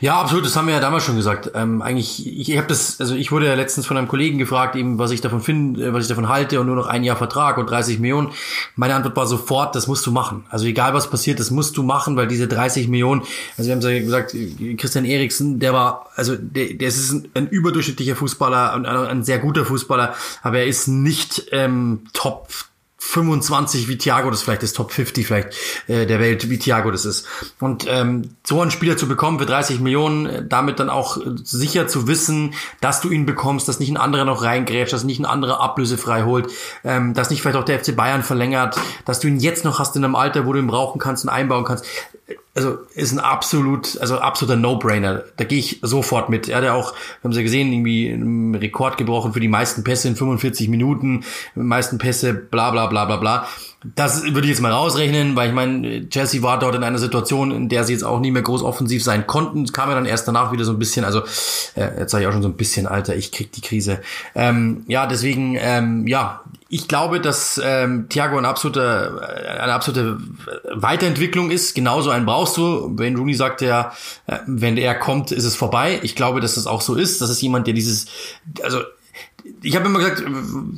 Ja, 0.00 0.20
absolut, 0.20 0.46
das 0.46 0.56
haben 0.56 0.66
wir 0.66 0.74
ja 0.74 0.80
damals 0.80 1.04
schon 1.04 1.16
gesagt. 1.16 1.50
Ähm, 1.54 1.82
eigentlich, 1.82 2.26
ich, 2.26 2.50
ich 2.50 2.56
habe 2.56 2.66
das, 2.68 3.00
also 3.00 3.14
ich 3.14 3.32
wurde 3.32 3.46
ja 3.46 3.54
letztens 3.54 3.86
von 3.86 3.96
einem 3.96 4.08
Kollegen 4.08 4.38
gefragt, 4.38 4.74
eben, 4.76 4.98
was 4.98 5.10
ich 5.10 5.20
davon 5.20 5.40
finde, 5.40 5.92
was 5.92 6.04
ich 6.04 6.08
davon 6.08 6.28
halte 6.28 6.58
und 6.60 6.66
nur 6.66 6.76
noch 6.76 6.86
ein 6.86 7.04
Jahr 7.04 7.16
Vertrag 7.16 7.58
und 7.58 7.68
30 7.68 7.98
Millionen. 7.98 8.32
Meine 8.76 8.94
Antwort 8.94 9.16
war 9.16 9.26
sofort, 9.26 9.74
das 9.74 9.86
musst 9.86 10.06
du 10.06 10.10
machen. 10.10 10.44
Also 10.48 10.66
egal 10.66 10.94
was 10.94 11.10
passiert, 11.10 11.38
das 11.38 11.50
musst 11.50 11.76
du 11.76 11.82
machen, 11.82 12.16
weil 12.16 12.28
diese 12.28 12.48
30 12.48 12.88
Millionen, 12.88 13.22
also 13.58 13.68
wir 13.68 13.76
haben 13.76 13.82
ja 13.82 13.98
gesagt, 13.98 14.34
Christian 14.78 15.04
Eriksen, 15.04 15.58
der 15.58 15.74
war, 15.74 16.06
also 16.16 16.34
der, 16.36 16.74
der 16.74 16.88
ist 16.88 17.12
ein, 17.12 17.28
ein 17.34 17.48
überdurchschnittlicher 17.48 18.16
Fußballer 18.16 18.74
und 18.74 18.86
ein, 18.86 18.96
ein 18.96 19.24
sehr 19.24 19.38
guter 19.38 19.66
Fußballer, 19.66 20.14
aber 20.42 20.58
er 20.58 20.66
ist 20.66 20.88
nicht 20.88 21.46
ähm, 21.52 22.04
Top 22.14 22.48
25 23.02 23.88
wie 23.88 23.96
Thiago 23.96 24.30
das 24.30 24.42
vielleicht 24.42 24.62
ist, 24.62 24.76
Top 24.76 24.92
50 24.92 25.26
vielleicht 25.26 25.56
äh, 25.88 26.06
der 26.06 26.20
Welt, 26.20 26.50
wie 26.50 26.58
Thiago 26.58 26.90
das 26.90 27.06
ist. 27.06 27.26
Und 27.58 27.86
ähm, 27.88 28.36
so 28.46 28.60
einen 28.60 28.70
Spieler 28.70 28.98
zu 28.98 29.08
bekommen 29.08 29.38
für 29.38 29.46
30 29.46 29.80
Millionen, 29.80 30.26
äh, 30.26 30.44
damit 30.46 30.78
dann 30.78 30.90
auch 30.90 31.16
äh, 31.16 31.22
sicher 31.42 31.88
zu 31.88 32.06
wissen, 32.06 32.52
dass 32.82 33.00
du 33.00 33.08
ihn 33.08 33.24
bekommst, 33.24 33.68
dass 33.68 33.80
nicht 33.80 33.90
ein 33.90 33.96
anderer 33.96 34.26
noch 34.26 34.42
reingrätscht, 34.42 34.92
dass 34.92 35.04
nicht 35.04 35.18
ein 35.18 35.24
anderer 35.24 35.60
ablösefrei 35.60 36.24
holt, 36.24 36.52
ähm, 36.84 37.14
dass 37.14 37.30
nicht 37.30 37.40
vielleicht 37.40 37.56
auch 37.56 37.64
der 37.64 37.82
FC 37.82 37.96
Bayern 37.96 38.22
verlängert, 38.22 38.78
dass 39.06 39.18
du 39.18 39.28
ihn 39.28 39.40
jetzt 39.40 39.64
noch 39.64 39.78
hast 39.78 39.96
in 39.96 40.04
einem 40.04 40.14
Alter, 40.14 40.44
wo 40.44 40.52
du 40.52 40.58
ihn 40.58 40.66
brauchen 40.66 40.98
kannst 40.98 41.24
und 41.24 41.30
einbauen 41.30 41.64
kannst. 41.64 41.86
Also 42.54 42.78
ist 42.94 43.12
ein 43.12 43.18
absolut, 43.18 43.98
also 44.00 44.18
absoluter 44.18 44.56
No-Brainer. 44.56 45.24
Da 45.36 45.44
gehe 45.44 45.58
ich 45.58 45.78
sofort 45.82 46.28
mit. 46.28 46.48
Er 46.48 46.58
hat 46.58 46.64
ja 46.64 46.74
auch, 46.74 46.94
haben 47.22 47.32
sie 47.32 47.42
gesehen, 47.42 47.72
irgendwie 47.72 48.10
einen 48.10 48.54
Rekord 48.54 48.98
gebrochen 48.98 49.32
für 49.32 49.40
die 49.40 49.48
meisten 49.48 49.84
Pässe 49.84 50.08
in 50.08 50.16
45 50.16 50.68
Minuten, 50.68 51.24
meisten 51.54 51.98
Pässe, 51.98 52.34
bla 52.34 52.70
bla 52.70 52.86
bla 52.86 53.04
bla 53.04 53.16
bla. 53.16 53.46
Das 53.82 54.24
würde 54.24 54.42
ich 54.42 54.48
jetzt 54.48 54.60
mal 54.60 54.72
rausrechnen, 54.72 55.36
weil 55.36 55.48
ich 55.48 55.54
meine, 55.54 56.06
Chelsea 56.10 56.42
war 56.42 56.58
dort 56.58 56.74
in 56.74 56.84
einer 56.84 56.98
Situation, 56.98 57.50
in 57.50 57.70
der 57.70 57.84
sie 57.84 57.94
jetzt 57.94 58.02
auch 58.02 58.20
nicht 58.20 58.32
mehr 58.32 58.42
groß 58.42 58.62
offensiv 58.62 59.02
sein 59.02 59.26
konnten. 59.26 59.64
Es 59.64 59.72
kam 59.72 59.88
ja 59.88 59.94
dann 59.94 60.04
erst 60.04 60.28
danach 60.28 60.52
wieder 60.52 60.64
so 60.64 60.72
ein 60.72 60.78
bisschen, 60.78 61.02
also 61.04 61.22
äh, 61.76 61.98
jetzt 61.98 62.10
sage 62.10 62.24
ich 62.24 62.28
auch 62.28 62.32
schon 62.32 62.42
so 62.42 62.48
ein 62.48 62.58
bisschen, 62.58 62.86
Alter, 62.86 63.16
ich 63.16 63.32
krieg 63.32 63.52
die 63.52 63.62
Krise. 63.62 64.02
Ähm, 64.34 64.84
ja, 64.86 65.06
deswegen, 65.06 65.56
ähm, 65.58 66.06
ja, 66.06 66.42
ich 66.68 66.88
glaube, 66.88 67.20
dass 67.20 67.58
ähm, 67.64 68.08
Thiago 68.10 68.36
eine 68.36 68.48
absolute, 68.48 69.58
eine 69.60 69.72
absolute 69.72 70.18
Weiterentwicklung 70.70 71.50
ist. 71.50 71.74
Genauso 71.74 72.10
einen 72.10 72.26
brauchst 72.26 72.58
du. 72.58 72.92
Wenn 72.96 73.16
Rooney 73.16 73.34
sagte 73.34 73.64
ja, 73.64 73.92
äh, 74.26 74.38
wenn 74.46 74.76
er 74.76 74.94
kommt, 74.94 75.32
ist 75.32 75.44
es 75.44 75.56
vorbei. 75.56 75.98
Ich 76.02 76.14
glaube, 76.14 76.40
dass 76.40 76.58
es 76.58 76.66
auch 76.66 76.82
so 76.82 76.94
ist. 76.96 77.22
Das 77.22 77.30
ist 77.30 77.40
jemand, 77.40 77.66
der 77.66 77.74
dieses, 77.74 78.06
also 78.62 78.82
ich 79.62 79.74
habe 79.74 79.86
immer 79.86 79.98
gesagt, 79.98 80.22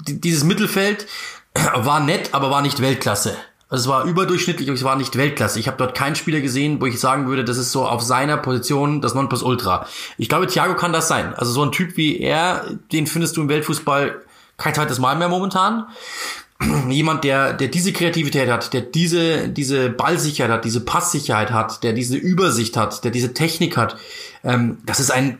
dieses 0.06 0.44
Mittelfeld 0.44 1.06
war 1.74 2.00
nett, 2.00 2.30
aber 2.32 2.50
war 2.50 2.62
nicht 2.62 2.80
Weltklasse. 2.80 3.36
Also 3.72 3.84
es 3.84 3.88
war 3.88 4.04
überdurchschnittlich, 4.04 4.68
aber 4.68 4.76
es 4.76 4.84
war 4.84 4.96
nicht 4.96 5.16
Weltklasse. 5.16 5.58
Ich 5.58 5.66
habe 5.66 5.78
dort 5.78 5.94
keinen 5.94 6.14
Spieler 6.14 6.42
gesehen, 6.42 6.78
wo 6.80 6.84
ich 6.84 7.00
sagen 7.00 7.26
würde, 7.26 7.42
das 7.42 7.56
ist 7.56 7.72
so 7.72 7.86
auf 7.86 8.02
seiner 8.02 8.36
Position 8.36 9.00
das 9.00 9.14
Nonplusultra. 9.14 9.86
Ich 10.18 10.28
glaube, 10.28 10.46
Thiago 10.46 10.76
kann 10.76 10.92
das 10.92 11.08
sein. 11.08 11.34
Also 11.34 11.52
so 11.52 11.64
ein 11.64 11.72
Typ 11.72 11.96
wie 11.96 12.20
er, 12.20 12.66
den 12.92 13.06
findest 13.06 13.36
du 13.36 13.40
im 13.40 13.48
Weltfußball 13.48 14.20
kein 14.58 14.74
zweites 14.74 14.98
Mal 14.98 15.16
mehr 15.16 15.30
momentan. 15.30 15.86
Jemand, 16.90 17.24
der, 17.24 17.54
der 17.54 17.68
diese 17.68 17.94
Kreativität 17.94 18.50
hat, 18.50 18.74
der 18.74 18.82
diese, 18.82 19.48
diese 19.48 19.88
Ballsicherheit 19.88 20.52
hat, 20.52 20.64
diese 20.66 20.80
Passsicherheit 20.80 21.50
hat, 21.50 21.82
der 21.82 21.94
diese 21.94 22.18
Übersicht 22.18 22.76
hat, 22.76 23.04
der 23.04 23.10
diese 23.10 23.32
Technik 23.32 23.78
hat, 23.78 23.96
ähm, 24.44 24.78
das 24.84 25.00
ist 25.00 25.10
ein 25.10 25.38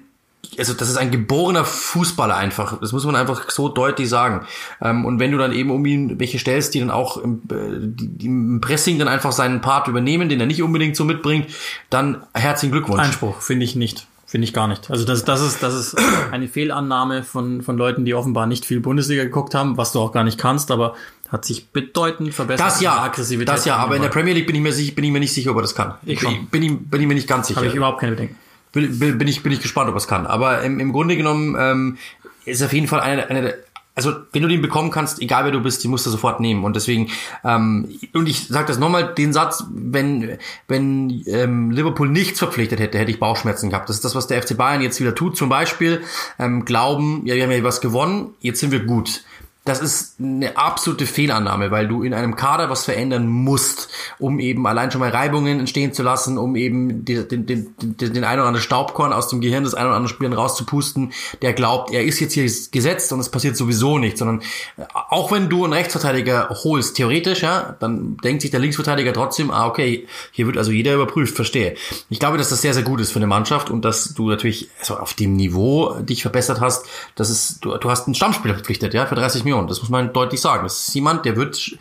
also 0.59 0.75
das 0.75 0.89
ist 0.89 0.97
ein 0.97 1.11
geborener 1.11 1.65
Fußballer 1.65 2.37
einfach. 2.37 2.79
Das 2.81 2.93
muss 2.93 3.05
man 3.05 3.17
einfach 3.17 3.51
so 3.51 3.69
deutlich 3.69 4.09
sagen. 4.09 4.47
Ähm, 4.81 5.05
und 5.05 5.19
wenn 5.19 5.33
du 5.33 5.39
dann 5.39 5.53
eben 5.53 5.71
um 5.71 5.85
ihn 5.87 6.19
welche 6.19 6.39
stellst, 6.39 6.75
die 6.75 6.81
dann 6.81 6.91
auch 6.91 7.17
im, 7.17 7.43
äh, 7.51 8.25
im 8.25 8.61
Pressing 8.61 8.99
dann 8.99 9.09
einfach 9.09 9.33
seinen 9.33 9.61
Part 9.61 9.89
übernehmen, 9.89 10.29
den 10.29 10.41
er 10.41 10.47
nicht 10.47 10.63
unbedingt 10.63 10.97
so 10.97 11.05
mitbringt, 11.05 11.47
dann 11.91 12.23
herzlichen 12.35 12.73
Glückwunsch. 12.73 13.01
Einspruch, 13.01 13.41
finde 13.41 13.65
ich 13.65 13.77
nicht. 13.77 14.07
Finde 14.27 14.47
ich 14.47 14.55
gar 14.55 14.67
nicht. 14.67 14.91
Also 14.91 15.05
das, 15.05 15.25
das, 15.25 15.43
ist, 15.43 15.63
das 15.63 15.75
ist 15.75 15.95
eine 16.31 16.49
Fehlannahme 16.49 17.23
von, 17.23 17.61
von 17.61 17.77
Leuten, 17.77 18.07
die 18.07 18.15
offenbar 18.15 18.47
nicht 18.47 18.65
viel 18.65 18.81
Bundesliga 18.81 19.25
geguckt 19.25 19.55
haben, 19.55 19.77
was 19.77 19.93
du 19.93 20.01
auch 20.01 20.11
gar 20.11 20.25
nicht 20.25 20.39
kannst, 20.39 20.71
aber 20.71 20.95
hat 21.29 21.45
sich 21.45 21.69
bedeutend 21.69 22.33
verbessert. 22.33 22.67
Das 22.67 22.81
ja, 22.81 23.11
das 23.45 23.65
ja, 23.67 23.77
aber 23.77 23.97
in 23.97 24.03
der 24.03 24.09
Premier 24.09 24.33
League 24.33 24.47
bin 24.47 24.57
ich 24.57 24.63
mir, 24.63 24.73
sicher, 24.73 24.95
bin 24.95 25.05
ich 25.05 25.11
mir 25.11 25.21
nicht 25.21 25.35
sicher, 25.35 25.51
ob 25.51 25.57
er 25.57 25.63
das 25.63 25.75
kann. 25.75 25.97
Ich 26.05 26.21
schon. 26.21 26.47
Bin, 26.47 26.63
ich, 26.63 26.79
bin 26.79 27.01
ich 27.03 27.07
mir 27.07 27.15
nicht 27.15 27.29
ganz 27.29 27.49
sicher. 27.49 27.59
Habe 27.59 27.67
ich 27.67 27.75
überhaupt 27.75 28.01
keine 28.01 28.13
Bedenken. 28.13 28.37
Bin, 28.73 29.19
bin, 29.19 29.29
ich, 29.29 29.43
bin 29.43 29.53
ich 29.53 29.61
gespannt, 29.61 29.91
ob 29.91 29.97
es 29.97 30.09
kann. 30.09 30.27
Aber 30.27 30.63
im, 30.63 30.81
im 30.81 30.93
Grunde 30.93 31.17
genommen 31.17 31.57
ähm, 31.59 31.99
ist 32.45 32.63
auf 32.63 32.73
jeden 32.73 32.89
Fall 32.89 33.01
eine, 33.01 33.29
eine 33.29 33.55
also 33.95 34.15
wenn 34.33 34.43
du 34.43 34.49
den 34.49 34.63
bekommen 34.63 34.91
kannst, 34.91 35.21
egal 35.21 35.45
wer 35.45 35.53
du 35.53 35.61
bist, 35.61 35.85
die 35.85 35.89
musst 35.89 36.07
du 36.07 36.11
sofort 36.11 36.41
nehmen. 36.41 36.65
Und 36.65 36.77
deswegen, 36.77 37.11
ähm, 37.45 37.99
und 38.15 38.27
ich 38.27 38.49
sage 38.49 38.69
das 38.69 38.79
nochmal, 38.79 39.15
den 39.15 39.33
Satz, 39.33 39.65
wenn, 39.71 40.39
wenn 40.67 41.23
ähm, 41.27 41.71
Liverpool 41.71 42.09
nichts 42.09 42.39
verpflichtet 42.39 42.81
hätte, 42.81 42.99
hätte 42.99 43.11
ich 43.11 43.21
Bauchschmerzen 43.21 43.71
gehabt. 43.71 43.89
Das 43.89 43.97
ist 43.97 44.05
das, 44.05 44.15
was 44.15 44.27
der 44.27 44.43
FC 44.43 44.57
Bayern 44.57 44.81
jetzt 44.81 45.01
wieder 45.01 45.15
tut. 45.15 45.37
Zum 45.37 45.49
Beispiel 45.49 46.03
ähm, 46.39 46.65
glauben, 46.65 47.23
ja, 47.27 47.35
wir 47.35 47.43
haben 47.43 47.51
ja 47.51 47.63
was 47.65 47.81
gewonnen, 47.81 48.35
jetzt 48.41 48.61
sind 48.61 48.73
wir 48.73 48.81
gut 48.81 49.25
das 49.65 49.81
ist 49.81 50.17
eine 50.19 50.57
absolute 50.57 51.07
Fehlannahme, 51.07 51.71
weil 51.71 51.87
du 51.87 52.03
in 52.03 52.15
einem 52.15 52.35
Kader 52.35 52.69
was 52.69 52.85
verändern 52.85 53.29
musst, 53.29 53.89
um 54.19 54.41
eben 54.41 54.67
allein 54.67 54.91
schon 54.91 55.01
mal 55.01 55.11
Reibungen 55.11 55.61
entstehen 55.61 55.93
zu 55.93 56.03
lassen, 56.03 56.37
um 56.37 56.57
eben 56.57 57.05
den, 57.05 57.29
den, 57.29 57.47
den, 57.47 57.75
den 57.79 58.25
einen 58.25 58.41
oder 58.41 58.49
anderen 58.49 58.65
Staubkorn 58.65 59.13
aus 59.13 59.29
dem 59.29 59.41
Gehirn 59.41 59.63
des 59.63 59.75
einen 59.75 59.87
oder 59.87 59.97
anderen 59.97 60.13
Spielern 60.13 60.33
rauszupusten, 60.33 61.13
der 61.43 61.53
glaubt, 61.53 61.93
er 61.93 62.03
ist 62.03 62.19
jetzt 62.19 62.33
hier 62.33 62.51
gesetzt 62.73 63.13
und 63.13 63.21
es 63.21 63.29
passiert 63.29 63.57
sowieso 63.57 63.99
nichts, 63.99 64.19
sondern 64.19 64.41
äh, 64.77 64.85
auch 65.11 65.31
wenn 65.31 65.49
du 65.49 65.63
einen 65.63 65.75
Rechtsverteidiger 65.75 66.49
holst, 66.65 66.97
theoretisch, 66.97 67.43
ja, 67.43 67.77
dann 67.79 68.17
denkt 68.17 68.43
sich 68.43 68.51
der 68.51 68.59
Linksverteidiger 68.59 69.13
trotzdem, 69.13 69.53
ah, 69.53 69.67
okay, 69.67 70.09
hier 70.33 70.47
wird 70.47 70.59
also 70.59 70.73
jeder 70.73 70.95
überprüft, 70.95 71.37
verstehe. 71.37 71.77
Ich 72.11 72.19
glaube, 72.19 72.37
dass 72.37 72.49
das 72.49 72.63
sehr, 72.63 72.75
sehr 72.75 72.83
gut 72.83 73.01
ist 73.01 73.13
für 73.13 73.21
eine 73.21 73.29
Mannschaft 73.29 73.71
und 73.71 73.85
dass 73.85 74.13
du 74.15 74.29
natürlich 74.29 74.71
also 74.81 74.97
auf 74.97 75.15
dem 75.15 75.37
Niveau 75.37 76.01
dich 76.01 76.23
verbessert 76.23 76.61
hast, 76.61 76.85
dass 77.15 77.31
es, 77.31 77.61
du, 77.61 77.77
du 77.77 77.91
hast 77.91 78.09
einen 78.09 78.17
Stammspieler 78.17 78.55
verpflichtet, 78.55 78.93
ja, 78.93 79.07
für 79.07 79.15
30 79.15 79.45
Millionen 79.45 79.52
Union. 79.53 79.69
Das 79.69 79.81
muss 79.81 79.91
man 79.91 80.13
deutlich 80.13 80.41
sagen. 80.41 80.65
Das 80.65 80.89
ist 80.89 80.95
jemand, 80.95 81.25
der 81.25 81.37
wird, 81.37 81.77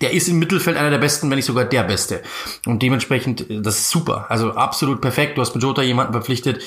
der 0.00 0.12
ist 0.12 0.28
im 0.28 0.38
Mittelfeld 0.38 0.76
einer 0.76 0.90
der 0.90 0.98
Besten, 0.98 1.30
wenn 1.30 1.36
nicht 1.36 1.44
sogar 1.44 1.64
der 1.64 1.84
Beste. 1.84 2.22
Und 2.66 2.82
dementsprechend, 2.82 3.46
das 3.48 3.78
ist 3.78 3.90
super. 3.90 4.26
Also 4.28 4.52
absolut 4.52 5.00
perfekt. 5.00 5.36
Du 5.36 5.42
hast 5.42 5.54
mit 5.54 5.62
Jota 5.62 5.82
jemanden 5.82 6.12
verpflichtet, 6.12 6.62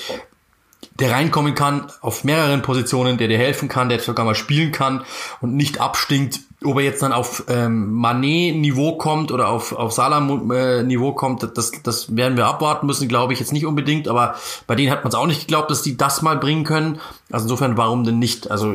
der 1.00 1.12
reinkommen 1.12 1.56
kann 1.56 1.88
auf 2.02 2.24
mehreren 2.24 2.62
Positionen, 2.62 3.18
der 3.18 3.28
dir 3.28 3.38
helfen 3.38 3.70
kann, 3.70 3.90
der 3.90 4.00
sogar 4.00 4.26
mal 4.26 4.36
spielen 4.36 4.72
kann 4.72 5.04
und 5.40 5.56
nicht 5.56 5.80
abstinkt, 5.80 6.42
ob 6.64 6.78
er 6.78 6.84
jetzt 6.84 7.02
dann 7.02 7.14
auf 7.14 7.46
ähm, 7.48 7.94
Manet-Niveau 7.94 8.98
kommt 8.98 9.32
oder 9.32 9.48
auf, 9.48 9.72
auf 9.72 9.94
Salah-Niveau 9.94 11.14
kommt, 11.14 11.50
das, 11.58 11.72
das 11.84 12.16
werden 12.16 12.36
wir 12.36 12.48
abwarten 12.48 12.86
müssen, 12.86 13.08
glaube 13.08 13.32
ich 13.32 13.40
jetzt 13.40 13.54
nicht 13.54 13.66
unbedingt, 13.66 14.10
aber 14.10 14.36
bei 14.68 14.76
denen 14.76 14.92
hat 14.92 15.04
man 15.04 15.10
es 15.10 15.16
auch 15.16 15.28
nicht 15.28 15.42
geglaubt, 15.42 15.72
dass 15.72 15.84
die 15.84 15.96
das 15.96 16.22
mal 16.22 16.38
bringen 16.38 16.66
können. 16.66 17.00
Also 17.32 17.46
insofern, 17.46 17.78
warum 17.78 18.04
denn 18.04 18.20
nicht? 18.20 18.52
Also 18.52 18.74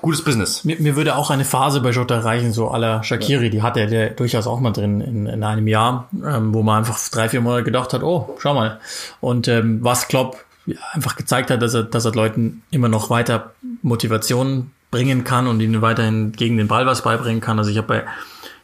gutes 0.00 0.22
Business. 0.22 0.64
Mir, 0.64 0.76
mir 0.80 0.96
würde 0.96 1.16
auch 1.16 1.30
eine 1.30 1.44
Phase 1.44 1.80
bei 1.80 1.90
Jota 1.90 2.20
reichen, 2.20 2.52
so 2.52 2.68
aller 2.68 3.02
Shakiri, 3.02 3.44
ja. 3.44 3.50
die 3.50 3.62
hatte 3.62 3.86
der 3.86 4.10
durchaus 4.10 4.46
auch 4.46 4.60
mal 4.60 4.72
drin 4.72 5.00
in, 5.00 5.26
in 5.26 5.42
einem 5.42 5.66
Jahr, 5.66 6.08
ähm, 6.24 6.54
wo 6.54 6.62
man 6.62 6.78
einfach 6.78 6.98
drei, 7.10 7.28
vier 7.28 7.40
Monate 7.40 7.64
gedacht 7.64 7.92
hat, 7.92 8.02
oh, 8.02 8.36
schau 8.38 8.54
mal. 8.54 8.80
Und 9.20 9.48
ähm, 9.48 9.78
was 9.82 10.08
Klopp 10.08 10.44
einfach 10.92 11.16
gezeigt 11.16 11.50
hat, 11.50 11.62
dass 11.62 11.74
er, 11.74 11.84
dass 11.84 12.04
er 12.04 12.12
Leuten 12.12 12.62
immer 12.70 12.88
noch 12.88 13.10
weiter 13.10 13.52
Motivation 13.82 14.70
bringen 14.90 15.24
kann 15.24 15.46
und 15.46 15.60
ihnen 15.60 15.82
weiterhin 15.82 16.32
gegen 16.32 16.56
den 16.56 16.68
Ball 16.68 16.86
was 16.86 17.02
beibringen 17.02 17.40
kann. 17.40 17.58
Also 17.58 17.70
ich 17.70 17.78
habe 17.78 17.88
bei 17.88 18.04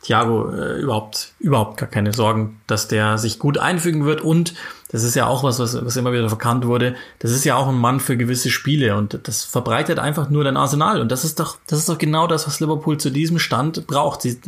Thiago 0.02 0.50
äh, 0.50 0.80
überhaupt, 0.80 1.32
überhaupt 1.38 1.78
gar 1.78 1.88
keine 1.88 2.12
Sorgen, 2.12 2.60
dass 2.66 2.88
der 2.88 3.18
sich 3.18 3.38
gut 3.38 3.58
einfügen 3.58 4.04
wird. 4.04 4.20
Und 4.20 4.54
das 4.94 5.02
ist 5.02 5.16
ja 5.16 5.26
auch 5.26 5.42
was, 5.42 5.58
was, 5.58 5.84
was 5.84 5.96
immer 5.96 6.12
wieder 6.12 6.28
verkannt 6.28 6.66
wurde. 6.66 6.94
Das 7.18 7.32
ist 7.32 7.44
ja 7.44 7.56
auch 7.56 7.66
ein 7.66 7.74
Mann 7.74 7.98
für 7.98 8.16
gewisse 8.16 8.48
Spiele 8.48 8.96
und 8.96 9.18
das 9.24 9.42
verbreitet 9.42 9.98
einfach 9.98 10.30
nur 10.30 10.44
dein 10.44 10.56
Arsenal. 10.56 11.00
Und 11.00 11.10
das 11.10 11.24
ist 11.24 11.40
doch, 11.40 11.58
das 11.66 11.80
ist 11.80 11.88
doch 11.88 11.98
genau 11.98 12.28
das, 12.28 12.46
was 12.46 12.60
Liverpool 12.60 12.96
zu 12.96 13.10
diesem 13.10 13.40
Stand 13.40 13.88
braucht. 13.88 14.22
Sie, 14.22 14.38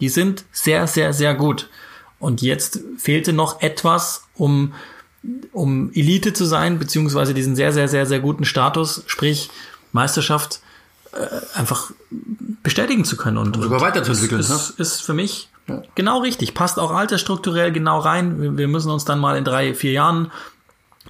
die 0.00 0.08
sind 0.08 0.44
sehr, 0.52 0.86
sehr, 0.86 1.12
sehr 1.12 1.34
gut. 1.34 1.68
Und 2.20 2.40
jetzt 2.40 2.78
fehlte 2.98 3.32
noch 3.32 3.62
etwas, 3.62 4.22
um, 4.36 4.74
um 5.50 5.90
Elite 5.92 6.32
zu 6.32 6.44
sein, 6.44 6.78
beziehungsweise 6.78 7.34
diesen 7.34 7.56
sehr, 7.56 7.72
sehr, 7.72 7.88
sehr, 7.88 8.06
sehr 8.06 8.20
guten 8.20 8.44
Status, 8.44 9.02
sprich 9.08 9.50
Meisterschaft, 9.90 10.60
äh, 11.14 11.58
einfach 11.58 11.90
bestätigen 12.62 13.04
zu 13.04 13.16
können 13.16 13.38
und, 13.38 13.56
und 13.56 13.62
sogar 13.64 13.80
weiterzuentwickeln. 13.80 14.40
Ist, 14.40 14.50
ne? 14.50 14.60
ist 14.78 15.02
für 15.02 15.14
mich 15.14 15.48
ja. 15.68 15.82
genau 15.94 16.20
richtig. 16.20 16.54
Passt 16.54 16.78
auch 16.78 16.90
altersstrukturell 16.90 17.72
genau 17.72 17.98
rein. 17.98 18.56
Wir 18.56 18.68
müssen 18.68 18.90
uns 18.90 19.04
dann 19.04 19.18
mal 19.18 19.36
in 19.36 19.44
drei, 19.44 19.74
vier 19.74 19.92
Jahren 19.92 20.30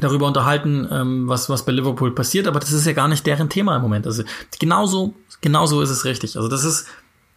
darüber 0.01 0.27
unterhalten, 0.27 0.88
ähm, 0.90 1.29
was, 1.29 1.49
was 1.49 1.64
bei 1.64 1.73
Liverpool 1.73 2.14
passiert, 2.14 2.47
aber 2.47 2.61
das 2.61 2.73
ist 2.73 2.87
ja 2.87 2.92
gar 2.92 3.09
nicht 3.09 3.27
deren 3.27 3.49
Thema 3.49 3.77
im 3.77 3.83
Moment. 3.83 4.07
Also 4.07 4.25
genauso, 4.59 5.14
genauso 5.40 5.81
ist 5.81 5.90
es 5.90 6.05
richtig. 6.05 6.37
Also 6.37 6.49
das 6.49 6.64
ist, 6.64 6.87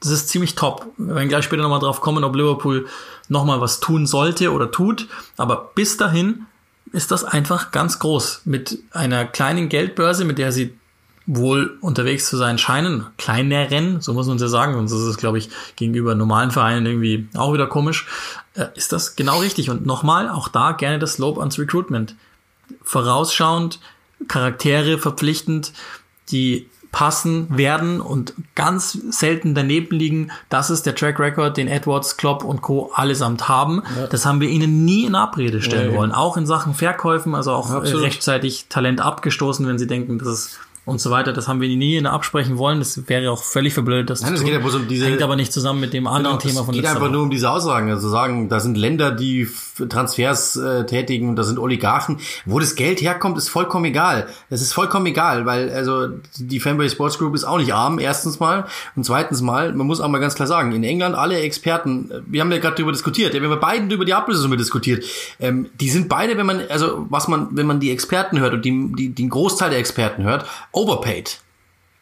das 0.02 0.12
ist 0.12 0.30
ziemlich 0.30 0.56
top. 0.56 0.86
Wir 0.98 1.16
werden 1.16 1.30
gleich 1.30 1.46
später 1.46 1.64
nochmal 1.64 1.80
drauf 1.80 2.02
kommen, 2.02 2.24
ob 2.24 2.36
Liverpool 2.36 2.88
nochmal 3.28 3.62
was 3.62 3.80
tun 3.80 4.06
sollte 4.06 4.52
oder 4.52 4.72
tut. 4.72 5.08
Aber 5.38 5.72
bis 5.76 5.98
dahin 5.98 6.46
ist 6.92 7.12
das 7.12 7.24
einfach 7.24 7.72
ganz 7.72 8.00
groß. 8.00 8.42
Mit 8.46 8.80
einer 8.92 9.26
kleinen 9.26 9.70
Geldbörse, 9.70 10.26
mit 10.26 10.38
der 10.38 10.52
sie 10.52 10.74
wohl 11.32 11.78
unterwegs 11.82 12.28
zu 12.28 12.38
sein 12.38 12.58
scheinen. 12.58 13.06
Kleineren, 13.20 14.02
so 14.02 14.14
muss 14.14 14.26
man 14.26 14.38
es 14.38 14.42
ja 14.42 14.48
sagen, 14.48 14.74
sonst 14.74 14.92
ist 14.92 15.04
es, 15.04 15.18
glaube 15.18 15.38
ich, 15.38 15.50
gegenüber 15.76 16.16
normalen 16.16 16.50
Vereinen 16.50 16.88
irgendwie 16.88 17.28
auch 17.36 17.54
wieder 17.54 17.68
komisch. 17.68 18.08
Äh, 18.56 18.66
ist 18.74 18.92
das 18.92 19.16
genau 19.16 19.40
richtig? 19.40 19.70
Und 19.70 19.86
nochmal, 19.86 20.28
auch 20.28 20.48
da 20.48 20.72
gerne 20.72 20.98
das 20.98 21.20
Lob 21.20 21.38
ans 21.38 21.60
Recruitment. 21.60 22.16
Vorausschauend, 22.82 23.80
Charaktere 24.28 24.98
verpflichtend, 24.98 25.72
die 26.32 26.68
passen 26.92 27.56
werden 27.56 28.02
und 28.02 28.34
ganz 28.56 28.94
selten 29.12 29.54
daneben 29.54 29.96
liegen. 29.96 30.32
Das 30.50 30.72
ist 30.72 30.88
der 30.88 30.96
Track 30.96 31.20
Record, 31.20 31.58
den 31.58 31.68
Edwards, 31.68 32.18
Klopp 32.18 32.44
und 32.44 32.64
Co. 32.64 32.92
allesamt 32.96 33.48
haben. 33.48 33.84
Ja. 33.96 34.08
Das 34.08 34.26
haben 34.26 34.42
wir 34.42 34.50
ihnen 34.50 34.84
nie 34.86 35.06
in 35.06 35.14
Abrede 35.14 35.62
stellen 35.62 35.92
ja, 35.92 35.98
wollen. 35.98 36.12
Auch 36.12 36.38
in 36.38 36.48
Sachen 36.48 36.74
Verkäufen, 36.74 37.36
also 37.36 37.52
auch 37.52 37.70
Absolut. 37.70 38.04
rechtzeitig 38.04 38.66
Talent 38.70 39.02
abgestoßen, 39.02 39.68
wenn 39.68 39.78
sie 39.78 39.86
denken, 39.86 40.18
das 40.18 40.28
ist 40.28 40.60
und 40.90 41.00
so 41.00 41.12
weiter. 41.12 41.32
Das 41.34 41.48
haben 41.48 41.62
wir 41.62 41.70
nie 41.70 41.96
in 41.96 42.06
absprechen 42.06 42.58
wollen. 42.58 42.80
Das 42.80 43.08
wäre 43.08 43.32
auch 43.32 43.44
völlig 43.44 43.74
verblödet. 43.74 44.10
Das 44.10 44.22
Nein, 44.22 44.34
es 44.34 44.44
geht 44.44 44.54
ja 44.54 44.60
bloß 44.60 44.76
um 44.76 44.88
diese, 44.88 45.06
hängt 45.06 45.22
aber 45.22 45.36
nicht 45.36 45.54
zusammen 45.54 45.80
mit 45.80 45.94
dem 45.94 46.08
anderen 46.08 46.38
genau, 46.38 46.52
Thema 46.52 46.66
von 46.66 46.74
Es 46.74 46.82
geht 46.82 46.90
einfach 46.90 47.02
Woche. 47.02 47.12
nur 47.12 47.24
um 47.24 47.30
diese 47.30 47.50
Aussagen. 47.50 47.90
Also 47.92 48.10
sagen, 48.10 48.50
da 48.50 48.60
sind 48.60 48.78
Länder, 48.78 49.12
die 49.12 49.48
Transfers 49.88 50.56
äh, 50.56 50.86
tätigen 50.86 51.30
und 51.30 51.36
da 51.36 51.44
sind 51.44 51.60
Oligarchen. 51.60 52.20
Wo 52.46 52.60
das 52.60 52.76
Geld 52.76 53.02
herkommt, 53.02 53.38
ist 53.38 53.50
vollkommen 53.50 53.86
egal. 53.86 54.28
Es 54.50 54.62
ist 54.62 54.74
vollkommen 54.74 55.06
egal, 55.06 55.46
weil 55.46 55.70
also 55.70 56.08
die 56.38 56.60
Fanboy 56.60 56.90
Sports 56.90 57.18
Group 57.18 57.36
ist 57.36 57.46
auch 57.46 57.58
nicht 57.58 57.74
arm, 57.74 58.00
erstens 58.00 58.40
mal. 58.40 58.66
Und 58.96 59.06
zweitens 59.06 59.42
mal, 59.42 59.74
man 59.74 59.88
muss 59.88 60.02
auch 60.02 60.08
mal 60.10 60.20
ganz 60.20 60.36
klar 60.36 60.48
sagen, 60.48 60.72
in 60.74 60.84
England 60.84 61.16
alle 61.16 61.40
Experten, 61.40 62.12
wir 62.28 62.42
haben 62.42 62.52
ja 62.52 62.58
gerade 62.58 62.76
darüber 62.76 62.92
diskutiert, 62.92 63.34
wir 63.34 63.42
haben 63.42 63.50
ja 63.50 63.56
beiden 63.56 63.90
über 63.92 64.06
die 64.06 64.14
Ablösesumme 64.14 64.58
diskutiert. 64.58 65.06
Ähm, 65.40 65.68
die 65.80 65.90
sind 65.90 66.10
beide, 66.10 66.38
wenn 66.38 66.46
man, 66.46 66.62
also 66.70 67.06
was 67.10 67.28
man, 67.28 67.50
wenn 67.52 67.68
man 67.68 67.80
die 67.80 67.92
Experten 67.92 68.40
hört 68.40 68.54
und 68.54 68.66
die, 68.66 68.92
die, 68.96 69.10
den 69.10 69.30
Großteil 69.30 69.70
der 69.70 69.80
Experten 69.80 70.24
hört, 70.24 70.46
overpaid. 70.80 71.42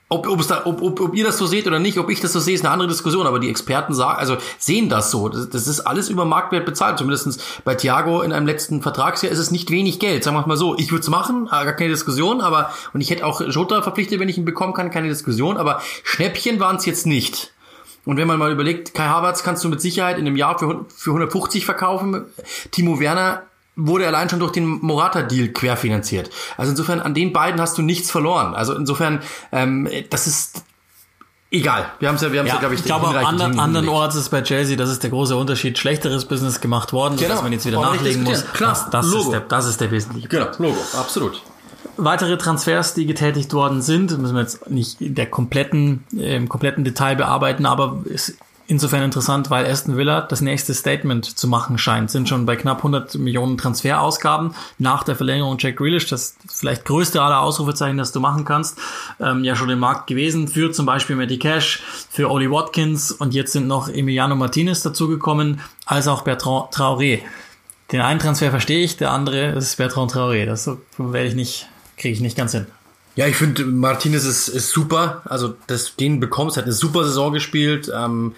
Ob, 0.10 0.26
da, 0.48 0.66
ob, 0.66 0.82
ob, 0.82 1.02
ob 1.02 1.16
ihr 1.16 1.26
das 1.26 1.38
so 1.38 1.46
seht 1.46 1.68
oder 1.68 1.80
nicht, 1.80 1.98
ob 1.98 2.10
ich 2.10 2.22
das 2.22 2.32
so 2.32 2.40
sehe, 2.40 2.56
ist 2.56 2.63
eine 2.63 2.72
andere 2.72 2.88
Diskussion. 2.88 3.28
Aber 3.28 3.40
die 3.40 3.50
Experten 3.50 3.94
sagen, 3.94 4.18
also 4.18 4.38
sehen 4.58 4.88
das 4.88 5.12
so. 5.12 5.28
Das, 5.28 5.50
das 5.50 5.67
ist 5.67 5.82
alles 5.82 6.08
über 6.08 6.23
Marktwert 6.23 6.65
bezahlt. 6.65 6.98
Zumindestens 6.98 7.40
bei 7.65 7.75
Thiago 7.75 8.21
in 8.21 8.32
einem 8.32 8.48
letzten 8.48 8.82
Vertragsjahr 8.82 9.34
ist 9.34 9.40
es 9.40 9.52
nicht 9.52 9.69
wenig 9.69 10.00
Geld. 10.00 10.23
Sagen 10.23 10.38
wir 10.38 10.48
mal 10.48 10.56
so. 10.56 10.78
Ich 10.78 10.92
würde 10.92 11.02
es 11.02 11.10
machen, 11.10 11.48
gar 11.48 11.73
keine 11.73 11.90
Diskussion. 11.90 12.40
Aber 12.40 12.71
und 12.94 13.02
ich 13.02 13.10
hätte 13.10 13.25
auch 13.25 13.42
Jota 13.42 13.82
verpflichtet, 13.82 14.21
wenn 14.21 14.30
ich 14.30 14.38
ihn 14.38 14.46
bekommen 14.46 14.73
kann, 14.73 14.92
keine 14.92 15.10
Diskussion. 15.10 15.58
Aber 15.58 15.82
Schnäppchen 16.04 16.62
waren 16.62 16.78
es 16.78 16.86
jetzt 16.86 17.06
nicht. 17.06 17.52
Und 18.06 18.15
wenn 18.15 18.28
man 18.28 18.40
mal 18.40 18.54
überlegt, 18.54 18.94
Kai 18.94 19.08
Havertz 19.08 19.44
kannst 19.44 19.65
du 19.65 19.67
mit 19.67 19.82
Sicherheit 19.82 20.17
in 20.17 20.25
einem 20.25 20.38
Jahr 20.38 20.58
für, 20.58 20.86
für 20.96 21.10
150 21.10 21.65
verkaufen. 21.65 22.28
Timo 22.71 23.02
Werner 23.02 23.44
wurde 23.78 24.08
allein 24.08 24.28
schon 24.28 24.40
durch 24.40 24.52
den 24.52 24.65
Morata-Deal 24.65 25.50
querfinanziert. 25.50 26.30
Also 26.58 26.71
insofern, 26.71 27.00
an 27.00 27.13
den 27.13 27.32
beiden 27.32 27.62
hast 27.62 27.78
du 27.78 27.82
nichts 27.82 28.12
verloren. 28.12 28.56
Also 28.56 28.75
insofern, 28.75 29.21
ähm, 29.52 29.88
das 30.10 30.28
ist 30.28 30.63
egal. 31.52 31.86
Wir 32.00 32.10
haben 32.10 32.15
es 32.15 32.21
ja, 32.21 32.32
wir 32.32 32.40
haben 32.40 32.48
es 32.48 32.52
ja, 32.52 32.56
ja, 32.56 32.60
glaube 32.60 32.75
ich, 32.75 32.82
ich 32.82 32.86
glaube, 32.86 33.08
anderen, 33.08 33.60
andernorts 33.60 34.15
ist 34.15 34.30
bei 34.30 34.42
Chelsea, 34.42 34.75
das 34.75 34.90
ist 34.90 35.04
der 35.04 35.12
große 35.12 35.38
Unterschied, 35.38 35.78
schlechteres 35.78 36.25
Business 36.25 36.60
gemacht 36.60 36.92
worden, 36.92 37.17
genau. 37.17 37.36
dass 37.36 37.44
man 37.44 37.52
jetzt 37.54 37.65
wieder 37.65 37.78
Brauch 37.78 37.94
nachlegen 37.94 38.23
muss. 38.23 38.46
Klar, 38.54 38.71
das, 38.71 38.90
das 38.90 39.06
Logo. 39.06 39.23
Ist 39.23 39.32
der, 39.32 39.40
das 39.42 39.65
ist 39.67 39.80
der 39.80 39.92
wesentliche 39.92 40.28
Genau, 40.28 40.48
Logo, 40.58 40.80
absolut. 40.98 41.42
Weitere 41.96 42.38
Transfers, 42.38 42.94
die 42.94 43.06
getätigt 43.06 43.54
worden 43.54 43.82
sind, 43.82 44.15
müssen 44.19 44.36
wir 44.36 44.42
jetzt 44.42 44.69
nicht 44.69 45.02
in 45.02 45.15
der 45.15 45.28
kompletten, 45.28 46.04
im 46.12 46.50
kompletten 46.50 46.84
Detail 46.84 47.15
bearbeiten, 47.15 47.65
aber 47.65 48.04
es 48.12 48.38
insofern 48.68 49.04
interessant, 49.04 49.50
weil 49.50 49.65
Aston 49.65 49.98
Villa 49.98 50.22
das 50.22 50.42
nächste 50.42 50.74
Statement 50.74 51.26
zu 51.26 51.48
machen 51.48 51.78
scheint. 51.78 52.12
Sind 52.12 52.30
schon 52.30 52.46
bei 52.46 52.56
knapp 52.56 52.78
100 52.78 53.15
Millionen 53.15 53.58
Transferausgaben 53.58 54.54
nach 54.78 55.04
der 55.04 55.15
Verlängerung 55.15 55.58
Jack 55.60 55.78
Grealish, 55.78 56.08
das 56.08 56.36
vielleicht 56.48 56.86
größte 56.86 57.22
aller 57.22 57.42
Ausrufezeichen, 57.42 57.98
das 57.98 58.12
du 58.12 58.20
machen 58.20 58.46
kannst, 58.46 58.78
ähm, 59.20 59.44
ja 59.44 59.56
schon 59.56 59.70
im 59.70 59.80
Markt 59.80 60.08
gewesen. 60.08 60.48
Für 60.48 60.72
zum 60.72 60.86
Beispiel 60.86 61.15
Matty 61.15 61.40
Cash, 61.40 61.82
für 62.10 62.30
Oli 62.30 62.52
Watkins 62.52 63.12
und 63.12 63.34
jetzt 63.34 63.54
sind 63.54 63.68
noch 63.68 63.90
Emiliano 63.90 64.36
Martinez 64.36 64.84
dazugekommen, 64.84 65.62
als 65.86 66.08
auch 66.08 66.22
Bertrand 66.24 66.74
Traoré. 66.74 67.22
Den 67.92 68.02
einen 68.02 68.20
Transfer 68.20 68.50
verstehe 68.50 68.84
ich, 68.84 68.98
der 68.98 69.12
andere 69.12 69.54
ist 69.54 69.78
Bertrand 69.78 70.12
Traoré. 70.12 70.46
Das 70.46 70.70
werde 70.98 71.28
ich 71.28 71.36
nicht, 71.36 71.68
kriege 71.96 72.13
ich 72.13 72.22
nicht 72.22 72.36
ganz 72.36 72.52
hin. 72.52 72.68
Ja, 73.18 73.26
ich 73.26 73.36
finde, 73.36 73.65
Martinez 73.65 74.26
ist, 74.26 74.48
ist 74.48 74.70
super. 74.70 75.24
Also, 75.26 75.56
das, 75.65 75.96
den 75.96 76.20
bekommst, 76.20 76.56
hat 76.56 76.65
eine 76.65 76.74
super 76.74 77.04
Saison 77.04 77.34
gespielt. 77.34 77.92
Ähm, 77.92 78.36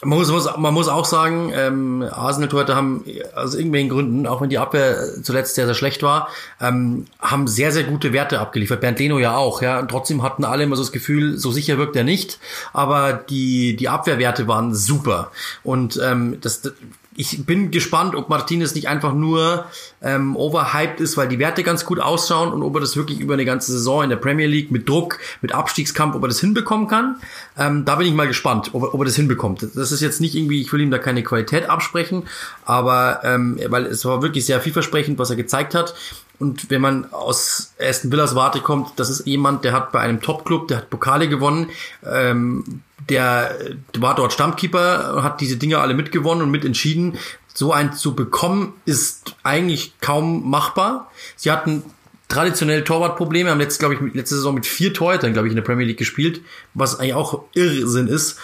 man, 0.00 0.16
muss, 0.16 0.30
muss, 0.30 0.48
man 0.56 0.72
muss 0.72 0.86
auch 0.86 1.04
sagen, 1.04 1.52
ähm, 1.52 2.04
Arsenal-Torhüter 2.08 2.76
haben 2.76 3.04
aus 3.34 3.56
irgendwelchen 3.56 3.90
Gründen, 3.90 4.28
auch 4.28 4.40
wenn 4.40 4.48
die 4.48 4.58
Abwehr 4.58 4.96
zuletzt 5.24 5.56
sehr, 5.56 5.66
sehr 5.66 5.74
schlecht 5.74 6.04
war, 6.04 6.28
ähm, 6.60 7.06
haben 7.18 7.48
sehr, 7.48 7.72
sehr 7.72 7.82
gute 7.82 8.12
Werte 8.12 8.38
abgeliefert. 8.38 8.80
Bernd 8.80 9.00
Leno 9.00 9.18
ja 9.18 9.36
auch. 9.36 9.60
Ja, 9.60 9.80
und 9.80 9.90
trotzdem 9.90 10.22
hatten 10.22 10.44
alle 10.44 10.62
immer 10.62 10.76
so 10.76 10.82
das 10.82 10.92
Gefühl, 10.92 11.36
so 11.36 11.50
sicher 11.50 11.76
wirkt 11.76 11.96
er 11.96 12.04
nicht. 12.04 12.38
Aber 12.72 13.12
die, 13.14 13.74
die 13.74 13.88
Abwehrwerte 13.88 14.46
waren 14.46 14.72
super. 14.72 15.32
Und 15.64 16.00
ähm, 16.00 16.38
das, 16.40 16.60
das 16.60 16.74
ich 17.16 17.44
bin 17.44 17.70
gespannt, 17.70 18.14
ob 18.14 18.28
Martinez 18.28 18.74
nicht 18.74 18.88
einfach 18.88 19.12
nur 19.12 19.66
ähm, 20.02 20.36
overhyped 20.36 21.00
ist, 21.00 21.16
weil 21.16 21.28
die 21.28 21.38
Werte 21.38 21.62
ganz 21.62 21.84
gut 21.84 22.00
ausschauen 22.00 22.52
und 22.52 22.62
ob 22.62 22.74
er 22.76 22.80
das 22.80 22.96
wirklich 22.96 23.20
über 23.20 23.34
eine 23.34 23.44
ganze 23.44 23.72
Saison 23.72 24.04
in 24.04 24.10
der 24.10 24.16
Premier 24.16 24.46
League 24.46 24.70
mit 24.70 24.88
Druck, 24.88 25.18
mit 25.42 25.52
Abstiegskampf, 25.52 26.14
ob 26.14 26.22
er 26.22 26.28
das 26.28 26.40
hinbekommen 26.40 26.88
kann. 26.88 27.16
Ähm, 27.58 27.84
da 27.84 27.96
bin 27.96 28.06
ich 28.06 28.14
mal 28.14 28.26
gespannt, 28.26 28.70
ob 28.72 28.82
er, 28.82 28.94
ob 28.94 29.00
er 29.00 29.04
das 29.04 29.16
hinbekommt. 29.16 29.66
Das 29.74 29.92
ist 29.92 30.00
jetzt 30.00 30.20
nicht 30.20 30.34
irgendwie, 30.34 30.62
ich 30.62 30.72
will 30.72 30.80
ihm 30.80 30.90
da 30.90 30.98
keine 30.98 31.22
Qualität 31.22 31.68
absprechen, 31.68 32.24
aber 32.64 33.20
ähm, 33.24 33.58
weil 33.68 33.86
es 33.86 34.04
war 34.04 34.22
wirklich 34.22 34.46
sehr 34.46 34.60
vielversprechend, 34.60 35.18
was 35.18 35.30
er 35.30 35.36
gezeigt 35.36 35.74
hat. 35.74 35.94
Und 36.38 36.70
wenn 36.70 36.80
man 36.80 37.12
aus 37.12 37.74
Aston 37.80 38.10
Villas 38.10 38.34
Warte 38.34 38.60
kommt, 38.60 38.98
das 38.98 39.10
ist 39.10 39.26
jemand, 39.26 39.64
der 39.64 39.72
hat 39.72 39.92
bei 39.92 40.00
einem 40.00 40.20
Top-Club, 40.20 40.66
der 40.68 40.78
hat 40.78 40.90
Pokale 40.90 41.28
gewonnen, 41.28 41.68
ähm, 42.04 42.82
der 43.12 43.56
war 43.98 44.14
dort 44.14 44.32
Stammkeeper, 44.32 45.22
hat 45.22 45.40
diese 45.40 45.56
Dinge 45.56 45.78
alle 45.78 45.94
mitgewonnen 45.94 46.42
und 46.42 46.50
mitentschieden. 46.50 47.18
So 47.54 47.72
ein 47.72 47.92
zu 47.92 48.14
bekommen 48.14 48.72
ist 48.86 49.34
eigentlich 49.42 49.94
kaum 50.00 50.48
machbar. 50.48 51.10
Sie 51.36 51.50
hatten 51.50 51.82
traditionell 52.28 52.82
Torwartprobleme, 52.82 53.50
haben 53.50 53.58
letzte, 53.58 53.80
glaube 53.80 53.94
ich, 53.94 54.14
letzte 54.14 54.36
Saison 54.36 54.54
mit 54.54 54.66
vier 54.66 54.94
Torhütern, 54.94 55.34
glaube 55.34 55.48
ich, 55.48 55.52
in 55.52 55.56
der 55.56 55.62
Premier 55.62 55.86
League 55.86 55.98
gespielt, 55.98 56.40
was 56.72 56.98
eigentlich 56.98 57.14
auch 57.14 57.44
Irrsinn 57.54 58.08
ist. 58.08 58.38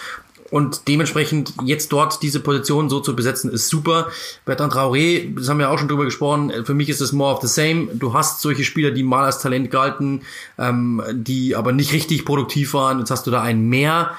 Und 0.51 0.87
dementsprechend 0.87 1.53
jetzt 1.63 1.91
dort 1.91 2.23
diese 2.23 2.39
Position 2.39 2.89
so 2.89 2.99
zu 2.99 3.15
besetzen, 3.15 3.51
ist 3.51 3.69
super. 3.69 4.07
Bertrand 4.45 4.73
Traoré, 4.73 5.35
das 5.35 5.47
haben 5.47 5.59
wir 5.59 5.69
auch 5.69 5.77
schon 5.77 5.87
drüber 5.87 6.05
gesprochen, 6.05 6.51
für 6.65 6.73
mich 6.73 6.89
ist 6.89 7.01
es 7.01 7.11
more 7.11 7.35
of 7.35 7.41
the 7.41 7.47
same. 7.47 7.87
Du 7.93 8.13
hast 8.13 8.41
solche 8.41 8.63
Spieler, 8.63 8.91
die 8.91 9.03
mal 9.03 9.25
als 9.25 9.39
Talent 9.39 9.69
galten, 9.69 10.21
ähm, 10.57 11.03
die 11.11 11.55
aber 11.55 11.71
nicht 11.71 11.93
richtig 11.93 12.25
produktiv 12.25 12.73
waren. 12.73 12.99
Jetzt 12.99 13.11
hast 13.11 13.27
du 13.27 13.31
da 13.31 13.41
einen 13.41 13.69
mehr. 13.69 14.11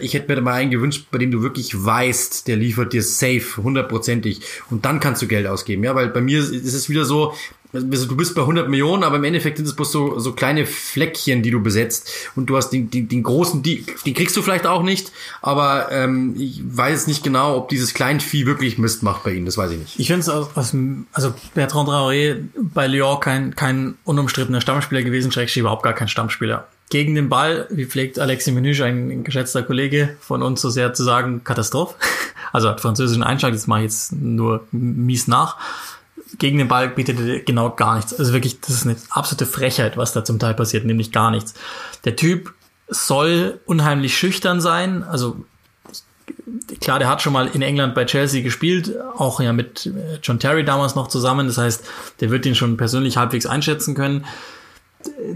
Ich 0.00 0.14
hätte 0.14 0.28
mir 0.28 0.36
da 0.36 0.42
mal 0.42 0.54
einen 0.54 0.70
gewünscht, 0.70 1.06
bei 1.10 1.18
dem 1.18 1.30
du 1.30 1.42
wirklich 1.42 1.72
weißt, 1.74 2.46
der 2.46 2.56
liefert 2.56 2.92
dir 2.92 3.02
safe, 3.02 3.56
hundertprozentig. 3.56 4.40
Und 4.70 4.84
dann 4.84 5.00
kannst 5.00 5.22
du 5.22 5.26
Geld 5.26 5.46
ausgeben. 5.46 5.82
Ja, 5.84 5.94
weil 5.94 6.08
bei 6.08 6.20
mir 6.20 6.40
ist 6.40 6.74
es 6.74 6.88
wieder 6.88 7.04
so, 7.04 7.34
also 7.72 8.06
du 8.06 8.16
bist 8.16 8.34
bei 8.34 8.42
100 8.42 8.68
Millionen, 8.68 9.02
aber 9.02 9.16
im 9.16 9.24
Endeffekt 9.24 9.56
sind 9.56 9.66
es 9.66 9.74
bloß 9.74 9.90
so, 9.90 10.18
so 10.18 10.32
kleine 10.32 10.66
Fleckchen, 10.66 11.42
die 11.42 11.50
du 11.50 11.62
besetzt. 11.62 12.10
Und 12.36 12.46
du 12.46 12.56
hast 12.56 12.70
den, 12.70 12.90
den, 12.90 13.08
den 13.08 13.22
großen, 13.22 13.62
die, 13.62 13.86
die 14.04 14.12
kriegst 14.12 14.36
du 14.36 14.42
vielleicht 14.42 14.66
auch 14.66 14.82
nicht, 14.82 15.10
aber 15.40 15.90
ähm, 15.90 16.34
ich 16.38 16.60
weiß 16.64 17.06
nicht 17.06 17.24
genau, 17.24 17.56
ob 17.56 17.68
dieses 17.70 17.94
Kleinvieh 17.94 18.46
wirklich 18.46 18.76
Mist 18.78 19.02
macht 19.02 19.24
bei 19.24 19.32
ihnen, 19.32 19.46
das 19.46 19.56
weiß 19.56 19.70
ich 19.72 19.78
nicht. 19.78 19.98
Ich 19.98 20.08
finde 20.08 20.20
es 20.20 20.28
also 20.28 21.34
Bertrand 21.54 21.88
Traoré 21.88 22.36
bei 22.56 22.86
Lyon 22.86 23.20
kein, 23.20 23.56
kein 23.56 23.94
unumstrittener 24.04 24.60
Stammspieler 24.60 25.02
gewesen, 25.02 25.32
schrägstrich 25.32 25.60
überhaupt 25.60 25.82
gar 25.82 25.94
kein 25.94 26.08
Stammspieler. 26.08 26.68
Gegen 26.92 27.14
den 27.14 27.30
Ball, 27.30 27.66
wie 27.70 27.86
pflegt 27.86 28.18
Alexis 28.18 28.52
Menüsch, 28.52 28.82
ein 28.82 29.24
geschätzter 29.24 29.62
Kollege 29.62 30.14
von 30.20 30.42
uns 30.42 30.60
so 30.60 30.68
sehr 30.68 30.92
zu 30.92 31.04
sagen, 31.04 31.42
Katastrophe. 31.42 31.94
Also 32.54 32.68
hat 32.68 32.82
französischen 32.82 33.22
Einschlag, 33.22 33.54
das 33.54 33.66
mache 33.66 33.80
ich 33.80 33.84
jetzt 33.84 34.12
nur 34.12 34.66
mies 34.72 35.26
nach 35.26 35.56
gegen 36.38 36.58
den 36.58 36.68
Ball 36.68 36.88
bietet 36.88 37.18
er 37.18 37.40
genau 37.40 37.70
gar 37.70 37.96
nichts. 37.96 38.12
Also 38.12 38.34
wirklich, 38.34 38.60
das 38.60 38.70
ist 38.70 38.86
eine 38.86 38.96
absolute 39.08 39.46
Frechheit, 39.46 39.96
was 39.96 40.12
da 40.12 40.22
zum 40.22 40.38
Teil 40.38 40.52
passiert, 40.52 40.84
nämlich 40.84 41.12
gar 41.12 41.30
nichts. 41.30 41.54
Der 42.04 42.14
Typ 42.14 42.52
soll 42.88 43.60
unheimlich 43.64 44.14
schüchtern 44.14 44.60
sein, 44.60 45.02
also 45.02 45.42
klar, 46.80 46.98
der 46.98 47.08
hat 47.08 47.22
schon 47.22 47.32
mal 47.32 47.48
in 47.48 47.62
England 47.62 47.94
bei 47.94 48.04
Chelsea 48.04 48.42
gespielt, 48.42 48.94
auch 49.16 49.40
ja 49.40 49.54
mit 49.54 49.90
John 50.22 50.38
Terry 50.38 50.64
damals 50.64 50.94
noch 50.94 51.08
zusammen. 51.08 51.46
Das 51.46 51.58
heißt, 51.58 51.84
der 52.20 52.30
wird 52.30 52.44
ihn 52.44 52.54
schon 52.54 52.76
persönlich 52.76 53.16
halbwegs 53.16 53.46
einschätzen 53.46 53.94
können. 53.94 54.26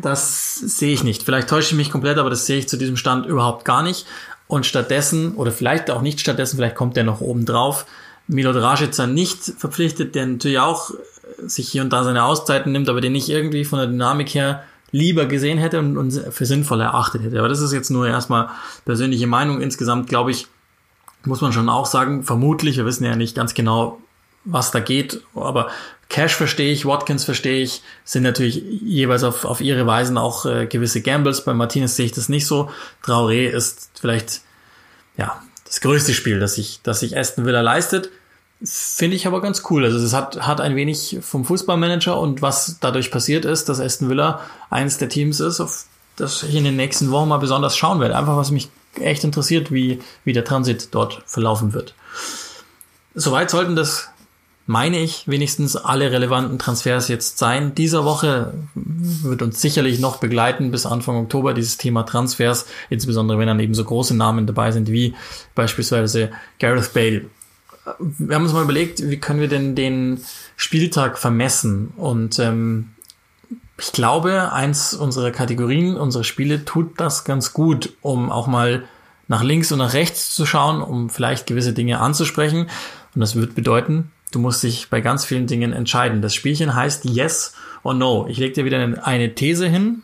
Das 0.02 0.54
sehe 0.56 0.92
ich 0.92 1.04
nicht. 1.04 1.22
Vielleicht 1.22 1.48
täusche 1.48 1.70
ich 1.70 1.76
mich 1.76 1.90
komplett, 1.90 2.18
aber 2.18 2.30
das 2.30 2.46
sehe 2.46 2.58
ich 2.58 2.68
zu 2.68 2.76
diesem 2.76 2.96
Stand 2.96 3.26
überhaupt 3.26 3.64
gar 3.64 3.82
nicht. 3.82 4.06
Und 4.48 4.66
stattdessen, 4.66 5.34
oder 5.34 5.50
vielleicht 5.50 5.90
auch 5.90 6.02
nicht 6.02 6.20
stattdessen, 6.20 6.56
vielleicht 6.56 6.76
kommt 6.76 6.96
der 6.96 7.04
noch 7.04 7.20
oben 7.20 7.44
drauf, 7.46 7.86
Milot 8.28 8.56
Rashica 8.56 9.06
nicht 9.06 9.38
verpflichtet, 9.58 10.14
der 10.14 10.26
natürlich 10.26 10.58
auch 10.58 10.90
sich 11.38 11.68
hier 11.68 11.82
und 11.82 11.92
da 11.92 12.04
seine 12.04 12.24
Auszeiten 12.24 12.72
nimmt, 12.72 12.88
aber 12.88 13.00
den 13.00 13.14
ich 13.14 13.28
irgendwie 13.28 13.64
von 13.64 13.78
der 13.78 13.88
Dynamik 13.88 14.34
her 14.34 14.64
lieber 14.90 15.26
gesehen 15.26 15.58
hätte 15.58 15.78
und, 15.78 15.96
und 15.96 16.12
für 16.12 16.46
sinnvoll 16.46 16.80
erachtet 16.80 17.22
hätte. 17.22 17.38
Aber 17.38 17.48
das 17.48 17.60
ist 17.60 17.72
jetzt 17.72 17.90
nur 17.90 18.06
erstmal 18.06 18.48
persönliche 18.84 19.26
Meinung. 19.26 19.60
Insgesamt 19.60 20.08
glaube 20.08 20.30
ich, 20.30 20.46
muss 21.24 21.40
man 21.40 21.52
schon 21.52 21.68
auch 21.68 21.86
sagen, 21.86 22.22
vermutlich, 22.22 22.76
wir 22.76 22.84
wissen 22.84 23.04
ja 23.04 23.16
nicht 23.16 23.36
ganz 23.36 23.54
genau, 23.54 24.00
was 24.46 24.70
da 24.70 24.80
geht, 24.80 25.20
aber 25.34 25.68
Cash 26.08 26.34
verstehe 26.34 26.72
ich, 26.72 26.86
Watkins 26.86 27.24
verstehe 27.24 27.62
ich, 27.62 27.82
sind 28.04 28.22
natürlich 28.22 28.62
jeweils 28.82 29.24
auf, 29.24 29.44
auf 29.44 29.60
ihre 29.60 29.86
Weisen 29.86 30.16
auch 30.16 30.46
äh, 30.46 30.66
gewisse 30.66 31.02
Gambles. 31.02 31.44
Bei 31.44 31.52
Martinez 31.52 31.96
sehe 31.96 32.06
ich 32.06 32.12
das 32.12 32.28
nicht 32.28 32.46
so. 32.46 32.70
Traoré 33.04 33.48
ist 33.48 33.90
vielleicht, 34.00 34.42
ja, 35.16 35.42
das 35.64 35.80
größte 35.80 36.14
Spiel, 36.14 36.38
das 36.38 36.54
sich, 36.54 36.80
das 36.84 37.00
sich 37.00 37.18
Aston 37.18 37.44
Villa 37.44 37.60
leistet. 37.60 38.10
Finde 38.62 39.16
ich 39.16 39.26
aber 39.26 39.42
ganz 39.42 39.64
cool. 39.68 39.84
Also 39.84 39.98
es 39.98 40.12
hat, 40.14 40.46
hat 40.46 40.60
ein 40.60 40.76
wenig 40.76 41.18
vom 41.20 41.44
Fußballmanager 41.44 42.18
und 42.18 42.40
was 42.40 42.78
dadurch 42.80 43.10
passiert 43.10 43.44
ist, 43.44 43.68
dass 43.68 43.80
Aston 43.80 44.08
Villa 44.08 44.40
eines 44.70 44.98
der 44.98 45.08
Teams 45.08 45.40
ist, 45.40 45.60
auf 45.60 45.86
das 46.14 46.44
ich 46.44 46.54
in 46.54 46.64
den 46.64 46.76
nächsten 46.76 47.10
Wochen 47.10 47.28
mal 47.28 47.36
besonders 47.38 47.76
schauen 47.76 48.00
werde. 48.00 48.16
Einfach 48.16 48.36
was 48.36 48.50
mich 48.50 48.70
echt 48.98 49.24
interessiert, 49.24 49.72
wie, 49.72 50.00
wie 50.24 50.32
der 50.32 50.44
Transit 50.44 50.88
dort 50.92 51.22
verlaufen 51.26 51.74
wird. 51.74 51.94
Soweit 53.14 53.50
sollten 53.50 53.76
das 53.76 54.08
meine 54.66 54.98
ich, 54.98 55.28
wenigstens 55.28 55.76
alle 55.76 56.10
relevanten 56.10 56.58
Transfers 56.58 57.08
jetzt 57.08 57.38
sein. 57.38 57.74
Dieser 57.74 58.04
Woche 58.04 58.54
wird 58.74 59.42
uns 59.42 59.60
sicherlich 59.60 60.00
noch 60.00 60.18
begleiten 60.18 60.72
bis 60.72 60.86
Anfang 60.86 61.16
Oktober 61.16 61.54
dieses 61.54 61.76
Thema 61.76 62.02
Transfers, 62.02 62.66
insbesondere 62.90 63.38
wenn 63.38 63.46
dann 63.46 63.60
eben 63.60 63.74
so 63.74 63.84
große 63.84 64.16
Namen 64.16 64.46
dabei 64.46 64.72
sind 64.72 64.90
wie 64.90 65.14
beispielsweise 65.54 66.30
Gareth 66.58 66.92
Bale. 66.92 67.26
Wir 68.00 68.34
haben 68.34 68.42
uns 68.42 68.52
mal 68.52 68.64
überlegt, 68.64 69.08
wie 69.08 69.18
können 69.18 69.40
wir 69.40 69.48
denn 69.48 69.76
den 69.76 70.20
Spieltag 70.56 71.18
vermessen 71.18 71.92
und 71.96 72.40
ähm, 72.40 72.90
ich 73.78 73.92
glaube, 73.92 74.52
eins 74.52 74.94
unserer 74.94 75.30
Kategorien, 75.30 75.96
unsere 75.96 76.24
Spiele 76.24 76.64
tut 76.64 76.98
das 76.98 77.24
ganz 77.24 77.52
gut, 77.52 77.92
um 78.00 78.32
auch 78.32 78.46
mal 78.46 78.84
nach 79.28 79.42
links 79.42 79.70
und 79.70 79.78
nach 79.78 79.92
rechts 79.92 80.34
zu 80.34 80.46
schauen, 80.46 80.80
um 80.80 81.10
vielleicht 81.10 81.46
gewisse 81.46 81.74
Dinge 81.74 82.00
anzusprechen. 82.00 82.70
Und 83.14 83.20
das 83.20 83.36
wird 83.36 83.54
bedeuten, 83.54 84.10
Du 84.32 84.38
musst 84.38 84.62
dich 84.62 84.88
bei 84.90 85.00
ganz 85.00 85.24
vielen 85.24 85.46
Dingen 85.46 85.72
entscheiden. 85.72 86.22
Das 86.22 86.34
Spielchen 86.34 86.74
heißt 86.74 87.04
Yes 87.04 87.54
or 87.82 87.94
No. 87.94 88.26
Ich 88.28 88.38
lege 88.38 88.54
dir 88.54 88.64
wieder 88.64 88.78
eine 89.04 89.34
These 89.34 89.68
hin 89.68 90.02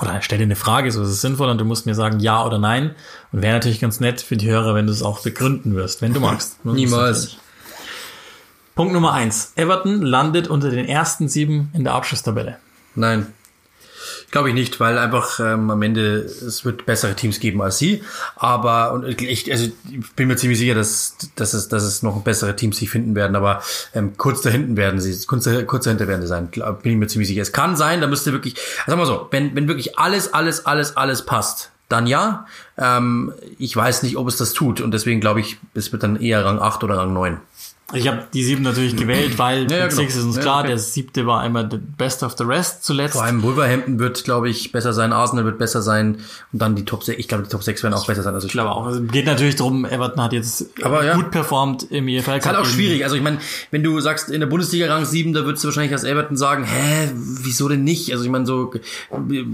oder 0.00 0.20
stell 0.22 0.38
dir 0.38 0.44
eine 0.44 0.56
Frage, 0.56 0.92
so 0.92 1.02
ist 1.02 1.08
es 1.08 1.20
sinnvoll 1.20 1.48
und 1.48 1.58
du 1.58 1.64
musst 1.64 1.86
mir 1.86 1.94
sagen 1.94 2.20
Ja 2.20 2.44
oder 2.44 2.58
Nein. 2.58 2.94
Und 3.32 3.42
wäre 3.42 3.54
natürlich 3.54 3.80
ganz 3.80 4.00
nett 4.00 4.20
für 4.20 4.36
die 4.36 4.48
Hörer, 4.48 4.74
wenn 4.74 4.86
du 4.86 4.92
es 4.92 5.02
auch 5.02 5.20
begründen 5.20 5.74
wirst, 5.74 6.02
wenn 6.02 6.12
du 6.12 6.20
magst. 6.20 6.64
Niemals. 6.64 7.36
Punkt 8.74 8.92
Nummer 8.92 9.12
eins. 9.12 9.52
Everton 9.56 10.02
landet 10.02 10.46
unter 10.46 10.70
den 10.70 10.86
ersten 10.86 11.28
sieben 11.28 11.70
in 11.74 11.84
der 11.84 11.94
Abschlusstabelle. 11.94 12.58
Nein. 12.94 13.26
Glaube 14.30 14.48
ich 14.48 14.54
nicht, 14.54 14.80
weil 14.80 14.98
einfach 14.98 15.40
ähm, 15.40 15.70
am 15.70 15.82
Ende 15.82 16.16
es 16.20 16.64
wird 16.64 16.86
bessere 16.86 17.14
Teams 17.14 17.40
geben 17.40 17.62
als 17.62 17.78
sie. 17.78 18.02
Aber 18.36 18.92
und 18.92 19.20
ich, 19.20 19.50
also 19.50 19.64
ich 19.64 20.12
bin 20.12 20.28
mir 20.28 20.36
ziemlich 20.36 20.58
sicher, 20.58 20.74
dass, 20.74 21.16
dass, 21.36 21.54
es, 21.54 21.68
dass 21.68 21.82
es 21.82 22.02
noch 22.02 22.20
bessere 22.22 22.56
Teams 22.56 22.78
sich 22.78 22.90
finden 22.90 23.14
werden. 23.14 23.36
Aber 23.36 23.62
ähm, 23.94 24.16
kurz 24.16 24.42
dahinten 24.42 24.76
werden 24.76 25.00
sie, 25.00 25.26
kurz, 25.26 25.48
kurz 25.66 25.84
dahinter 25.84 26.08
werden 26.08 26.22
sie 26.22 26.28
sein. 26.28 26.48
Bin 26.48 26.92
ich 26.92 26.98
mir 26.98 27.06
ziemlich 27.06 27.28
sicher. 27.28 27.42
Es 27.42 27.52
kann 27.52 27.76
sein, 27.76 28.00
da 28.00 28.06
müsste 28.06 28.32
wirklich, 28.32 28.54
also 28.86 28.90
sag 28.90 28.98
mal 28.98 29.06
so, 29.06 29.28
wenn, 29.30 29.54
wenn 29.54 29.68
wirklich 29.68 29.98
alles, 29.98 30.32
alles, 30.34 30.66
alles, 30.66 30.96
alles 30.96 31.24
passt, 31.24 31.70
dann 31.88 32.06
ja. 32.06 32.46
Ähm, 32.76 33.32
ich 33.58 33.74
weiß 33.74 34.02
nicht, 34.02 34.16
ob 34.16 34.28
es 34.28 34.36
das 34.36 34.52
tut. 34.52 34.80
Und 34.80 34.92
deswegen 34.92 35.20
glaube 35.20 35.40
ich, 35.40 35.58
es 35.74 35.92
wird 35.92 36.02
dann 36.02 36.16
eher 36.16 36.44
Rang 36.44 36.60
8 36.60 36.84
oder 36.84 36.98
Rang 36.98 37.12
9. 37.12 37.40
Ich 37.94 38.06
habe 38.06 38.24
die 38.34 38.44
sieben 38.44 38.62
natürlich 38.62 38.96
gewählt, 38.96 39.38
weil 39.38 39.62
Ja, 39.70 39.78
ja, 39.78 39.82
Big 39.84 39.90
genau. 39.90 40.02
Six 40.02 40.16
ist 40.16 40.24
uns 40.24 40.36
Ja, 40.36 40.42
klar, 40.42 40.58
okay. 40.58 40.68
der 40.68 40.78
siebte 40.78 41.26
war 41.26 41.40
einmal 41.40 41.68
the 41.70 41.78
best 41.78 42.22
of 42.22 42.34
the 42.36 42.44
rest 42.44 42.84
zuletzt. 42.84 43.14
Vor 43.14 43.22
allem 43.22 43.42
Wolverhampton 43.42 43.98
wird, 43.98 44.24
glaube 44.24 44.50
ich, 44.50 44.72
besser 44.72 44.92
sein, 44.92 45.14
Arsenal 45.14 45.46
wird 45.46 45.56
besser 45.56 45.80
sein 45.80 46.18
und 46.52 46.60
dann 46.60 46.76
die 46.76 46.84
Top 46.84 47.02
6, 47.02 47.18
ich 47.18 47.28
glaube, 47.28 47.44
die 47.44 47.48
Top 47.48 47.62
6 47.62 47.82
werden 47.82 47.94
auch 47.94 48.06
besser 48.06 48.22
sein. 48.22 48.34
Also 48.34 48.46
Ich 48.46 48.52
glaube 48.52 48.72
auch. 48.72 48.84
Also 48.84 49.00
geht 49.00 49.24
natürlich 49.24 49.56
darum, 49.56 49.86
Everton 49.86 50.22
hat 50.22 50.34
jetzt 50.34 50.66
Aber 50.82 51.02
ja. 51.02 51.14
gut 51.14 51.30
performt 51.30 51.90
im 51.90 52.08
EFL 52.08 52.24
Cup. 52.32 52.36
Ist 52.36 52.46
halt 52.46 52.56
auch 52.58 52.66
schwierig. 52.66 53.04
Also 53.04 53.16
ich 53.16 53.22
meine, 53.22 53.38
wenn 53.70 53.82
du 53.82 53.98
sagst, 54.00 54.28
in 54.28 54.40
der 54.40 54.48
Bundesliga 54.48 54.92
Rang 54.92 55.06
7, 55.06 55.32
da 55.32 55.46
würdest 55.46 55.64
du 55.64 55.68
wahrscheinlich 55.68 55.92
als 55.92 56.04
Everton 56.04 56.36
sagen, 56.36 56.64
hä, 56.64 57.10
wieso 57.14 57.70
denn 57.70 57.84
nicht? 57.84 58.12
Also 58.12 58.22
ich 58.22 58.30
meine, 58.30 58.44
so 58.44 58.70
äh, 58.74 59.44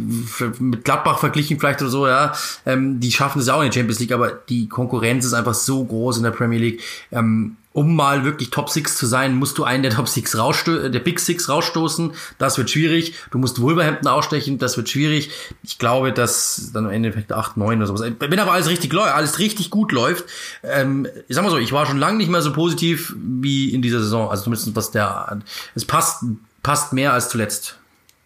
mit 0.58 0.84
Gladbach 0.84 1.20
verglichen 1.20 1.60
vielleicht 1.60 1.82
oder 1.82 1.90
so, 1.90 2.08
ja, 2.08 2.32
ähm, 2.66 2.98
die 2.98 3.12
schaffen 3.12 3.38
es 3.38 3.46
ja 3.46 3.54
auch 3.54 3.60
in 3.60 3.66
der 3.66 3.72
Champions 3.72 4.00
League, 4.00 4.12
aber 4.12 4.32
die 4.32 4.68
Konkurrenz 4.68 5.24
ist 5.24 5.34
einfach 5.34 5.54
so 5.54 5.84
groß 5.84 6.16
in 6.16 6.24
der 6.24 6.32
Premier 6.32 6.58
League. 6.58 6.82
Ähm, 7.12 7.58
um 7.74 7.96
mal 7.96 8.24
wirklich 8.24 8.50
Top 8.50 8.70
6 8.70 8.96
zu 8.96 9.04
sein, 9.04 9.34
musst 9.34 9.58
du 9.58 9.64
einen 9.64 9.82
der 9.82 9.90
Top 9.90 10.06
6 10.06 10.38
raussto 10.38 10.88
der 10.88 11.00
Big 11.00 11.18
Six 11.18 11.48
rausstoßen. 11.48 12.12
Das 12.38 12.56
wird 12.56 12.70
schwierig. 12.70 13.14
Du 13.32 13.38
musst 13.38 13.60
Wolverhampton 13.60 14.06
ausstechen, 14.06 14.58
das 14.58 14.76
wird 14.76 14.88
schwierig. 14.88 15.30
Ich 15.64 15.80
glaube, 15.80 16.12
dass 16.12 16.70
dann 16.72 16.84
im 16.84 16.92
Endeffekt 16.92 17.32
8, 17.32 17.56
9 17.56 17.78
oder 17.78 17.88
sowas. 17.88 18.12
Wenn 18.20 18.38
aber 18.38 18.52
alles 18.52 18.68
richtig 18.68 18.92
läuft, 18.92 19.12
alles 19.12 19.40
richtig 19.40 19.70
gut 19.70 19.90
läuft, 19.90 20.24
ähm, 20.62 21.08
ich 21.26 21.34
sag 21.34 21.42
mal 21.42 21.50
so, 21.50 21.58
ich 21.58 21.72
war 21.72 21.84
schon 21.84 21.98
lange 21.98 22.16
nicht 22.16 22.30
mehr 22.30 22.42
so 22.42 22.52
positiv 22.52 23.12
wie 23.18 23.74
in 23.74 23.82
dieser 23.82 23.98
Saison. 23.98 24.30
Also 24.30 24.44
zumindest 24.44 24.76
was 24.76 24.92
der, 24.92 25.40
es 25.74 25.84
passt, 25.84 26.24
passt 26.62 26.92
mehr 26.92 27.12
als 27.12 27.28
zuletzt. 27.28 27.76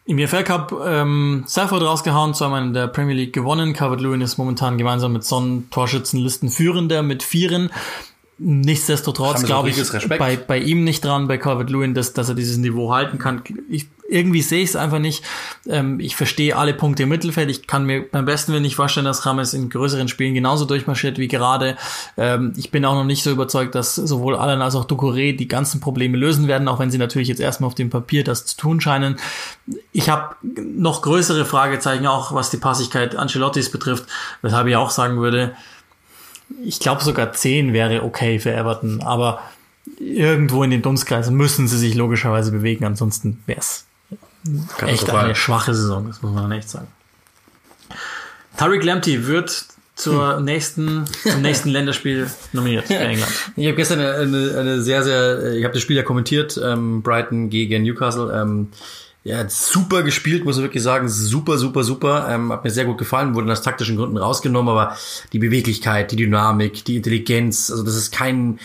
Im 0.05 0.19
EFL 0.19 0.45
Cup 0.45 0.75
ähm, 0.85 1.45
Salford 1.47 1.83
rausgehauen, 1.83 2.35
zweimal 2.35 2.63
in 2.63 2.75
der 2.75 2.87
Premier 2.87 3.15
League 3.15 3.33
gewonnen. 3.33 3.73
Calvert-Lewin 3.73 4.21
ist 4.21 4.37
momentan 4.37 4.77
gemeinsam 4.77 5.15
mit 5.15 5.25
Son 5.25 5.69
Torschützenlisten 5.71 6.51
führender 6.51 7.03
mit 7.03 7.23
Vieren. 7.23 7.71
Nichtsdestotrotz 8.41 9.43
glaube 9.43 9.70
ich 9.70 9.76
bei, 10.09 10.36
bei 10.36 10.59
ihm 10.59 10.84
nicht 10.84 11.05
dran, 11.05 11.26
bei 11.26 11.39
Calvert-Lewin, 11.39 11.95
dass, 11.95 12.12
dass 12.12 12.28
er 12.28 12.36
dieses 12.36 12.57
Niveau 12.57 12.95
halten 12.95 13.18
kann. 13.18 13.43
Ich, 13.68 13.89
irgendwie 14.09 14.43
sehe 14.43 14.62
ich 14.62 14.70
es 14.70 14.76
einfach 14.76 15.01
nicht. 15.01 15.24
Ähm, 15.66 15.99
ich 15.99 16.14
verstehe 16.14 16.57
alle 16.57 16.72
Punkte 16.72 17.03
im 17.03 17.09
Mittelfeld. 17.09 17.51
Ich 17.51 17.66
kann 17.66 17.84
mir 17.84 18.09
beim 18.09 18.26
besten 18.26 18.53
Willen 18.53 18.62
nicht 18.62 18.76
vorstellen, 18.76 19.07
dass 19.07 19.26
Rames 19.26 19.55
in 19.55 19.70
größeren 19.70 20.07
Spielen 20.07 20.34
genauso 20.34 20.66
durchmarschiert 20.66 21.18
wie 21.18 21.26
gerade. 21.26 21.76
Ähm, 22.16 22.53
ich 22.57 22.70
bin 22.70 22.84
auch 22.84 22.95
noch 22.95 23.05
nicht 23.05 23.24
so 23.24 23.32
überzeugt, 23.32 23.74
dass 23.74 23.97
sowohl 23.97 24.36
Allen 24.36 24.62
als 24.62 24.76
auch 24.76 24.86
Ducouré 24.86 25.36
die 25.36 25.49
ganzen 25.49 25.80
Probleme 25.80 26.16
lösen 26.16 26.47
werden, 26.47 26.68
auch 26.68 26.78
wenn 26.78 26.93
sie 26.93 26.99
natürlich 26.99 27.26
jetzt 27.26 27.41
erstmal 27.41 27.66
auf 27.66 27.74
dem 27.74 27.91
Papier 27.91 28.22
das 28.22 28.47
zu 28.47 28.57
tun 28.57 28.80
scheinen. 28.80 29.16
Ich 29.91 30.11
habe 30.11 30.36
noch 30.43 31.03
größere 31.03 31.45
Fragezeichen, 31.45 32.07
auch 32.07 32.32
was 32.32 32.51
die 32.51 32.57
Passigkeit 32.57 33.16
Ancelottis 33.16 33.72
betrifft, 33.72 34.05
weshalb 34.43 34.68
ich 34.68 34.76
auch 34.76 34.91
sagen 34.91 35.20
würde, 35.20 35.57
ich 36.65 36.81
glaube 36.81 37.03
sogar 37.03 37.33
10 37.33 37.73
wäre 37.73 38.03
okay 38.03 38.39
für 38.39 38.53
Everton, 38.53 39.03
aber 39.03 39.43
irgendwo 39.99 40.63
in 40.63 40.71
den 40.71 40.83
Dunstkreisen 40.83 41.35
müssen 41.35 41.69
sie 41.69 41.79
sich 41.79 41.95
logischerweise 41.95 42.53
bewegen, 42.53 42.85
ansonsten 42.85 43.43
wäre 43.47 43.61
es 43.61 43.87
echt 44.87 45.11
eine 45.11 45.35
schwache 45.35 45.75
Saison, 45.75 46.07
das 46.09 46.23
muss 46.23 46.33
man 46.33 46.51
echt 46.53 46.69
sagen. 46.69 46.89
Tariq 48.57 48.85
Lamptey 48.85 49.27
wird 49.27 49.67
zur 49.95 50.41
nächsten, 50.41 51.05
zum 51.23 51.43
nächsten 51.43 51.71
Länderspiel 51.71 52.31
nominiert 52.53 52.87
für 52.87 52.95
England. 52.95 53.33
Ich 53.57 53.67
habe 53.67 53.77
gestern 53.77 54.01
eine, 54.01 54.15
eine, 54.15 54.59
eine 54.59 54.83
sehr, 54.83 55.03
sehr, 55.03 55.55
ich 55.55 55.65
habe 55.65 55.75
das 55.75 55.83
Spiel 55.83 55.97
ja 55.97 56.05
kommentiert, 56.05 56.59
ähm, 56.63 57.03
Brighton 57.03 57.51
gegen 57.51 57.83
Newcastle. 57.83 58.33
Ähm, 58.33 58.69
ja, 59.25 59.49
super 59.49 60.03
gespielt, 60.03 60.45
muss 60.45 60.57
ich 60.57 60.62
wirklich 60.62 60.83
sagen. 60.83 61.09
Super, 61.09 61.59
super, 61.59 61.85
super. 61.85 62.29
Ähm, 62.31 62.53
hat 62.53 62.64
mir 62.64 62.71
sehr 62.71 62.85
gut 62.85 62.99
gefallen, 62.99 63.35
wurde 63.35 63.51
aus 63.53 63.62
taktischen 63.62 63.97
Gründen 63.97 64.16
rausgenommen, 64.16 64.71
aber 64.71 64.97
die 65.33 65.39
Beweglichkeit, 65.39 66.12
die 66.12 66.16
Dynamik, 66.16 66.85
die 66.85 66.97
Intelligenz, 66.97 67.71
also 67.71 67.83
das 67.83 67.97
ist 67.97 68.12
kein, 68.12 68.59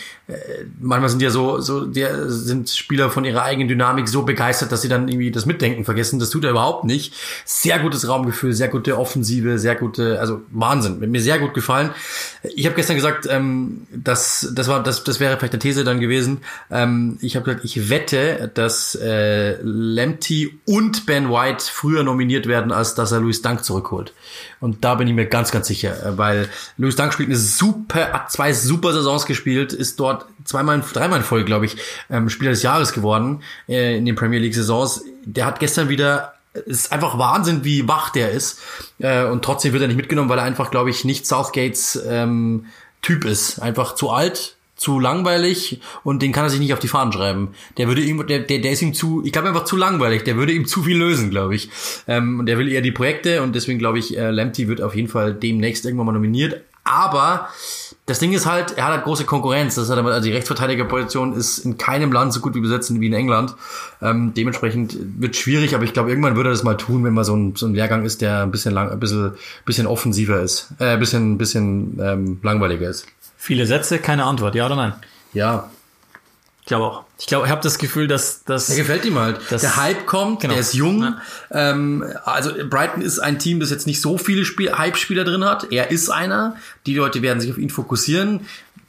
manchmal 0.80 1.10
sind 1.10 1.20
ja 1.20 1.30
so, 1.30 1.60
so, 1.60 1.84
der 1.84 2.30
sind 2.30 2.70
Spieler 2.70 3.10
von 3.10 3.24
ihrer 3.24 3.42
eigenen 3.42 3.68
Dynamik 3.68 4.08
so 4.08 4.22
begeistert, 4.22 4.72
dass 4.72 4.80
sie 4.80 4.88
dann 4.88 5.06
irgendwie 5.08 5.30
das 5.30 5.44
Mitdenken 5.44 5.84
vergessen. 5.84 6.18
Das 6.18 6.30
tut 6.30 6.44
er 6.44 6.50
überhaupt 6.50 6.84
nicht. 6.84 7.14
Sehr 7.44 7.78
gutes 7.78 8.08
Raumgefühl, 8.08 8.54
sehr 8.54 8.68
gute 8.68 8.98
Offensive, 8.98 9.58
sehr 9.58 9.74
gute, 9.74 10.18
also 10.20 10.40
Wahnsinn. 10.50 11.00
Hat 11.00 11.08
mir 11.08 11.20
sehr 11.20 11.38
gut 11.38 11.52
gefallen. 11.52 11.90
Ich 12.54 12.64
habe 12.64 12.74
gestern 12.74 12.96
gesagt, 12.96 13.26
ähm, 13.30 13.86
dass 13.92 14.48
das 14.54 14.68
war, 14.68 14.82
das, 14.82 15.04
das 15.04 15.20
wäre 15.20 15.36
vielleicht 15.36 15.52
eine 15.52 15.60
These 15.60 15.84
dann 15.84 16.00
gewesen. 16.00 16.38
Ähm, 16.70 17.18
ich 17.20 17.36
habe 17.36 17.44
gesagt, 17.44 17.64
ich 17.66 17.90
wette, 17.90 18.50
dass 18.54 18.94
äh, 18.94 19.60
Lemty 19.62 20.58
und 20.64 21.04
Ben 21.04 21.28
White 21.30 21.64
früher 21.70 22.02
nominiert 22.02 22.46
werden, 22.46 22.72
als 22.72 22.94
dass 22.94 23.12
er 23.12 23.20
Louis 23.20 23.42
Dunk 23.42 23.62
zurückholt. 23.62 24.14
Und 24.64 24.82
da 24.82 24.94
bin 24.94 25.06
ich 25.06 25.12
mir 25.12 25.26
ganz, 25.26 25.50
ganz 25.50 25.66
sicher, 25.66 26.06
äh, 26.06 26.16
weil 26.16 26.48
Louis 26.78 26.96
Dunk 26.96 27.12
spielt 27.12 27.28
eine 27.28 27.36
super, 27.36 28.14
hat 28.14 28.32
zwei 28.32 28.54
super 28.54 28.94
Saisons 28.94 29.26
gespielt, 29.26 29.74
ist 29.74 30.00
dort 30.00 30.24
zweimal, 30.44 30.82
dreimal 30.94 31.18
in 31.18 31.22
Folge, 31.22 31.44
glaube 31.44 31.66
ich, 31.66 31.76
ähm, 32.08 32.30
Spieler 32.30 32.52
des 32.52 32.62
Jahres 32.62 32.94
geworden 32.94 33.42
äh, 33.68 33.98
in 33.98 34.06
den 34.06 34.14
Premier 34.14 34.38
League 34.38 34.54
Saisons. 34.54 35.04
Der 35.26 35.44
hat 35.44 35.60
gestern 35.60 35.90
wieder 35.90 36.32
es 36.54 36.84
ist 36.84 36.92
einfach 36.92 37.18
Wahnsinn, 37.18 37.64
wie 37.64 37.86
wach 37.88 38.08
der 38.08 38.30
ist. 38.30 38.58
Äh, 39.00 39.24
und 39.24 39.44
trotzdem 39.44 39.74
wird 39.74 39.82
er 39.82 39.88
nicht 39.88 39.98
mitgenommen, 39.98 40.30
weil 40.30 40.38
er 40.38 40.44
einfach, 40.44 40.70
glaube 40.70 40.88
ich, 40.88 41.04
nicht 41.04 41.26
Southgates 41.26 42.02
ähm, 42.08 42.64
Typ 43.02 43.26
ist. 43.26 43.58
Einfach 43.58 43.94
zu 43.96 44.12
alt, 44.12 44.56
zu 44.84 45.00
langweilig 45.00 45.80
und 46.02 46.20
den 46.20 46.30
kann 46.30 46.44
er 46.44 46.50
sich 46.50 46.60
nicht 46.60 46.74
auf 46.74 46.78
die 46.78 46.88
Fahnen 46.88 47.10
schreiben. 47.10 47.54
Der 47.78 47.88
würde 47.88 48.02
ihm, 48.02 48.26
der, 48.26 48.40
der, 48.40 48.58
der 48.58 48.72
ist 48.72 48.82
ihm 48.82 48.92
zu, 48.92 49.22
ich 49.24 49.32
glaube 49.32 49.48
einfach 49.48 49.64
zu 49.64 49.78
langweilig. 49.78 50.24
Der 50.24 50.36
würde 50.36 50.52
ihm 50.52 50.66
zu 50.66 50.82
viel 50.82 50.98
lösen, 50.98 51.30
glaube 51.30 51.54
ich. 51.54 51.70
Ähm, 52.06 52.40
und 52.40 52.46
der 52.46 52.58
will 52.58 52.70
eher 52.70 52.82
die 52.82 52.92
Projekte 52.92 53.42
und 53.42 53.54
deswegen 53.54 53.78
glaube 53.78 53.98
ich, 53.98 54.16
äh, 54.18 54.30
Lamptey 54.30 54.68
wird 54.68 54.82
auf 54.82 54.94
jeden 54.94 55.08
Fall 55.08 55.32
demnächst 55.32 55.86
irgendwann 55.86 56.06
mal 56.06 56.12
nominiert. 56.12 56.60
Aber 56.84 57.48
das 58.04 58.18
Ding 58.18 58.34
ist 58.34 58.44
halt, 58.44 58.76
er 58.76 58.84
hat 58.84 58.92
halt 58.92 59.04
große 59.04 59.24
Konkurrenz. 59.24 59.76
Das 59.76 59.88
hat 59.88 59.96
er, 59.96 60.04
also 60.04 60.28
die 60.28 60.34
Rechtsverteidigerposition 60.34 61.32
ist 61.32 61.60
in 61.60 61.78
keinem 61.78 62.12
Land 62.12 62.34
so 62.34 62.40
gut 62.40 62.54
wie 62.54 62.60
besetzt 62.60 62.92
wie 63.00 63.06
in 63.06 63.14
England. 63.14 63.54
Ähm, 64.02 64.34
dementsprechend 64.36 64.94
wird 65.18 65.34
schwierig, 65.34 65.74
aber 65.74 65.84
ich 65.84 65.94
glaube, 65.94 66.10
irgendwann 66.10 66.36
würde 66.36 66.50
er 66.50 66.52
das 66.52 66.62
mal 66.62 66.76
tun, 66.76 67.04
wenn 67.04 67.14
mal 67.14 67.24
so 67.24 67.34
ein, 67.34 67.56
so 67.56 67.64
ein 67.64 67.74
Lehrgang 67.74 68.04
ist, 68.04 68.20
der 68.20 68.42
ein 68.42 68.50
bisschen 68.50 68.74
lang, 68.74 68.90
ein 68.90 69.00
bisschen, 69.00 69.32
bisschen 69.64 69.86
offensiver 69.86 70.42
ist, 70.42 70.74
äh, 70.78 70.90
ein 70.90 71.00
bisschen, 71.00 71.38
bisschen 71.38 71.98
ähm, 72.02 72.38
langweiliger 72.42 72.90
ist. 72.90 73.06
Viele 73.44 73.66
Sätze, 73.66 73.98
keine 73.98 74.24
Antwort, 74.24 74.54
ja 74.54 74.64
oder 74.64 74.76
nein? 74.76 74.94
Ja, 75.34 75.70
Ich 76.62 76.68
glaube 76.68 76.84
auch. 76.86 77.04
Ich 77.18 77.26
glaube, 77.26 77.44
ich 77.44 77.52
habe 77.52 77.60
das 77.60 77.76
Gefühl, 77.76 78.08
dass 78.08 78.42
das 78.44 78.68
Der 78.68 78.76
gefällt 78.76 79.04
ihm 79.04 79.18
halt. 79.18 79.38
Das- 79.50 79.60
der 79.60 79.76
Hype 79.76 80.06
kommt, 80.06 80.40
Genau. 80.40 80.54
der 80.54 80.62
ist 80.62 80.72
jung. 80.72 81.02
Ja. 81.02 81.18
Ähm, 81.50 82.02
also 82.24 82.52
Brighton 82.70 83.02
ist 83.02 83.18
ein 83.18 83.38
Team, 83.38 83.60
das 83.60 83.68
jetzt 83.70 83.86
nicht 83.86 84.00
so 84.00 84.16
viele 84.16 84.46
Spiel 84.46 84.72
Hype-Spieler 84.72 85.24
drin 85.24 85.44
hat. 85.44 85.70
Er 85.72 85.90
ist 85.90 86.08
einer. 86.08 86.56
Die 86.86 86.94
Leute 86.94 87.20
werden 87.20 87.38
sich 87.40 87.50
auf 87.50 87.58
ihn 87.58 87.68
fokussieren. 87.68 88.46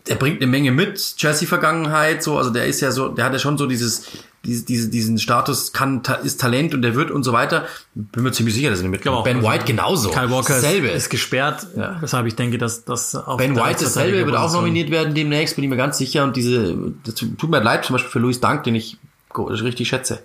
Er 0.07 0.15
bringt 0.15 0.37
eine 0.41 0.47
Menge 0.49 0.71
mit, 0.71 1.17
Chelsea-Vergangenheit, 1.17 2.23
so, 2.23 2.37
also 2.37 2.49
der 2.49 2.65
ist 2.65 2.79
ja 2.79 2.91
so, 2.93 3.09
der 3.09 3.25
hat 3.25 3.33
ja 3.33 3.39
schon 3.39 3.57
so 3.57 3.65
dieses, 3.67 4.03
diese, 4.45 4.63
diese, 4.65 4.89
diesen 4.89 5.17
Status, 5.19 5.73
kann, 5.73 6.03
ta- 6.03 6.13
ist 6.15 6.39
Talent 6.39 6.73
und 6.73 6.81
der 6.81 6.95
wird 6.95 7.11
und 7.11 7.23
so 7.23 7.33
weiter. 7.33 7.65
Bin 7.95 8.23
mir 8.23 8.31
ziemlich 8.31 8.55
sicher, 8.55 8.69
dass 8.69 8.81
er 8.81 8.87
mit. 8.89 9.01
glaube 9.01 9.17
auch. 9.17 9.23
Ben 9.23 9.37
Also, 9.37 9.49
White 9.49 9.65
genauso. 9.65 10.09
Kyle 10.11 10.29
Walker 10.31 10.53
Dasselbe. 10.53 10.87
ist, 10.87 11.03
ist 11.05 11.09
gesperrt, 11.09 11.67
weshalb 12.01 12.25
ich 12.27 12.35
denke, 12.35 12.57
dass 12.57 12.85
das 12.85 13.15
auch 13.15 13.37
Ben 13.37 13.55
White 13.55 13.83
dasselbe 13.83 14.25
wird 14.25 14.35
auch 14.35 14.53
nominiert 14.53 14.91
werden 14.91 15.13
demnächst, 15.13 15.55
bin 15.55 15.63
ich 15.63 15.69
mir 15.69 15.77
ganz 15.77 15.97
sicher. 15.97 16.23
Und 16.23 16.35
diese, 16.35 16.75
das 17.03 17.15
tut 17.15 17.49
mir 17.49 17.61
leid, 17.61 17.85
zum 17.85 17.95
Beispiel 17.95 18.11
für 18.11 18.19
Louis 18.19 18.39
Dunk, 18.39 18.63
den 18.63 18.75
ich 18.75 18.97
richtig 19.37 19.89
schätze. 19.89 20.23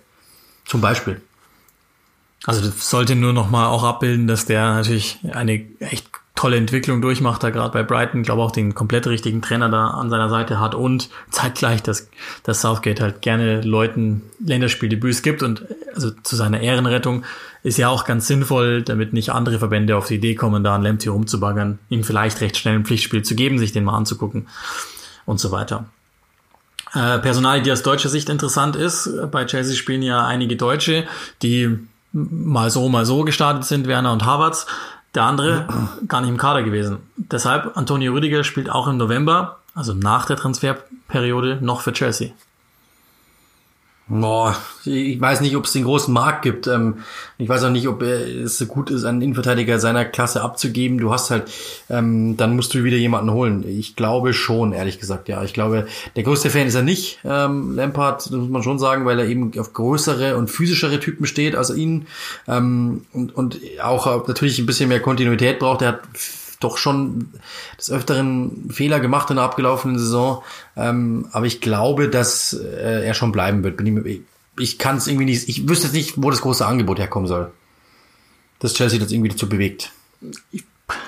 Zum 0.67 0.81
Beispiel. 0.81 1.21
Also 2.47 2.61
das 2.63 2.89
sollte 2.89 3.17
nur 3.17 3.33
noch 3.33 3.51
mal 3.51 3.67
auch 3.67 3.83
abbilden, 3.85 4.27
dass 4.27 4.47
der 4.47 4.75
natürlich 4.75 5.19
eine 5.33 5.63
echt 5.81 6.09
tolle 6.35 6.57
Entwicklung 6.57 7.03
durchmacht, 7.03 7.43
da 7.43 7.51
gerade 7.51 7.73
bei 7.73 7.83
Brighton, 7.83 8.23
glaube 8.23 8.43
auch 8.43 8.51
den 8.51 8.75
komplett 8.75 9.07
richtigen 9.07 9.43
Trainer 9.43 9.69
da 9.69 9.89
an 9.89 10.11
seiner 10.11 10.29
Seite 10.29 10.59
hat 10.59 10.75
und 10.75 11.11
zeitgleich, 11.31 11.83
dass, 11.83 12.09
dass 12.45 12.63
Southgate 12.63 13.01
halt 13.01 13.23
gerne 13.23 13.61
Leuten 13.61 14.23
Länderspieldebüts 14.45 15.23
gibt 15.23 15.43
und 15.43 15.67
also 15.95 16.11
zu 16.23 16.37
seiner 16.37 16.61
Ehrenrettung 16.61 17.25
ist 17.63 17.77
ja 17.77 17.89
auch 17.89 18.07
ganz 18.07 18.27
sinnvoll, 18.27 18.83
damit 18.83 19.13
nicht 19.13 19.31
andere 19.31 19.59
Verbände 19.59 19.97
auf 19.97 20.07
die 20.07 20.15
Idee 20.15 20.35
kommen, 20.35 20.65
da 20.65 20.75
an 20.75 20.83
Lemty 20.83 21.09
rumzubaggern, 21.09 21.79
ihm 21.91 22.05
vielleicht 22.05 22.41
recht 22.41 22.57
schnell 22.57 22.77
ein 22.77 22.85
Pflichtspiel 22.85 23.23
zu 23.23 23.35
geben, 23.35 23.59
sich 23.59 23.73
den 23.73 23.85
mal 23.85 23.97
anzugucken 23.97 24.49
und 25.27 25.41
so 25.41 25.53
weiter. 25.53 25.87
Äh, 26.95 27.19
Personal, 27.19 27.63
die 27.63 27.71
aus 27.71 27.83
deutscher 27.83 28.09
Sicht 28.09 28.29
interessant 28.29 28.77
ist. 28.77 29.11
Bei 29.31 29.45
Chelsea 29.45 29.77
spielen 29.77 30.03
ja 30.03 30.27
einige 30.27 30.57
Deutsche, 30.57 31.05
die 31.43 31.79
mal 32.13 32.71
so, 32.71 32.89
mal 32.89 33.07
so 33.07 33.25
gestartet 33.25 33.65
sind, 33.65 33.87
Werner 33.87 34.13
und 34.13 34.25
Havertz. 34.25 34.67
Der 35.15 35.25
andere 35.25 35.67
gar 36.09 36.21
nicht 36.21 36.31
im 36.31 36.37
Kader 36.37 36.63
gewesen. 36.63 36.99
Deshalb, 37.17 37.77
Antonio 37.77 38.13
Rüdiger 38.13 38.45
spielt 38.45 38.71
auch 38.71 38.89
im 38.89 38.97
November, 38.97 39.59
also 39.75 39.95
nach 39.95 40.27
der 40.27 40.37
Transferperiode, 40.37 41.59
noch 41.61 41.81
für 41.81 41.93
Chelsea. 41.93 42.31
Boah, 44.13 44.57
ich 44.85 45.21
weiß 45.21 45.41
nicht, 45.41 45.55
ob 45.55 45.67
es 45.67 45.73
den 45.73 45.85
großen 45.85 46.13
Markt 46.13 46.43
gibt. 46.43 46.67
Ähm, 46.67 47.05
Ich 47.39 47.49
weiß 47.49 47.63
auch 47.63 47.71
nicht, 47.71 47.87
ob 47.87 48.03
es 48.03 48.59
so 48.59 48.67
gut 48.67 48.91
ist, 48.91 49.05
einen 49.05 49.23
Innenverteidiger 49.23 49.79
seiner 49.79 50.05
Klasse 50.05 50.43
abzugeben. 50.43 50.99
Du 50.99 51.13
hast 51.13 51.31
halt, 51.31 51.45
ähm, 51.89 52.37
dann 52.37 52.57
musst 52.57 52.75
du 52.75 52.83
wieder 52.83 52.97
jemanden 52.97 53.31
holen. 53.31 53.65
Ich 53.67 53.95
glaube 53.95 54.33
schon, 54.33 54.73
ehrlich 54.73 54.99
gesagt, 54.99 55.29
ja. 55.29 55.45
Ich 55.45 55.55
glaube, 55.55 55.87
der 56.17 56.25
größte 56.25 56.51
Fan 56.51 56.67
ist 56.67 56.75
er 56.75 56.83
nicht, 56.83 57.21
ähm, 57.25 57.77
Lampard, 57.77 58.27
das 58.27 58.33
muss 58.33 58.51
man 58.51 58.63
schon 58.65 58.81
sagen, 58.81 59.05
weil 59.07 59.19
er 59.21 59.27
eben 59.27 59.53
auf 59.59 59.73
größere 59.73 60.37
und 60.37 60.51
physischere 60.51 60.99
Typen 60.99 61.25
steht 61.25 61.55
als 61.55 61.71
ihn. 61.71 62.07
Und, 62.47 63.05
und 63.13 63.61
auch 63.81 64.07
äh, 64.07 64.27
natürlich 64.27 64.59
ein 64.59 64.67
bisschen 64.67 64.89
mehr 64.89 65.01
Kontinuität 65.01 65.61
braucht. 65.61 65.83
Er 65.83 65.89
hat 65.89 66.01
doch 66.61 66.77
schon 66.77 67.31
des 67.79 67.91
Öfteren 67.91 68.71
Fehler 68.71 69.01
gemacht 69.01 69.31
in 69.31 69.37
der 69.37 69.45
abgelaufenen 69.45 69.99
Saison. 69.99 70.43
Ähm, 70.77 71.27
aber 71.33 71.47
ich 71.47 71.61
glaube, 71.61 72.09
dass 72.09 72.53
äh, 72.53 73.05
er 73.05 73.15
schon 73.15 73.33
bleiben 73.33 73.65
wird. 73.65 73.81
Ich 74.07 74.21
ich 74.61 74.79
kann 74.79 74.97
es 74.97 75.07
irgendwie 75.07 75.25
nicht, 75.25 75.49
ich 75.49 75.69
wüsste 75.69 75.87
jetzt 75.87 75.95
nicht, 75.95 76.15
wo 76.17 76.31
das 76.31 76.43
große 76.43 76.67
Angebot 76.67 76.99
herkommen 76.99 77.27
soll. 77.27 77.51
Dass 78.59 78.75
Chelsea 78.75 78.99
das 79.01 79.11
irgendwie 79.11 79.31
dazu 79.31 79.49
bewegt. 79.49 79.93
Ich, 80.53 80.65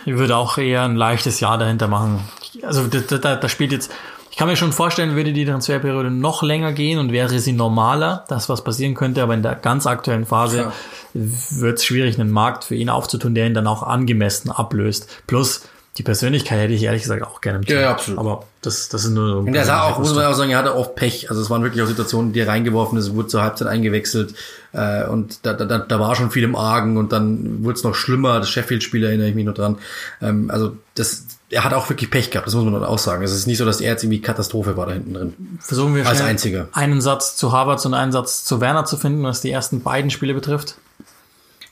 ich 0.06 0.16
würde 0.16 0.36
auch 0.36 0.58
eher 0.58 0.82
ein 0.82 0.96
leichtes 0.96 1.40
Jahr 1.40 1.58
dahinter 1.58 1.88
machen. 1.88 2.20
Also 2.62 2.86
da, 2.86 3.00
da, 3.00 3.36
da 3.36 3.48
spielt 3.48 3.72
jetzt, 3.72 3.90
ich 4.32 4.38
kann 4.38 4.48
mir 4.48 4.56
schon 4.56 4.72
vorstellen, 4.72 5.14
würde 5.14 5.34
die 5.34 5.44
Transferperiode 5.44 6.10
noch 6.10 6.42
länger 6.42 6.72
gehen 6.72 6.98
und 6.98 7.12
wäre 7.12 7.38
sie 7.38 7.52
normaler, 7.52 8.24
dass 8.28 8.48
was 8.48 8.64
passieren 8.64 8.94
könnte, 8.94 9.22
aber 9.22 9.34
in 9.34 9.42
der 9.42 9.54
ganz 9.56 9.86
aktuellen 9.86 10.24
Phase 10.24 10.56
ja. 10.56 10.72
wird 11.12 11.78
es 11.78 11.84
schwierig, 11.84 12.18
einen 12.18 12.30
Markt 12.30 12.64
für 12.64 12.74
ihn 12.74 12.88
aufzutun, 12.88 13.34
der 13.34 13.46
ihn 13.46 13.52
dann 13.52 13.66
auch 13.66 13.82
angemessen 13.82 14.50
ablöst. 14.50 15.06
Plus, 15.26 15.64
die 15.98 16.02
Persönlichkeit 16.02 16.58
hätte 16.58 16.72
ich 16.72 16.82
ehrlich 16.82 17.02
gesagt 17.02 17.22
auch 17.22 17.42
gerne 17.42 17.58
im 17.58 17.66
Team. 17.66 17.76
Ja, 17.76 17.82
ja, 17.82 17.90
absolut. 17.90 18.18
Aber 18.18 18.44
das, 18.62 18.88
das 18.88 19.04
ist 19.04 19.10
nur 19.10 19.28
so. 19.28 19.38
Und 19.40 19.54
er 19.54 19.66
sah 19.66 19.82
auch, 19.82 19.98
muss 19.98 20.14
man 20.14 20.24
auch 20.24 20.32
sagen, 20.32 20.50
er 20.50 20.56
hatte 20.56 20.74
oft 20.74 20.94
Pech. 20.94 21.28
Also 21.28 21.42
es 21.42 21.50
waren 21.50 21.62
wirklich 21.62 21.82
auch 21.82 21.86
Situationen, 21.86 22.32
die 22.32 22.40
er 22.40 22.48
reingeworfen 22.48 22.96
ist, 22.96 23.14
wurde 23.14 23.28
zur 23.28 23.42
Halbzeit 23.42 23.68
eingewechselt. 23.68 24.34
Äh, 24.72 25.04
und 25.08 25.44
da, 25.44 25.52
da, 25.52 25.76
da 25.76 26.00
war 26.00 26.14
schon 26.14 26.30
viel 26.30 26.44
im 26.44 26.56
Argen 26.56 26.96
und 26.96 27.12
dann 27.12 27.62
wurde 27.62 27.76
es 27.76 27.84
noch 27.84 27.94
schlimmer. 27.94 28.38
Das 28.38 28.48
Sheffield-Spiel 28.48 29.04
erinnere 29.04 29.28
ich 29.28 29.34
mich 29.34 29.44
noch 29.44 29.52
dran. 29.52 29.76
Ähm, 30.22 30.50
also 30.50 30.78
das, 30.94 31.26
er 31.52 31.64
hat 31.64 31.74
auch 31.74 31.88
wirklich 31.90 32.10
Pech 32.10 32.30
gehabt, 32.30 32.46
das 32.46 32.54
muss 32.54 32.64
man 32.64 32.72
dann 32.72 32.84
auch 32.84 32.98
sagen. 32.98 33.22
Es 33.22 33.32
ist 33.32 33.46
nicht 33.46 33.58
so, 33.58 33.66
dass 33.66 33.82
er 33.82 33.92
jetzt 33.92 34.02
irgendwie 34.02 34.22
Katastrophe 34.22 34.76
war 34.78 34.86
da 34.86 34.92
hinten 34.92 35.12
drin. 35.12 35.58
Versuchen 35.60 35.94
wir 35.94 36.06
als 36.06 36.22
einziger. 36.22 36.68
einen 36.72 37.02
Satz 37.02 37.36
zu 37.36 37.52
Harvards 37.52 37.84
und 37.84 37.92
einen 37.92 38.10
Satz 38.10 38.44
zu 38.44 38.62
Werner 38.62 38.86
zu 38.86 38.96
finden, 38.96 39.22
was 39.22 39.42
die 39.42 39.50
ersten 39.50 39.82
beiden 39.82 40.10
Spiele 40.10 40.32
betrifft. 40.32 40.76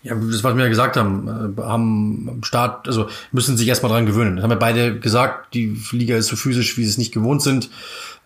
Ja, 0.02 0.14
das, 0.14 0.44
was 0.44 0.54
wir 0.54 0.62
ja 0.62 0.68
gesagt 0.68 0.96
haben, 0.96 1.54
äh, 1.58 1.62
haben 1.62 2.28
am 2.30 2.44
Start, 2.44 2.88
also 2.88 3.08
müssen 3.32 3.56
sich 3.56 3.68
erstmal 3.68 3.92
dran 3.92 4.06
gewöhnen. 4.06 4.36
Das 4.36 4.42
haben 4.42 4.50
wir 4.50 4.56
beide 4.56 4.98
gesagt, 4.98 5.54
die 5.54 5.76
Liga 5.92 6.16
ist 6.16 6.28
so 6.28 6.36
physisch, 6.36 6.76
wie 6.76 6.84
sie 6.84 6.90
es 6.90 6.98
nicht 6.98 7.12
gewohnt 7.12 7.42
sind. 7.42 7.70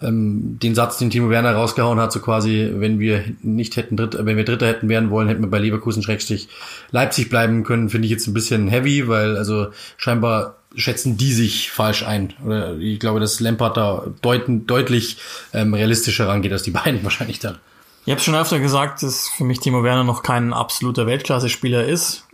Ähm, 0.03 0.59
den 0.61 0.75
Satz, 0.75 0.99
den 0.99 1.11
Timo 1.11 1.31
Werner 1.31 1.53
rausgehauen 1.53 2.01
hat, 2.01 2.13
so 2.13 2.19
quasi, 2.19 2.73
wenn 2.75 2.99
wir 2.99 3.25
nicht 3.43 3.77
hätten 3.77 3.97
Dritter, 3.97 4.27
wenn 4.27 4.37
wir 4.37 4.45
Dritter 4.45 4.67
hätten 4.67 4.89
werden 4.89 5.11
wollen, 5.11 5.29
hätten 5.29 5.43
wir 5.43 5.51
bei 5.51 5.61
Leverkusen 5.61 6.03
Schrägstrich 6.03 6.49
Leipzig 6.91 7.29
bleiben 7.29 7.63
können, 7.63 7.91
finde 7.91 8.07
ich 8.07 8.13
jetzt 8.13 8.27
ein 8.27 8.35
bisschen 8.35 8.67
heavy, 8.67 9.07
weil 9.07 9.37
also 9.37 9.69
scheinbar 9.97 10.57
schätzen 10.77 11.17
die 11.17 11.33
sich 11.33 11.71
falsch 11.71 12.03
ein. 12.03 12.35
Oder 12.45 12.77
ich 12.79 12.99
glaube, 13.01 13.21
dass 13.21 13.41
Lampard 13.41 13.77
da 13.77 14.05
deuten, 14.23 14.67
deutlich 14.67 15.19
ähm, 15.53 15.75
realistischer 15.75 16.29
rangeht 16.29 16.53
als 16.53 16.63
die 16.63 16.71
beiden 16.71 17.03
wahrscheinlich 17.05 17.39
dann. 17.39 17.59
Ich 18.07 18.11
habe 18.11 18.21
schon 18.21 18.35
öfter 18.35 18.59
gesagt, 18.59 19.03
dass 19.03 19.29
für 19.29 19.45
mich 19.45 19.61
Timo 19.61 19.83
Werner 19.83 20.05
noch 20.05 20.23
kein 20.23 20.53
absoluter 20.53 21.07
Weltklasse-Spieler 21.07 21.85
ist, 21.85 22.27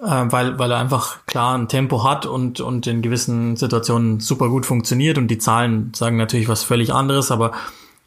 äh, 0.00 0.06
weil, 0.06 0.58
weil 0.58 0.70
er 0.70 0.78
einfach 0.78 1.26
klar 1.26 1.56
ein 1.58 1.68
Tempo 1.68 2.04
hat 2.04 2.24
und, 2.24 2.60
und 2.60 2.86
in 2.86 3.02
gewissen 3.02 3.56
Situationen 3.56 4.20
super 4.20 4.48
gut 4.48 4.64
funktioniert 4.64 5.18
und 5.18 5.28
die 5.28 5.38
Zahlen 5.38 5.92
sagen 5.94 6.16
natürlich 6.16 6.48
was 6.48 6.62
völlig 6.62 6.92
anderes, 6.92 7.32
aber 7.32 7.52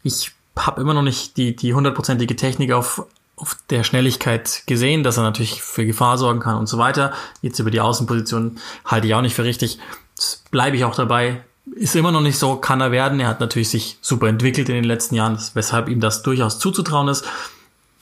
ich 0.02 0.32
habe 0.56 0.80
immer 0.80 0.94
noch 0.94 1.02
nicht 1.02 1.36
die, 1.36 1.54
die 1.54 1.74
hundertprozentige 1.74 2.36
Technik 2.36 2.72
auf, 2.72 3.04
auf 3.36 3.56
der 3.70 3.84
Schnelligkeit 3.84 4.62
gesehen, 4.66 5.02
dass 5.02 5.16
er 5.16 5.22
natürlich 5.22 5.62
für 5.62 5.86
Gefahr 5.86 6.18
sorgen 6.18 6.40
kann 6.40 6.56
und 6.56 6.66
so 6.66 6.78
weiter. 6.78 7.12
Jetzt 7.40 7.58
über 7.58 7.70
die 7.70 7.80
Außenposition 7.80 8.58
halte 8.84 9.06
ich 9.06 9.14
auch 9.14 9.22
nicht 9.22 9.34
für 9.34 9.44
richtig. 9.44 9.78
Bleibe 10.50 10.76
ich 10.76 10.84
auch 10.84 10.94
dabei 10.94 11.42
ist 11.74 11.94
immer 11.94 12.12
noch 12.12 12.20
nicht 12.20 12.38
so, 12.38 12.56
kann 12.56 12.80
er 12.80 12.92
werden. 12.92 13.20
Er 13.20 13.28
hat 13.28 13.40
natürlich 13.40 13.68
sich 13.68 13.98
super 14.00 14.28
entwickelt 14.28 14.68
in 14.68 14.74
den 14.74 14.84
letzten 14.84 15.14
Jahren, 15.14 15.38
weshalb 15.54 15.88
ihm 15.88 16.00
das 16.00 16.22
durchaus 16.22 16.58
zuzutrauen 16.58 17.08
ist. 17.08 17.24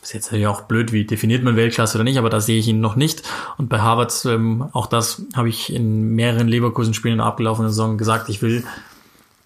Ist 0.02 0.14
jetzt 0.14 0.26
natürlich 0.26 0.46
auch 0.46 0.62
blöd, 0.62 0.92
wie 0.92 1.04
definiert 1.04 1.44
man 1.44 1.56
Weltklasse 1.56 1.98
oder 1.98 2.04
nicht, 2.04 2.18
aber 2.18 2.30
da 2.30 2.40
sehe 2.40 2.58
ich 2.58 2.68
ihn 2.68 2.80
noch 2.80 2.96
nicht. 2.96 3.22
Und 3.58 3.68
bei 3.68 3.80
Harvards, 3.80 4.24
ähm, 4.24 4.64
auch 4.72 4.86
das 4.86 5.22
habe 5.34 5.50
ich 5.50 5.72
in 5.72 6.14
mehreren 6.14 6.48
Leverkusen-Spielen 6.48 7.14
in 7.14 7.18
der 7.18 7.26
abgelaufenen 7.26 7.70
Saison 7.70 7.98
gesagt, 7.98 8.30
ich 8.30 8.40
will, 8.40 8.64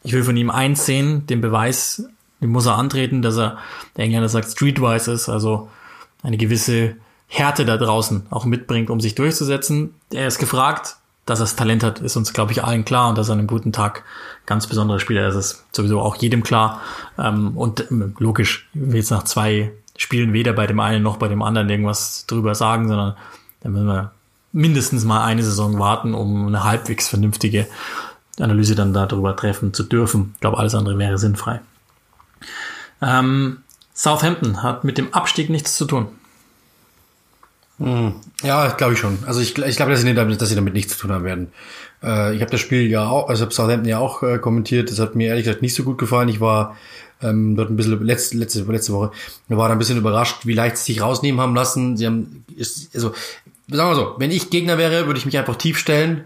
ich 0.05 0.13
will 0.13 0.23
von 0.23 0.37
ihm 0.37 0.51
eins 0.51 0.87
sehen, 0.87 1.27
den 1.27 1.41
Beweis, 1.41 2.05
den 2.41 2.51
muss 2.51 2.67
er 2.67 2.77
antreten, 2.77 3.23
dass 3.23 3.39
er, 3.39 3.59
der 3.97 4.05
Engländer 4.05 4.29
sagt, 4.29 4.51
streetwise 4.51 5.13
ist, 5.13 5.29
also 5.29 5.69
eine 6.23 6.37
gewisse 6.37 6.97
Härte 7.27 7.65
da 7.65 7.77
draußen 7.77 8.27
auch 8.31 8.45
mitbringt, 8.45 8.91
um 8.91 9.01
sich 9.01 9.15
durchzusetzen. 9.15 9.95
Er 10.13 10.27
ist 10.27 10.39
gefragt, 10.39 10.97
dass 11.27 11.41
er 11.41 11.45
das 11.45 11.57
Talent 11.57 11.83
hat, 11.83 12.01
ist 12.01 12.17
uns, 12.17 12.33
glaube 12.33 12.53
ich, 12.53 12.63
allen 12.63 12.85
klar 12.85 13.09
und 13.09 13.19
dass 13.19 13.29
er 13.29 13.33
an 13.33 13.39
einem 13.39 13.49
guten 13.49 13.73
Tag 13.73 14.05
ganz 14.47 14.67
besonderer 14.67 15.01
Spieler 15.01 15.27
ist, 15.29 15.37
ist 15.37 15.65
sowieso 15.73 16.01
auch 16.01 16.17
jedem 16.17 16.43
klar. 16.43 16.83
Ähm, 17.19 17.57
und 17.57 17.91
ähm, 17.91 18.15
logisch, 18.19 18.69
ich 18.75 18.81
will 18.81 18.97
jetzt 18.97 19.11
nach 19.11 19.25
zwei 19.25 19.73
Spielen 19.97 20.33
weder 20.33 20.53
bei 20.53 20.67
dem 20.67 20.81
einen 20.81 21.03
noch 21.03 21.17
bei 21.17 21.29
dem 21.29 21.43
anderen 21.43 21.71
irgendwas 21.71 22.27
drüber 22.27 22.55
sagen, 22.55 22.89
sondern 22.89 23.17
dann 23.63 23.73
müssen 23.73 23.87
wir 23.87 24.13
mindestens 24.53 25.05
mal 25.05 25.25
eine 25.25 25.43
Saison 25.43 25.79
warten, 25.79 26.15
um 26.15 26.47
eine 26.47 26.65
halbwegs 26.65 27.09
vernünftige 27.09 27.67
Analyse 28.39 28.75
dann 28.75 28.93
darüber 28.93 29.35
treffen 29.35 29.73
zu 29.73 29.83
dürfen. 29.83 30.33
Ich 30.35 30.41
glaube, 30.41 30.59
alles 30.59 30.75
andere 30.75 30.99
wäre 30.99 31.19
sinnfrei. 31.19 31.61
Ähm, 33.03 33.59
Southampton 33.95 34.63
hat 34.63 34.85
mit 34.85 34.99
dem 34.99 35.13
Abstieg 35.15 35.51
nichts 35.51 35.77
zu 35.77 35.85
tun. 35.85 36.09
Hm. 37.79 38.15
Ja, 38.43 38.69
glaube 38.69 38.95
ich 38.95 38.99
schon. 38.99 39.19
Also 39.27 39.41
ich, 39.41 39.59
ich 39.59 39.77
glaube, 39.77 39.93
dass 39.93 40.01
sie, 40.01 40.15
damit, 40.15 40.41
dass 40.41 40.49
sie 40.49 40.55
damit 40.55 40.75
nichts 40.75 40.97
zu 40.97 41.01
tun 41.01 41.13
haben 41.13 41.25
werden. 41.25 41.53
Äh, 42.03 42.35
ich 42.35 42.41
habe 42.41 42.51
das 42.51 42.61
Spiel 42.61 42.89
ja 42.89 43.09
auch, 43.09 43.29
also 43.29 43.43
habe 43.43 43.55
Southampton 43.55 43.89
ja 43.89 43.99
auch 43.99 44.23
äh, 44.23 44.39
kommentiert. 44.39 44.91
Das 44.91 44.99
hat 44.99 45.15
mir 45.17 45.29
ehrlich 45.29 45.45
gesagt 45.45 45.63
nicht 45.63 45.75
so 45.75 45.83
gut 45.83 45.99
gefallen. 45.99 46.29
Ich 46.29 46.41
war 46.41 46.77
ähm, 47.23 47.57
dort 47.57 47.71
ein 47.71 47.77
bisschen 47.77 48.05
letzte, 48.05 48.37
letzte, 48.37 48.63
letzte 48.63 48.93
Woche, 48.93 49.11
war 49.49 49.69
da 49.69 49.75
ein 49.75 49.79
bisschen 49.79 49.99
überrascht, 49.99 50.47
wie 50.47 50.55
leicht 50.55 50.77
sie 50.77 50.93
sich 50.93 51.03
rausnehmen 51.03 51.41
haben 51.41 51.55
lassen. 51.55 51.97
Sie 51.97 52.07
haben, 52.07 52.45
also 52.95 53.13
sagen 53.69 53.91
wir 53.91 53.95
so, 53.95 54.15
wenn 54.19 54.31
ich 54.31 54.51
Gegner 54.51 54.79
wäre, 54.79 55.07
würde 55.07 55.19
ich 55.19 55.27
mich 55.27 55.39
einfach 55.39 55.57
tief 55.57 55.79
stellen 55.79 56.25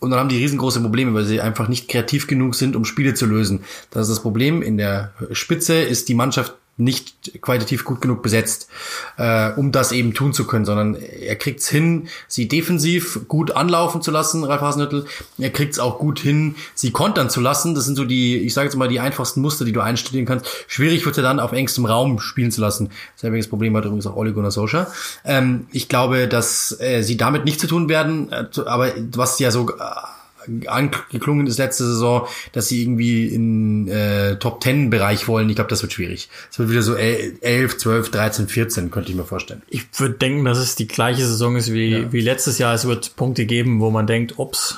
und 0.00 0.10
dann 0.10 0.20
haben 0.20 0.28
die 0.28 0.38
riesengroße 0.38 0.80
Probleme, 0.80 1.14
weil 1.14 1.24
sie 1.24 1.40
einfach 1.40 1.68
nicht 1.68 1.88
kreativ 1.88 2.26
genug 2.26 2.54
sind, 2.54 2.76
um 2.76 2.84
Spiele 2.84 3.14
zu 3.14 3.26
lösen. 3.26 3.64
Das 3.90 4.02
ist 4.02 4.16
das 4.16 4.22
Problem. 4.22 4.62
In 4.62 4.76
der 4.76 5.12
Spitze 5.32 5.74
ist 5.74 6.08
die 6.08 6.14
Mannschaft 6.14 6.54
nicht 6.78 7.42
qualitativ 7.42 7.84
gut 7.84 8.00
genug 8.00 8.22
besetzt, 8.22 8.68
äh, 9.16 9.50
um 9.50 9.72
das 9.72 9.90
eben 9.90 10.14
tun 10.14 10.32
zu 10.32 10.46
können, 10.46 10.64
sondern 10.64 10.94
er 10.94 11.36
kriegt 11.36 11.60
es 11.60 11.68
hin, 11.68 12.08
sie 12.28 12.46
defensiv 12.46 13.26
gut 13.26 13.50
anlaufen 13.50 14.00
zu 14.00 14.12
lassen, 14.12 14.44
Ralf 14.44 14.60
Hasenhüttl. 14.60 15.04
Er 15.38 15.50
kriegt 15.50 15.72
es 15.72 15.80
auch 15.80 15.98
gut 15.98 16.20
hin, 16.20 16.54
sie 16.74 16.92
kontern 16.92 17.30
zu 17.30 17.40
lassen. 17.40 17.74
Das 17.74 17.84
sind 17.84 17.96
so 17.96 18.04
die, 18.04 18.38
ich 18.38 18.54
sage 18.54 18.66
jetzt 18.68 18.76
mal, 18.76 18.88
die 18.88 19.00
einfachsten 19.00 19.40
Muster, 19.40 19.64
die 19.64 19.72
du 19.72 19.80
einstudieren 19.80 20.24
kannst. 20.24 20.46
Schwierig 20.68 21.04
wird 21.04 21.16
er 21.16 21.24
dann 21.24 21.40
auf 21.40 21.52
engstem 21.52 21.84
Raum 21.84 22.20
spielen 22.20 22.52
zu 22.52 22.60
lassen. 22.60 22.90
Selbiges 23.16 23.48
Problem 23.48 23.76
hat 23.76 23.84
übrigens 23.84 24.06
auch 24.06 24.16
Ole 24.16 24.32
Gunnar 24.32 24.52
Solskjaer. 24.52 24.86
Ähm, 25.24 25.66
ich 25.72 25.88
glaube, 25.88 26.28
dass 26.28 26.78
äh, 26.80 27.02
sie 27.02 27.16
damit 27.16 27.44
nicht 27.44 27.60
zu 27.60 27.66
tun 27.66 27.88
werden, 27.88 28.30
äh, 28.30 28.46
aber 28.66 28.92
was 29.12 29.40
ja 29.40 29.50
so 29.50 29.68
äh, 29.68 29.74
angeklungen 30.66 31.46
ist 31.46 31.58
letzte 31.58 31.84
Saison, 31.84 32.26
dass 32.52 32.68
sie 32.68 32.82
irgendwie 32.82 33.26
in 33.26 33.88
äh, 33.88 34.36
Top 34.36 34.62
10 34.62 34.90
Bereich 34.90 35.28
wollen. 35.28 35.48
Ich 35.48 35.56
glaube, 35.56 35.70
das 35.70 35.82
wird 35.82 35.92
schwierig. 35.92 36.28
Es 36.50 36.58
wird 36.58 36.70
wieder 36.70 36.82
so 36.82 36.94
11, 36.94 37.78
12, 37.78 38.10
13, 38.10 38.48
14, 38.48 38.90
könnte 38.90 39.10
ich 39.10 39.16
mir 39.16 39.24
vorstellen. 39.24 39.62
Ich 39.68 39.86
würde 39.98 40.14
denken, 40.14 40.44
dass 40.44 40.58
es 40.58 40.74
die 40.74 40.88
gleiche 40.88 41.24
Saison 41.24 41.56
ist 41.56 41.72
wie, 41.72 41.90
ja. 41.90 42.12
wie 42.12 42.20
letztes 42.20 42.58
Jahr. 42.58 42.74
Es 42.74 42.86
wird 42.86 43.16
Punkte 43.16 43.46
geben, 43.46 43.80
wo 43.80 43.90
man 43.90 44.06
denkt, 44.06 44.38
ups, 44.38 44.76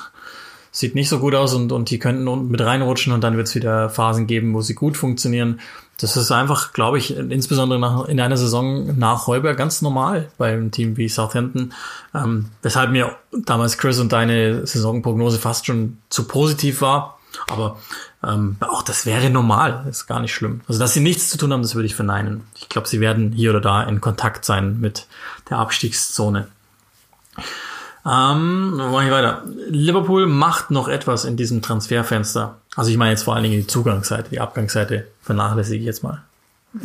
sieht 0.71 0.95
nicht 0.95 1.09
so 1.09 1.19
gut 1.19 1.35
aus 1.35 1.53
und, 1.53 1.71
und 1.71 1.89
die 1.89 1.99
könnten 1.99 2.27
unten 2.27 2.49
mit 2.49 2.61
reinrutschen 2.61 3.13
und 3.13 3.21
dann 3.21 3.35
wird 3.35 3.47
es 3.47 3.55
wieder 3.55 3.89
Phasen 3.89 4.25
geben, 4.25 4.53
wo 4.53 4.61
sie 4.61 4.73
gut 4.73 4.95
funktionieren. 4.95 5.59
Das 5.99 6.17
ist 6.17 6.31
einfach, 6.31 6.73
glaube 6.73 6.97
ich, 6.97 7.15
insbesondere 7.15 7.79
nach, 7.79 8.05
in 8.05 8.19
einer 8.19 8.37
Saison 8.37 8.97
nach 8.97 9.27
Heuberg 9.27 9.57
ganz 9.57 9.81
normal 9.81 10.31
bei 10.37 10.51
einem 10.51 10.71
Team 10.71 10.97
wie 10.97 11.09
Southampton. 11.09 11.73
Ähm, 12.15 12.47
weshalb 12.63 12.91
mir 12.91 13.17
damals 13.31 13.77
Chris 13.77 13.99
und 13.99 14.11
deine 14.11 14.65
Saisonprognose 14.65 15.37
fast 15.37 15.67
schon 15.67 15.97
zu 16.09 16.27
positiv 16.27 16.81
war. 16.81 17.19
Aber 17.49 17.77
ähm, 18.23 18.55
auch 18.61 18.81
das 18.81 19.05
wäre 19.05 19.29
normal, 19.29 19.85
ist 19.89 20.07
gar 20.07 20.21
nicht 20.21 20.33
schlimm. 20.33 20.61
Also 20.67 20.79
dass 20.79 20.93
sie 20.93 21.01
nichts 21.01 21.29
zu 21.29 21.37
tun 21.37 21.53
haben, 21.53 21.61
das 21.61 21.75
würde 21.75 21.85
ich 21.85 21.95
verneinen. 21.95 22.45
Ich 22.55 22.69
glaube, 22.69 22.87
sie 22.87 22.99
werden 22.99 23.31
hier 23.31 23.51
oder 23.51 23.61
da 23.61 23.83
in 23.83 24.01
Kontakt 24.01 24.43
sein 24.45 24.79
mit 24.79 25.07
der 25.49 25.59
Abstiegszone. 25.59 26.47
Ähm, 28.05 28.77
mache 28.77 29.05
ich 29.05 29.11
weiter. 29.11 29.43
Liverpool 29.69 30.25
macht 30.25 30.71
noch 30.71 30.87
etwas 30.87 31.25
in 31.25 31.37
diesem 31.37 31.61
Transferfenster. 31.61 32.57
Also 32.75 32.89
ich 32.89 32.97
meine 32.97 33.11
jetzt 33.11 33.23
vor 33.23 33.35
allen 33.35 33.43
Dingen 33.43 33.61
die 33.61 33.67
Zugangsseite, 33.67 34.29
die 34.29 34.39
Abgangsseite 34.39 35.07
vernachlässige 35.21 35.79
ich 35.79 35.85
jetzt 35.85 36.03
mal. 36.03 36.23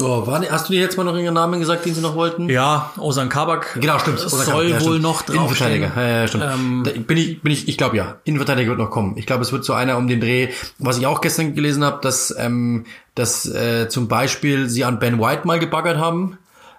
Oh, 0.00 0.26
war, 0.26 0.42
hast 0.50 0.68
du 0.68 0.72
dir 0.72 0.80
jetzt 0.80 0.96
mal 0.96 1.04
noch 1.04 1.16
ihren 1.16 1.34
Namen 1.34 1.60
gesagt, 1.60 1.86
den 1.86 1.94
sie 1.94 2.00
noch 2.00 2.16
wollten? 2.16 2.50
Ja, 2.50 2.90
Osan 2.98 3.28
Kabak. 3.28 3.78
Genau, 3.80 4.00
stimmt. 4.00 4.18
Osan 4.18 4.44
soll 4.44 4.70
ja, 4.70 4.80
wohl 4.80 4.98
noch 4.98 5.22
drauf 5.22 5.36
Innenverteidiger. 5.36 5.92
Ja, 5.94 6.08
ja, 6.08 6.26
stimmt. 6.26 6.44
Ähm, 6.44 6.82
da 6.84 6.90
bin 6.90 7.16
ich, 7.16 7.40
bin 7.40 7.52
ich, 7.52 7.68
ich 7.68 7.78
glaube 7.78 7.96
ja. 7.96 8.16
Innenverteidiger 8.24 8.70
wird 8.70 8.80
noch 8.80 8.90
kommen. 8.90 9.16
Ich 9.16 9.26
glaube, 9.26 9.42
es 9.42 9.52
wird 9.52 9.64
so 9.64 9.74
einer 9.74 9.96
um 9.96 10.08
den 10.08 10.20
Dreh. 10.20 10.48
Was 10.78 10.98
ich 10.98 11.06
auch 11.06 11.20
gestern 11.20 11.54
gelesen 11.54 11.84
habe, 11.84 12.00
dass, 12.02 12.34
ähm, 12.36 12.84
dass 13.14 13.46
äh, 13.46 13.88
zum 13.88 14.08
Beispiel 14.08 14.68
sie 14.68 14.84
an 14.84 14.98
Ben 14.98 15.20
White 15.20 15.46
mal 15.46 15.60
gebaggert 15.60 15.98
haben 15.98 16.36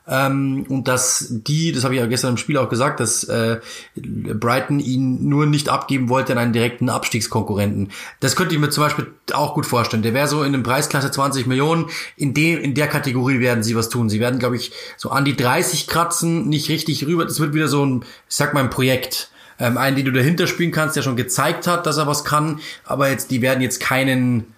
ähm, 0.07 0.65
und 0.69 0.87
dass 0.87 1.27
die, 1.29 1.73
das 1.73 1.83
habe 1.83 1.95
ich 1.95 1.99
ja 1.99 2.07
gestern 2.07 2.31
im 2.31 2.37
Spiel 2.37 2.57
auch 2.57 2.69
gesagt, 2.69 3.01
dass 3.01 3.25
äh, 3.25 3.59
Brighton 3.95 4.79
ihn 4.79 5.27
nur 5.27 5.45
nicht 5.45 5.67
abgeben 5.67 6.07
wollte 6.07 6.31
an 6.31 6.37
einen 6.37 6.53
direkten 6.53 6.89
Abstiegskonkurrenten. 6.89 7.91
Das 8.21 8.37
könnte 8.37 8.55
ich 8.55 8.61
mir 8.61 8.69
zum 8.69 8.83
Beispiel 8.83 9.07
auch 9.33 9.53
gut 9.53 9.65
vorstellen. 9.65 10.03
Der 10.03 10.13
wäre 10.13 10.27
so 10.27 10.43
in 10.43 10.53
dem 10.53 10.63
Preisklasse 10.63 11.11
20 11.11 11.45
Millionen. 11.45 11.87
In 12.15 12.33
dem, 12.33 12.59
in 12.59 12.73
der 12.73 12.87
Kategorie 12.87 13.41
werden 13.41 13.63
sie 13.63 13.75
was 13.75 13.89
tun. 13.89 14.09
Sie 14.09 14.21
werden, 14.21 14.39
glaube 14.39 14.55
ich, 14.55 14.71
so 14.95 15.09
an 15.09 15.25
die 15.25 15.35
30 15.35 15.87
kratzen, 15.87 16.47
nicht 16.47 16.69
richtig 16.69 17.05
rüber. 17.05 17.25
Das 17.25 17.41
wird 17.41 17.53
wieder 17.53 17.67
so 17.67 17.85
ein, 17.85 18.03
ich 18.29 18.35
sag 18.35 18.53
mal, 18.53 18.63
ein 18.63 18.69
Projekt 18.69 19.29
Ähm, 19.59 19.77
einen, 19.79 19.95
den 19.95 20.05
du 20.05 20.11
dahinter 20.11 20.45
spielen 20.45 20.71
kannst, 20.71 20.95
der 20.95 21.01
schon 21.01 21.15
gezeigt 21.15 21.65
hat, 21.65 21.87
dass 21.87 21.97
er 21.97 22.05
was 22.05 22.23
kann, 22.23 22.59
aber 22.85 23.09
jetzt, 23.09 23.31
die 23.31 23.41
werden 23.41 23.59
jetzt 23.59 23.79
keinen 23.79 24.53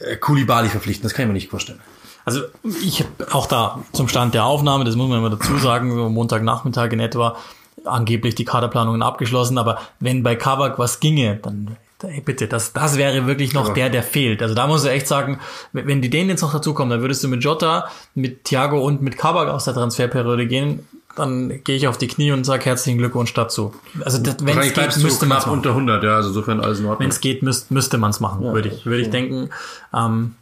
äh, 0.00 0.16
Kulibali 0.16 0.68
verpflichten, 0.68 1.04
das 1.04 1.14
kann 1.14 1.22
ich 1.22 1.28
mir 1.28 1.34
nicht 1.34 1.48
vorstellen. 1.48 1.78
Also 2.24 2.42
ich 2.82 3.04
auch 3.32 3.46
da 3.46 3.80
zum 3.92 4.08
Stand 4.08 4.34
der 4.34 4.44
Aufnahme, 4.44 4.84
das 4.84 4.96
muss 4.96 5.08
man 5.08 5.18
immer 5.18 5.30
dazu 5.30 5.58
sagen, 5.58 5.94
Montagnachmittag 6.12 6.92
in 6.92 7.00
etwa, 7.00 7.36
angeblich 7.84 8.34
die 8.34 8.44
Kaderplanungen 8.44 9.02
abgeschlossen, 9.02 9.58
aber 9.58 9.78
wenn 10.00 10.22
bei 10.22 10.36
Kabak 10.36 10.78
was 10.78 11.00
ginge, 11.00 11.36
dann 11.42 11.76
ey, 12.02 12.20
bitte, 12.20 12.48
das, 12.48 12.72
das 12.72 12.96
wäre 12.96 13.26
wirklich 13.26 13.52
noch 13.52 13.68
ja. 13.68 13.74
der, 13.74 13.90
der 13.90 14.02
fehlt. 14.02 14.42
Also 14.42 14.54
da 14.54 14.66
muss 14.66 14.84
ich 14.84 14.90
echt 14.90 15.06
sagen, 15.06 15.38
wenn 15.72 16.02
die 16.02 16.10
denen 16.10 16.30
jetzt 16.30 16.42
noch 16.42 16.52
dazukommen, 16.52 16.90
dann 16.90 17.00
würdest 17.00 17.22
du 17.24 17.28
mit 17.28 17.44
Jota, 17.44 17.88
mit 18.14 18.44
Thiago 18.44 18.84
und 18.84 19.02
mit 19.02 19.18
Kabak 19.18 19.48
aus 19.48 19.64
der 19.64 19.74
Transferperiode 19.74 20.46
gehen, 20.46 20.86
dann 21.16 21.62
gehe 21.64 21.76
ich 21.76 21.88
auf 21.88 21.98
die 21.98 22.08
Knie 22.08 22.32
und 22.32 22.44
sage 22.44 22.64
herzlichen 22.64 22.98
Glückwunsch 22.98 23.34
dazu. 23.34 23.74
Also 24.04 24.18
wenn 24.40 24.58
es 24.58 24.72
geht, 24.72 24.96
müsste 24.98 25.26
man 25.26 25.42
unter 25.44 25.70
100, 25.70 26.02
ja, 26.02 26.16
also 26.16 26.30
insofern 26.30 26.60
alles 26.60 26.80
in 26.80 26.86
Ordnung. 26.86 27.00
Wenn 27.00 27.10
es 27.10 27.20
geht, 27.20 27.42
müsst, 27.42 27.70
müsste 27.70 27.98
man 27.98 28.10
es 28.10 28.20
machen, 28.20 28.44
ja, 28.44 28.52
würde 28.52 28.70
ich, 28.70 28.86
würde 28.86 29.02
ich 29.02 29.10
denken. 29.10 29.50
Ähm, 29.94 30.34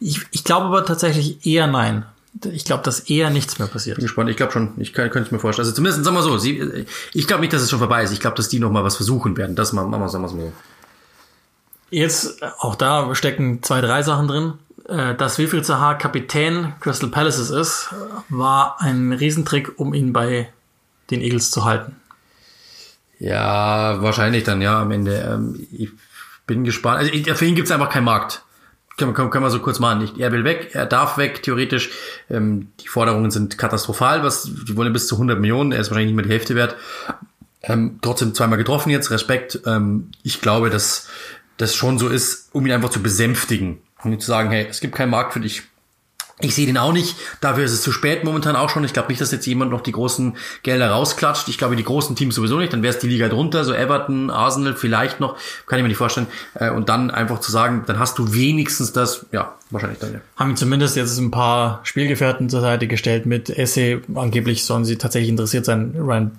ich, 0.00 0.20
ich 0.30 0.44
glaube 0.44 0.66
aber 0.66 0.84
tatsächlich 0.84 1.44
eher 1.46 1.66
nein. 1.66 2.04
Ich 2.50 2.64
glaube, 2.64 2.82
dass 2.82 3.00
eher 3.00 3.30
nichts 3.30 3.58
mehr 3.58 3.68
passiert. 3.68 3.96
Bin 3.96 4.04
gespannt. 4.04 4.28
Ich 4.28 4.36
glaube 4.36 4.52
schon. 4.52 4.72
Ich 4.78 4.92
kann, 4.92 5.08
könnte 5.10 5.28
es 5.28 5.32
mir 5.32 5.38
vorstellen. 5.38 5.66
Also 5.66 5.76
zumindest, 5.76 6.04
sagen 6.04 6.16
wir 6.16 6.22
so, 6.22 6.36
sie, 6.36 6.86
ich 7.12 7.26
glaube 7.28 7.42
nicht, 7.42 7.52
dass 7.52 7.62
es 7.62 7.70
schon 7.70 7.78
vorbei 7.78 8.02
ist. 8.02 8.12
Ich 8.12 8.20
glaube, 8.20 8.36
dass 8.36 8.48
die 8.48 8.58
noch 8.58 8.70
mal 8.70 8.82
was 8.82 8.96
versuchen 8.96 9.36
werden. 9.36 9.54
Das 9.54 9.72
machen 9.72 9.90
wir, 9.90 10.08
sagen 10.08 10.24
wir 10.24 10.28
so. 10.28 10.52
Jetzt, 11.90 12.42
auch 12.58 12.74
da 12.74 13.14
stecken 13.14 13.62
zwei, 13.62 13.80
drei 13.80 14.02
Sachen 14.02 14.26
drin. 14.26 14.54
Äh, 14.88 15.14
dass 15.14 15.38
Wilfried 15.38 15.64
Zaha 15.64 15.94
Kapitän 15.94 16.74
Crystal 16.80 17.08
Palaces 17.08 17.50
ist, 17.50 17.94
war 18.28 18.80
ein 18.80 19.12
Riesentrick, 19.12 19.78
um 19.78 19.94
ihn 19.94 20.12
bei 20.12 20.52
den 21.10 21.20
Eagles 21.20 21.50
zu 21.52 21.64
halten. 21.64 21.96
Ja, 23.18 24.02
wahrscheinlich 24.02 24.44
dann, 24.44 24.60
ja, 24.60 24.82
am 24.82 24.90
Ende. 24.90 25.16
Ähm, 25.16 25.66
ich 25.72 25.90
bin 26.46 26.64
gespannt. 26.64 26.98
Also 26.98 27.34
für 27.34 27.44
ihn 27.46 27.54
gibt 27.54 27.68
es 27.68 27.72
einfach 27.72 27.90
keinen 27.90 28.04
Markt. 28.04 28.43
Können 28.96 29.16
wir, 29.16 29.28
können 29.30 29.44
wir 29.44 29.50
so 29.50 29.58
kurz 29.58 29.80
machen. 29.80 30.08
er 30.18 30.30
will 30.30 30.44
weg, 30.44 30.70
er 30.72 30.86
darf 30.86 31.18
weg, 31.18 31.42
theoretisch. 31.42 31.90
Ähm, 32.30 32.68
die 32.80 32.88
Forderungen 32.88 33.30
sind 33.30 33.58
katastrophal, 33.58 34.22
was, 34.22 34.44
die 34.44 34.76
wollen 34.76 34.92
bis 34.92 35.08
zu 35.08 35.16
100 35.16 35.40
Millionen, 35.40 35.72
er 35.72 35.80
ist 35.80 35.90
wahrscheinlich 35.90 36.14
nicht 36.14 36.16
mehr 36.16 36.24
die 36.24 36.32
Hälfte 36.32 36.54
wert. 36.54 36.76
Ähm, 37.62 37.98
trotzdem 38.02 38.34
zweimal 38.34 38.58
getroffen 38.58 38.90
jetzt, 38.90 39.10
Respekt. 39.10 39.60
Ähm, 39.66 40.10
ich 40.22 40.40
glaube, 40.40 40.70
dass 40.70 41.08
das 41.56 41.74
schon 41.74 41.98
so 41.98 42.08
ist, 42.08 42.50
um 42.52 42.66
ihn 42.66 42.72
einfach 42.72 42.90
zu 42.90 43.02
besänftigen. 43.02 43.78
Und 44.02 44.20
zu 44.20 44.26
sagen, 44.26 44.50
hey, 44.50 44.66
es 44.68 44.80
gibt 44.80 44.94
keinen 44.94 45.10
Markt 45.10 45.32
für 45.32 45.40
dich. 45.40 45.62
Ich 46.40 46.54
sehe 46.56 46.66
den 46.66 46.78
auch 46.78 46.92
nicht. 46.92 47.16
Dafür 47.40 47.64
ist 47.64 47.72
es 47.72 47.82
zu 47.82 47.92
spät 47.92 48.24
momentan 48.24 48.56
auch 48.56 48.68
schon. 48.68 48.82
Ich 48.82 48.92
glaube 48.92 49.08
nicht, 49.08 49.20
dass 49.20 49.30
jetzt 49.30 49.46
jemand 49.46 49.70
noch 49.70 49.82
die 49.82 49.92
großen 49.92 50.36
Gelder 50.64 50.90
rausklatscht. 50.90 51.48
Ich 51.48 51.58
glaube, 51.58 51.76
die 51.76 51.84
großen 51.84 52.16
Teams 52.16 52.34
sowieso 52.34 52.58
nicht. 52.58 52.72
Dann 52.72 52.82
wäre 52.82 52.92
es 52.92 52.98
die 52.98 53.06
Liga 53.06 53.28
drunter, 53.28 53.64
so 53.64 53.72
Everton, 53.72 54.30
Arsenal 54.30 54.74
vielleicht 54.74 55.20
noch. 55.20 55.36
Kann 55.66 55.78
ich 55.78 55.84
mir 55.84 55.88
nicht 55.88 55.96
vorstellen. 55.96 56.26
Äh, 56.54 56.70
und 56.70 56.88
dann 56.88 57.12
einfach 57.12 57.38
zu 57.38 57.52
sagen, 57.52 57.84
dann 57.86 58.00
hast 58.00 58.18
du 58.18 58.34
wenigstens 58.34 58.92
das, 58.92 59.26
ja, 59.30 59.54
wahrscheinlich 59.70 60.00
dann 60.00 60.14
ja. 60.14 60.20
Haben 60.36 60.56
zumindest 60.56 60.96
jetzt 60.96 61.16
ein 61.18 61.30
paar 61.30 61.80
Spielgefährten 61.84 62.48
zur 62.48 62.60
Seite 62.60 62.88
gestellt 62.88 63.26
mit 63.26 63.48
Esse. 63.48 64.02
Angeblich 64.16 64.64
sollen 64.64 64.84
sie 64.84 64.98
tatsächlich 64.98 65.30
interessiert 65.30 65.64
sein, 65.64 65.94
Ryan, 65.96 66.32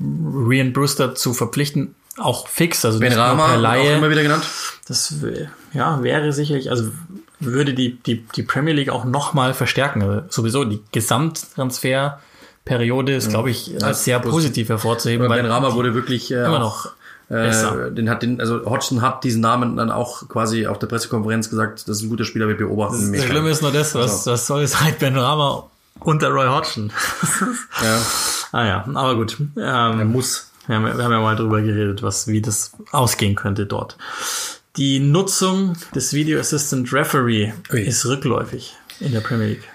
Ryan 0.45 0.73
Brewster 0.73 1.15
zu 1.15 1.33
verpflichten. 1.33 1.95
Auch 2.17 2.47
fix, 2.47 2.83
also 2.85 2.99
ben 2.99 3.13
Rama, 3.13 3.47
per 3.47 3.57
Laie. 3.57 3.93
auch 3.93 3.97
immer 3.97 4.09
wieder 4.09 4.23
genannt. 4.23 4.43
Das 4.87 5.15
ja, 5.73 6.01
wäre 6.01 6.31
sicherlich, 6.31 6.69
also 6.69 6.91
würde 7.39 7.73
die, 7.73 7.95
die, 7.97 8.25
die 8.35 8.43
Premier 8.43 8.73
League 8.73 8.89
auch 8.89 9.05
nochmal 9.05 9.53
verstärken. 9.53 10.01
Also 10.01 10.23
sowieso 10.29 10.65
die 10.65 10.81
Gesamttransferperiode 10.91 13.15
ist, 13.15 13.29
glaube 13.29 13.51
ich, 13.51 13.83
als 13.83 14.05
sehr 14.05 14.19
positiv 14.19 14.69
hervorzuheben. 14.69 15.27
Ben 15.27 15.45
Rama 15.45 15.73
wurde 15.73 15.93
wirklich 15.93 16.31
äh, 16.31 16.45
immer 16.45 16.59
noch 16.59 16.95
äh, 17.29 17.91
den 17.91 18.09
hat 18.09 18.21
den, 18.21 18.39
also 18.39 18.65
Hodgson 18.65 19.01
hat 19.01 19.23
diesen 19.23 19.41
Namen 19.41 19.77
dann 19.77 19.89
auch 19.89 20.29
quasi 20.29 20.67
auf 20.67 20.77
der 20.77 20.87
Pressekonferenz 20.87 21.49
gesagt, 21.49 21.87
das 21.87 21.97
ist 21.97 22.03
ein 22.03 22.09
guter 22.09 22.23
Spieler, 22.23 22.47
wir 22.47 22.55
beobachten 22.55 23.11
Das, 23.11 23.21
das 23.21 23.29
Schlimme 23.29 23.49
ist 23.49 23.63
nur 23.63 23.71
das, 23.71 23.95
was, 23.95 24.11
also. 24.11 24.31
was 24.31 24.45
soll 24.45 24.61
es 24.61 24.79
halt 24.79 24.99
Ben 24.99 25.17
Rama 25.17 25.63
unter 26.01 26.29
Roy 26.29 26.47
Hodgson? 26.47 26.91
ja. 27.83 28.01
Ah 28.51 28.65
ja, 28.65 28.85
aber 28.93 29.15
gut. 29.15 29.37
Ähm, 29.39 29.57
er 29.57 30.05
muss. 30.05 30.51
Wir 30.67 30.75
haben, 30.75 30.85
wir 30.85 31.03
haben 31.03 31.11
ja 31.11 31.19
mal 31.19 31.35
drüber 31.35 31.61
geredet, 31.61 32.03
was, 32.03 32.27
wie 32.27 32.41
das 32.41 32.73
ausgehen 32.91 33.35
könnte 33.35 33.65
dort. 33.65 33.97
Die 34.77 34.99
Nutzung 34.99 35.77
des 35.93 36.13
Video 36.13 36.39
Assistant 36.39 36.91
Referee 36.91 37.53
Ui. 37.71 37.81
ist 37.81 38.05
rückläufig 38.05 38.75
in 38.99 39.13
der 39.13 39.21
Premier 39.21 39.47
League. 39.47 39.69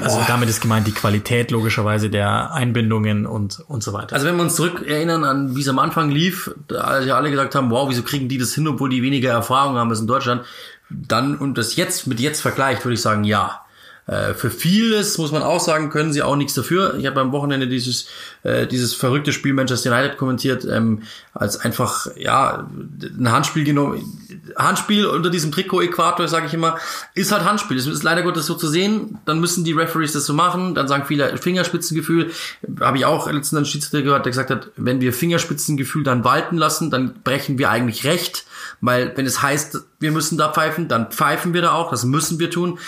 Also 0.00 0.18
Boah. 0.18 0.24
damit 0.26 0.48
ist 0.48 0.60
gemeint 0.60 0.86
die 0.86 0.92
Qualität 0.92 1.50
logischerweise 1.50 2.08
der 2.08 2.52
Einbindungen 2.52 3.26
und, 3.26 3.60
und 3.68 3.82
so 3.82 3.92
weiter. 3.92 4.14
Also 4.14 4.26
wenn 4.26 4.36
wir 4.36 4.42
uns 4.42 4.54
zurück 4.54 4.86
erinnern 4.86 5.24
an, 5.24 5.56
wie 5.56 5.60
es 5.60 5.68
am 5.68 5.78
Anfang 5.78 6.10
lief, 6.10 6.54
als 6.78 7.06
ja 7.06 7.16
alle 7.16 7.30
gesagt 7.30 7.54
haben, 7.54 7.70
wow, 7.70 7.88
wieso 7.88 8.02
kriegen 8.02 8.28
die 8.28 8.38
das 8.38 8.54
hin, 8.54 8.68
obwohl 8.68 8.90
die 8.90 9.02
weniger 9.02 9.30
Erfahrung 9.30 9.76
haben 9.76 9.90
als 9.90 10.00
in 10.00 10.06
Deutschland, 10.06 10.42
dann 10.88 11.36
und 11.36 11.58
das 11.58 11.76
jetzt 11.76 12.06
mit 12.06 12.20
jetzt 12.20 12.40
vergleicht, 12.40 12.84
würde 12.84 12.94
ich 12.94 13.02
sagen, 13.02 13.24
ja. 13.24 13.61
Äh, 14.06 14.34
für 14.34 14.50
vieles 14.50 15.16
muss 15.18 15.30
man 15.30 15.42
auch 15.42 15.60
sagen, 15.60 15.90
können 15.90 16.12
sie 16.12 16.22
auch 16.22 16.34
nichts 16.34 16.54
dafür. 16.54 16.96
Ich 16.98 17.06
habe 17.06 17.20
am 17.20 17.30
Wochenende 17.30 17.68
dieses 17.68 18.08
äh, 18.42 18.66
dieses 18.66 18.94
verrückte 18.94 19.32
Spiel 19.32 19.52
Manchester 19.52 19.92
United 19.92 20.18
kommentiert, 20.18 20.64
ähm, 20.64 21.02
als 21.34 21.60
einfach 21.60 22.08
ja 22.16 22.68
ein 23.00 23.30
Handspiel 23.30 23.62
genommen. 23.62 24.18
Handspiel 24.56 25.06
unter 25.06 25.30
diesem 25.30 25.52
Trikot-Äquator, 25.52 26.26
sage 26.26 26.46
ich 26.46 26.54
immer, 26.54 26.78
ist 27.14 27.30
halt 27.30 27.44
Handspiel. 27.44 27.76
Es 27.76 27.86
ist 27.86 28.02
leider 28.02 28.22
Gottes 28.22 28.46
so 28.46 28.54
zu 28.54 28.66
sehen. 28.66 29.18
Dann 29.24 29.38
müssen 29.38 29.62
die 29.62 29.72
Referees 29.72 30.12
das 30.12 30.26
so 30.26 30.34
machen. 30.34 30.74
Dann 30.74 30.88
sagen 30.88 31.04
viele 31.06 31.36
Fingerspitzengefühl. 31.36 32.32
Habe 32.80 32.98
ich 32.98 33.04
auch 33.04 33.30
letztens 33.30 33.54
einen 33.56 33.66
Schiedsrichter 33.66 34.02
gehört, 34.02 34.26
der 34.26 34.32
gesagt 34.32 34.50
hat, 34.50 34.70
wenn 34.76 35.00
wir 35.00 35.12
Fingerspitzengefühl 35.12 36.02
dann 36.02 36.24
walten 36.24 36.56
lassen, 36.56 36.90
dann 36.90 37.14
brechen 37.22 37.56
wir 37.56 37.70
eigentlich 37.70 38.04
recht. 38.04 38.46
Weil 38.80 39.12
wenn 39.16 39.26
es 39.26 39.42
heißt, 39.42 39.78
wir 40.00 40.10
müssen 40.10 40.38
da 40.38 40.52
pfeifen, 40.52 40.88
dann 40.88 41.12
pfeifen 41.12 41.54
wir 41.54 41.62
da 41.62 41.72
auch. 41.72 41.90
Das 41.90 42.04
müssen 42.04 42.40
wir 42.40 42.50
tun 42.50 42.80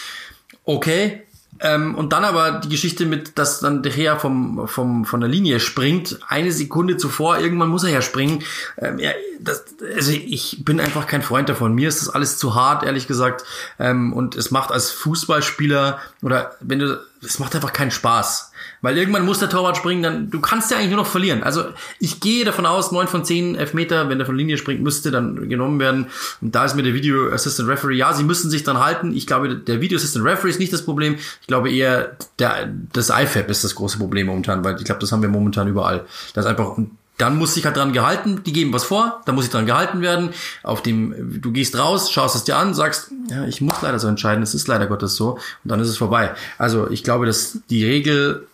okay. 0.64 1.22
Ähm, 1.60 1.94
und 1.94 2.12
dann 2.12 2.24
aber 2.24 2.60
die 2.60 2.68
Geschichte 2.68 3.06
mit, 3.06 3.38
dass 3.38 3.60
dann 3.60 3.82
der 3.82 3.92
Herr 3.92 4.18
vom, 4.18 4.66
vom, 4.66 5.04
von 5.04 5.20
der 5.20 5.28
Linie 5.28 5.60
springt, 5.60 6.18
eine 6.26 6.50
Sekunde 6.50 6.96
zuvor, 6.96 7.38
irgendwann 7.38 7.68
muss 7.68 7.84
er 7.84 7.90
ja 7.90 8.02
springen. 8.02 8.42
Ähm, 8.76 8.98
ja, 8.98 9.12
das, 9.38 9.64
also 9.94 10.10
ich 10.10 10.64
bin 10.64 10.80
einfach 10.80 11.06
kein 11.06 11.22
Freund 11.22 11.48
davon. 11.48 11.74
Mir 11.74 11.88
ist 11.88 12.02
das 12.02 12.10
alles 12.10 12.38
zu 12.38 12.56
hart, 12.56 12.82
ehrlich 12.82 13.06
gesagt. 13.06 13.44
Ähm, 13.78 14.12
und 14.12 14.34
es 14.34 14.50
macht 14.50 14.72
als 14.72 14.90
Fußballspieler 14.90 16.00
oder 16.22 16.56
wenn 16.60 16.80
du, 16.80 17.00
es 17.24 17.38
macht 17.38 17.54
einfach 17.54 17.72
keinen 17.72 17.92
Spaß. 17.92 18.50
Weil 18.85 18.99
irgendwann 18.99 19.24
muss 19.24 19.39
der 19.39 19.49
Torwart 19.49 19.78
springen, 19.78 20.03
dann, 20.03 20.30
du 20.30 20.41
kannst 20.41 20.70
ja 20.70 20.76
eigentlich 20.76 20.91
nur 20.91 20.99
noch 20.99 21.07
verlieren. 21.07 21.43
Also 21.43 21.64
ich 22.01 22.20
gehe 22.20 22.45
davon 22.45 22.66
aus, 22.66 22.93
neun 22.93 23.09
von 23.09 23.24
zehn 23.24 23.55
Elfmeter, 23.55 24.11
wenn 24.11 24.18
der 24.18 24.26
von 24.26 24.37
Linie 24.37 24.59
springt, 24.59 24.82
müsste 24.82 25.11
dann 25.11 25.49
genommen 25.49 25.80
werden. 25.80 26.09
Und 26.43 26.55
da 26.55 26.66
ist 26.66 26.76
mir 26.76 26.82
der 26.82 26.93
Video 26.93 27.32
Assistant 27.32 27.66
Referee, 27.66 27.95
ja, 27.97 28.12
sie 28.12 28.24
müssen 28.24 28.51
sich 28.51 28.62
dann 28.62 28.80
halten. 28.80 29.16
Ich 29.16 29.26
glaube, 29.26 29.57
der 29.57 29.80
Video 29.80 29.97
Assistant 29.97 30.26
Referee 30.26 30.51
ist 30.51 30.61
nicht 30.61 30.70
das 30.70 30.85
Problem. 30.85 31.16
Ich 31.41 31.47
glaube 31.47 31.72
eher, 31.72 32.18
der, 32.39 32.68
das 32.93 33.09
IFAB 33.09 33.49
ist 33.49 33.64
das 33.64 33.74
große 33.74 33.97
Problem 33.97 34.26
momentan, 34.26 34.62
weil 34.62 34.76
ich 34.76 34.85
glaube, 34.85 35.01
das 35.01 35.11
haben 35.12 35.22
wir 35.22 35.30
momentan 35.30 35.66
überall. 35.66 36.05
Das 36.35 36.45
ist 36.45 36.51
einfach, 36.51 36.76
dann 37.16 37.39
muss 37.39 37.55
sich 37.55 37.64
halt 37.64 37.78
dran 37.78 37.95
gehalten, 37.95 38.43
die 38.45 38.53
geben 38.53 38.74
was 38.74 38.85
vor, 38.85 39.22
da 39.24 39.32
muss 39.32 39.47
ich 39.47 39.51
dran 39.51 39.64
gehalten 39.64 40.03
werden. 40.03 40.28
Auf 40.62 40.82
dem, 40.82 41.41
du 41.41 41.53
gehst 41.53 41.78
raus, 41.78 42.12
schaust 42.12 42.37
es 42.37 42.45
dir 42.45 42.59
an, 42.59 42.74
sagst, 42.74 43.12
ja, 43.30 43.47
ich 43.47 43.62
muss 43.62 43.80
leider 43.80 43.99
so 43.99 44.09
entscheiden, 44.09 44.43
es 44.43 44.55
ist 44.55 44.68
leider 44.68 44.89
Gottes 44.89 45.16
so, 45.16 45.39
und 45.62 45.70
dann 45.70 45.80
ist 45.80 45.89
es 45.89 45.97
vorbei. 45.97 46.35
Also 46.59 46.91
ich 46.91 47.03
glaube, 47.03 47.24
dass 47.24 47.61
die 47.70 47.87
Regel 47.87 48.47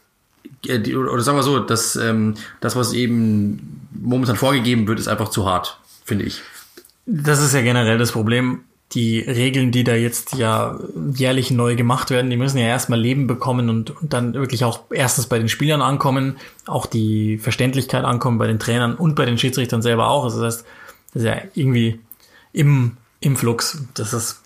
oder 0.69 1.23
sagen 1.23 1.39
wir 1.39 1.43
so, 1.43 1.59
dass 1.59 1.97
ähm, 1.97 2.35
das, 2.61 2.77
was 2.77 2.93
eben 2.93 3.87
momentan 3.93 4.37
vorgegeben 4.37 4.87
wird, 4.87 4.99
ist 4.99 5.09
einfach 5.09 5.31
zu 5.31 5.47
hart, 5.47 5.79
finde 6.05 6.25
ich. 6.25 6.43
Das 7.07 7.43
ist 7.43 7.55
ja 7.55 7.63
generell 7.63 7.99
das 7.99 8.13
Problem. 8.13 8.61
Die 8.93 9.21
Regeln, 9.21 9.71
die 9.71 9.85
da 9.85 9.95
jetzt 9.95 10.35
ja 10.35 10.79
jährlich 11.15 11.53
neu 11.53 11.77
gemacht 11.77 12.11
werden, 12.11 12.29
die 12.29 12.37
müssen 12.37 12.59
ja 12.59 12.67
erstmal 12.67 13.01
Leben 13.01 13.29
bekommen 13.29 13.69
und, 13.71 13.91
und 14.03 14.13
dann 14.13 14.35
wirklich 14.35 14.65
auch 14.65 14.81
erstens 14.91 15.27
bei 15.27 15.39
den 15.39 15.49
Spielern 15.49 15.81
ankommen, 15.81 16.37
auch 16.67 16.87
die 16.87 17.39
Verständlichkeit 17.39 18.05
ankommen 18.05 18.39
bei 18.39 18.49
den 18.49 18.59
Trainern 18.59 18.97
und 18.97 19.15
bei 19.15 19.27
den 19.27 19.39
Schiedsrichtern 19.39 19.81
selber 19.81 20.09
auch. 20.09 20.25
Also 20.25 20.43
das 20.43 20.57
heißt, 20.57 20.67
das 21.15 21.23
ist 21.23 21.29
ja 21.29 21.37
irgendwie 21.55 22.01
im, 22.53 22.97
im 23.21 23.37
Flux. 23.37 23.85
Das 23.95 24.13
ist, 24.13 24.43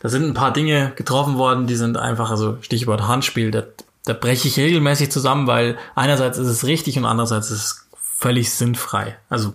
da 0.00 0.08
sind 0.08 0.24
ein 0.24 0.34
paar 0.34 0.52
Dinge 0.52 0.92
getroffen 0.96 1.38
worden, 1.38 1.68
die 1.68 1.76
sind 1.76 1.96
einfach, 1.96 2.30
also 2.30 2.58
Stichwort 2.62 3.06
Handspiel, 3.06 3.52
das 3.52 3.66
da 4.04 4.12
breche 4.12 4.48
ich 4.48 4.56
regelmäßig 4.56 5.10
zusammen, 5.10 5.46
weil 5.46 5.78
einerseits 5.94 6.38
ist 6.38 6.48
es 6.48 6.64
richtig 6.64 6.98
und 6.98 7.06
andererseits 7.06 7.50
ist 7.50 7.64
es 7.64 7.88
völlig 8.00 8.52
sinnfrei. 8.52 9.16
Also 9.28 9.54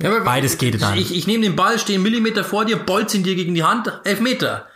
ja, 0.00 0.18
beides 0.20 0.58
geht 0.58 0.80
dann. 0.82 0.98
Ich, 0.98 1.14
ich 1.14 1.26
nehme 1.26 1.44
den 1.44 1.54
Ball, 1.56 1.78
stehe 1.78 1.96
einen 1.96 2.02
Millimeter 2.02 2.44
vor 2.44 2.64
dir, 2.64 2.76
bolz 2.76 3.14
ihn 3.14 3.22
dir 3.22 3.34
gegen 3.34 3.54
die 3.54 3.62
Hand, 3.62 3.92
elf 4.04 4.20
Meter. 4.20 4.66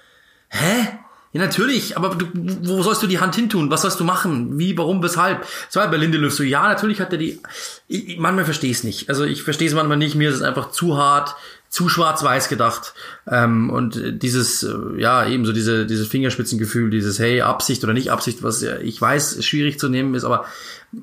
Hä? 0.48 0.88
Ja, 1.32 1.42
natürlich, 1.42 1.96
aber 1.96 2.14
du, 2.14 2.26
wo 2.34 2.82
sollst 2.82 3.02
du 3.02 3.06
die 3.06 3.18
Hand 3.18 3.34
hintun? 3.34 3.70
Was 3.70 3.82
sollst 3.82 4.00
du 4.00 4.04
machen? 4.04 4.58
Wie, 4.58 4.78
warum, 4.78 5.02
weshalb? 5.02 5.46
So 5.68 5.80
bei 5.80 5.96
Lindelöf 5.96 6.32
so, 6.32 6.42
ja, 6.42 6.68
natürlich 6.68 7.00
hat 7.00 7.12
er 7.12 7.18
die. 7.18 7.40
Ich, 7.86 8.18
manchmal 8.18 8.46
verstehe 8.46 8.70
ich 8.70 8.78
es 8.78 8.84
nicht. 8.84 9.08
Also 9.10 9.24
ich 9.24 9.42
verstehe 9.42 9.68
es 9.68 9.74
manchmal 9.74 9.98
nicht, 9.98 10.14
mir 10.14 10.30
ist 10.30 10.36
es 10.36 10.42
einfach 10.42 10.70
zu 10.70 10.96
hart 10.96 11.34
zu 11.68 11.88
schwarz-weiß 11.88 12.48
gedacht. 12.48 12.94
Ähm, 13.26 13.70
und 13.70 14.22
dieses, 14.22 14.62
äh, 14.62 14.74
ja, 14.96 15.26
eben 15.26 15.44
so 15.44 15.52
diese, 15.52 15.86
dieses 15.86 16.08
Fingerspitzengefühl, 16.08 16.90
dieses, 16.90 17.18
hey, 17.18 17.42
Absicht 17.42 17.84
oder 17.84 17.92
nicht 17.92 18.10
Absicht, 18.10 18.42
was 18.42 18.62
ja, 18.62 18.78
ich 18.78 19.00
weiß, 19.00 19.44
schwierig 19.44 19.78
zu 19.78 19.88
nehmen 19.88 20.14
ist, 20.14 20.24
aber 20.24 20.46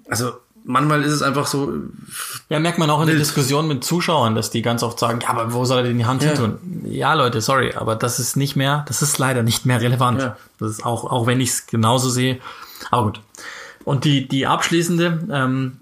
also 0.10 0.34
manchmal 0.66 1.04
ist 1.04 1.14
es 1.14 1.22
einfach 1.22 1.46
so. 1.46 1.74
Ja, 2.50 2.60
merkt 2.60 2.80
man 2.80 2.90
auch 2.90 3.02
in 3.02 3.08
der 3.08 3.16
Diskussion 3.16 3.68
mit 3.68 3.84
Zuschauern, 3.84 4.36
dass 4.36 4.50
die 4.50 4.62
ganz 4.62 4.84
oft 4.84 5.00
sagen, 5.00 5.20
ja, 5.22 5.30
aber 5.30 5.54
wo 5.54 5.66
soll 5.66 5.80
er 5.80 5.84
denn 5.84 5.98
die 5.98 6.06
Hand 6.06 6.24
ja. 6.24 6.30
hin 6.30 6.38
tun? 6.38 6.86
Ja, 6.86 7.14
Leute, 7.14 7.42
sorry, 7.42 7.74
aber 7.76 7.96
das 7.96 8.20
ist 8.20 8.36
nicht 8.36 8.56
mehr, 8.56 8.84
das 8.88 9.02
ist 9.02 9.18
leider 9.18 9.44
nicht 9.44 9.66
mehr 9.66 9.80
relevant. 9.82 10.22
Ja. 10.22 10.38
Das 10.60 10.72
ist 10.72 10.86
auch, 10.86 11.06
auch 11.06 11.28
wenn 11.28 11.40
ich 11.40 11.50
es 11.50 11.68
genauso 11.68 12.10
sehe. 12.10 12.40
Aber 12.92 13.04
gut. 13.04 13.22
Und 13.86 14.04
die, 14.04 14.28
die 14.28 14.48
abschließende, 14.48 15.28
ähm, 15.32 15.78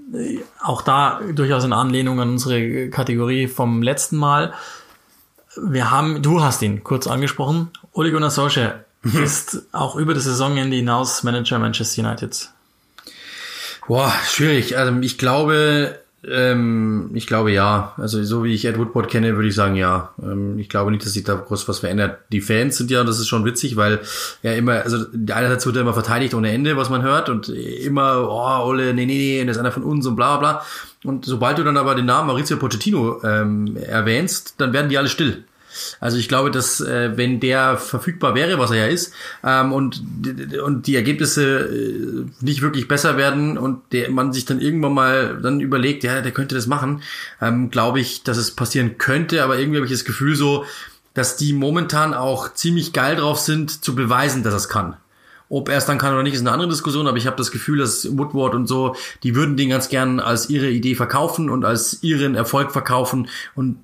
auch 0.61 0.81
da 0.81 1.21
durchaus 1.33 1.63
in 1.63 1.73
Anlehnung 1.73 2.19
an 2.19 2.31
unsere 2.31 2.89
Kategorie 2.89 3.47
vom 3.47 3.81
letzten 3.81 4.17
Mal. 4.17 4.53
Wir 5.55 5.89
haben, 5.89 6.21
du 6.21 6.43
hast 6.43 6.61
ihn 6.61 6.83
kurz 6.83 7.07
angesprochen, 7.07 7.69
Ole 7.93 8.11
Gunnar 8.11 8.29
Solskjaer 8.29 8.83
ist 9.23 9.63
auch 9.71 9.95
über 9.95 10.13
das 10.13 10.25
Saisonende 10.25 10.75
hinaus 10.75 11.23
Manager 11.23 11.59
Manchester 11.59 12.03
United. 12.05 12.49
Boah, 13.87 14.13
schwierig. 14.27 14.77
Also 14.77 14.97
ich 14.99 15.17
glaube, 15.17 15.99
ähm, 16.29 17.11
ich 17.13 17.27
glaube 17.27 17.51
ja. 17.51 17.93
Also 17.97 18.23
so 18.23 18.43
wie 18.43 18.53
ich 18.53 18.65
Ed 18.65 18.77
Woodward 18.77 19.09
kenne, 19.09 19.35
würde 19.35 19.49
ich 19.49 19.55
sagen 19.55 19.75
ja. 19.75 20.13
Ähm, 20.21 20.57
ich 20.57 20.69
glaube 20.69 20.91
nicht, 20.91 21.05
dass 21.05 21.13
sich 21.13 21.23
da 21.23 21.35
groß 21.35 21.67
was 21.67 21.79
verändert. 21.79 22.19
Die 22.31 22.41
Fans 22.41 22.77
sind 22.77 22.91
ja, 22.91 23.03
das 23.03 23.19
ist 23.19 23.27
schon 23.27 23.45
witzig, 23.45 23.75
weil 23.75 23.99
er 24.41 24.57
immer, 24.57 24.81
also 24.83 25.05
einerseits 25.33 25.65
wird 25.65 25.75
er 25.75 25.81
immer 25.81 25.93
verteidigt 25.93 26.33
ohne 26.33 26.51
Ende, 26.51 26.77
was 26.77 26.89
man 26.89 27.01
hört 27.01 27.29
und 27.29 27.49
immer, 27.49 28.27
oh, 28.29 28.67
Ole, 28.69 28.93
nee, 28.93 29.05
nee, 29.05 29.17
nee, 29.17 29.45
das 29.45 29.57
ist 29.57 29.59
einer 29.59 29.71
von 29.71 29.83
uns 29.83 30.05
und 30.05 30.15
bla 30.15 30.37
bla. 30.37 30.61
Und 31.03 31.25
sobald 31.25 31.57
du 31.57 31.63
dann 31.63 31.77
aber 31.77 31.95
den 31.95 32.05
Namen 32.05 32.27
Maurizio 32.27 32.57
Pochettino 32.57 33.21
ähm, 33.23 33.75
erwähnst, 33.75 34.55
dann 34.59 34.71
werden 34.71 34.89
die 34.89 34.97
alle 34.97 35.09
still. 35.09 35.43
Also 35.99 36.17
ich 36.17 36.27
glaube, 36.27 36.51
dass 36.51 36.81
äh, 36.81 37.17
wenn 37.17 37.39
der 37.39 37.77
verfügbar 37.77 38.35
wäre, 38.35 38.59
was 38.59 38.71
er 38.71 38.77
ja 38.77 38.87
ist, 38.87 39.13
ähm, 39.43 39.71
und, 39.71 40.01
und 40.63 40.87
die 40.87 40.95
Ergebnisse 40.95 41.65
äh, 41.65 42.25
nicht 42.41 42.61
wirklich 42.61 42.87
besser 42.87 43.17
werden 43.17 43.57
und 43.57 43.81
der 43.91 44.11
man 44.11 44.33
sich 44.33 44.45
dann 44.45 44.61
irgendwann 44.61 44.93
mal 44.93 45.39
dann 45.41 45.59
überlegt, 45.59 46.03
ja, 46.03 46.21
der 46.21 46.31
könnte 46.31 46.55
das 46.55 46.67
machen, 46.67 47.01
ähm, 47.41 47.69
glaube 47.69 47.99
ich, 47.99 48.23
dass 48.23 48.37
es 48.37 48.51
passieren 48.51 48.97
könnte, 48.97 49.43
aber 49.43 49.57
irgendwie 49.57 49.77
habe 49.77 49.85
ich 49.85 49.91
das 49.91 50.05
Gefühl 50.05 50.35
so, 50.35 50.65
dass 51.13 51.37
die 51.37 51.53
momentan 51.53 52.13
auch 52.13 52.53
ziemlich 52.53 52.93
geil 52.93 53.15
drauf 53.15 53.39
sind, 53.39 53.83
zu 53.83 53.95
beweisen, 53.95 54.43
dass 54.43 54.53
es 54.53 54.69
kann. 54.69 54.97
Ob 55.53 55.69
er 55.69 55.77
es 55.77 55.85
dann 55.85 55.99
kann 55.99 56.13
oder 56.13 56.23
nicht, 56.23 56.33
ist 56.33 56.39
eine 56.39 56.51
andere 56.51 56.67
Diskussion, 56.67 57.05
aber 57.05 57.17
ich 57.17 57.27
habe 57.27 57.37
das 57.37 57.51
Gefühl, 57.51 57.77
dass 57.77 58.17
Woodward 58.17 58.55
und 58.55 58.65
so, 58.65 58.95
die 59.21 59.35
würden 59.35 59.55
den 59.55 59.69
ganz 59.69 59.87
gern 59.87 60.19
als 60.19 60.49
ihre 60.49 60.67
Idee 60.67 60.95
verkaufen 60.95 61.47
und 61.47 61.63
als 61.63 62.01
ihren 62.01 62.33
Erfolg 62.33 62.71
verkaufen 62.71 63.27
und 63.53 63.77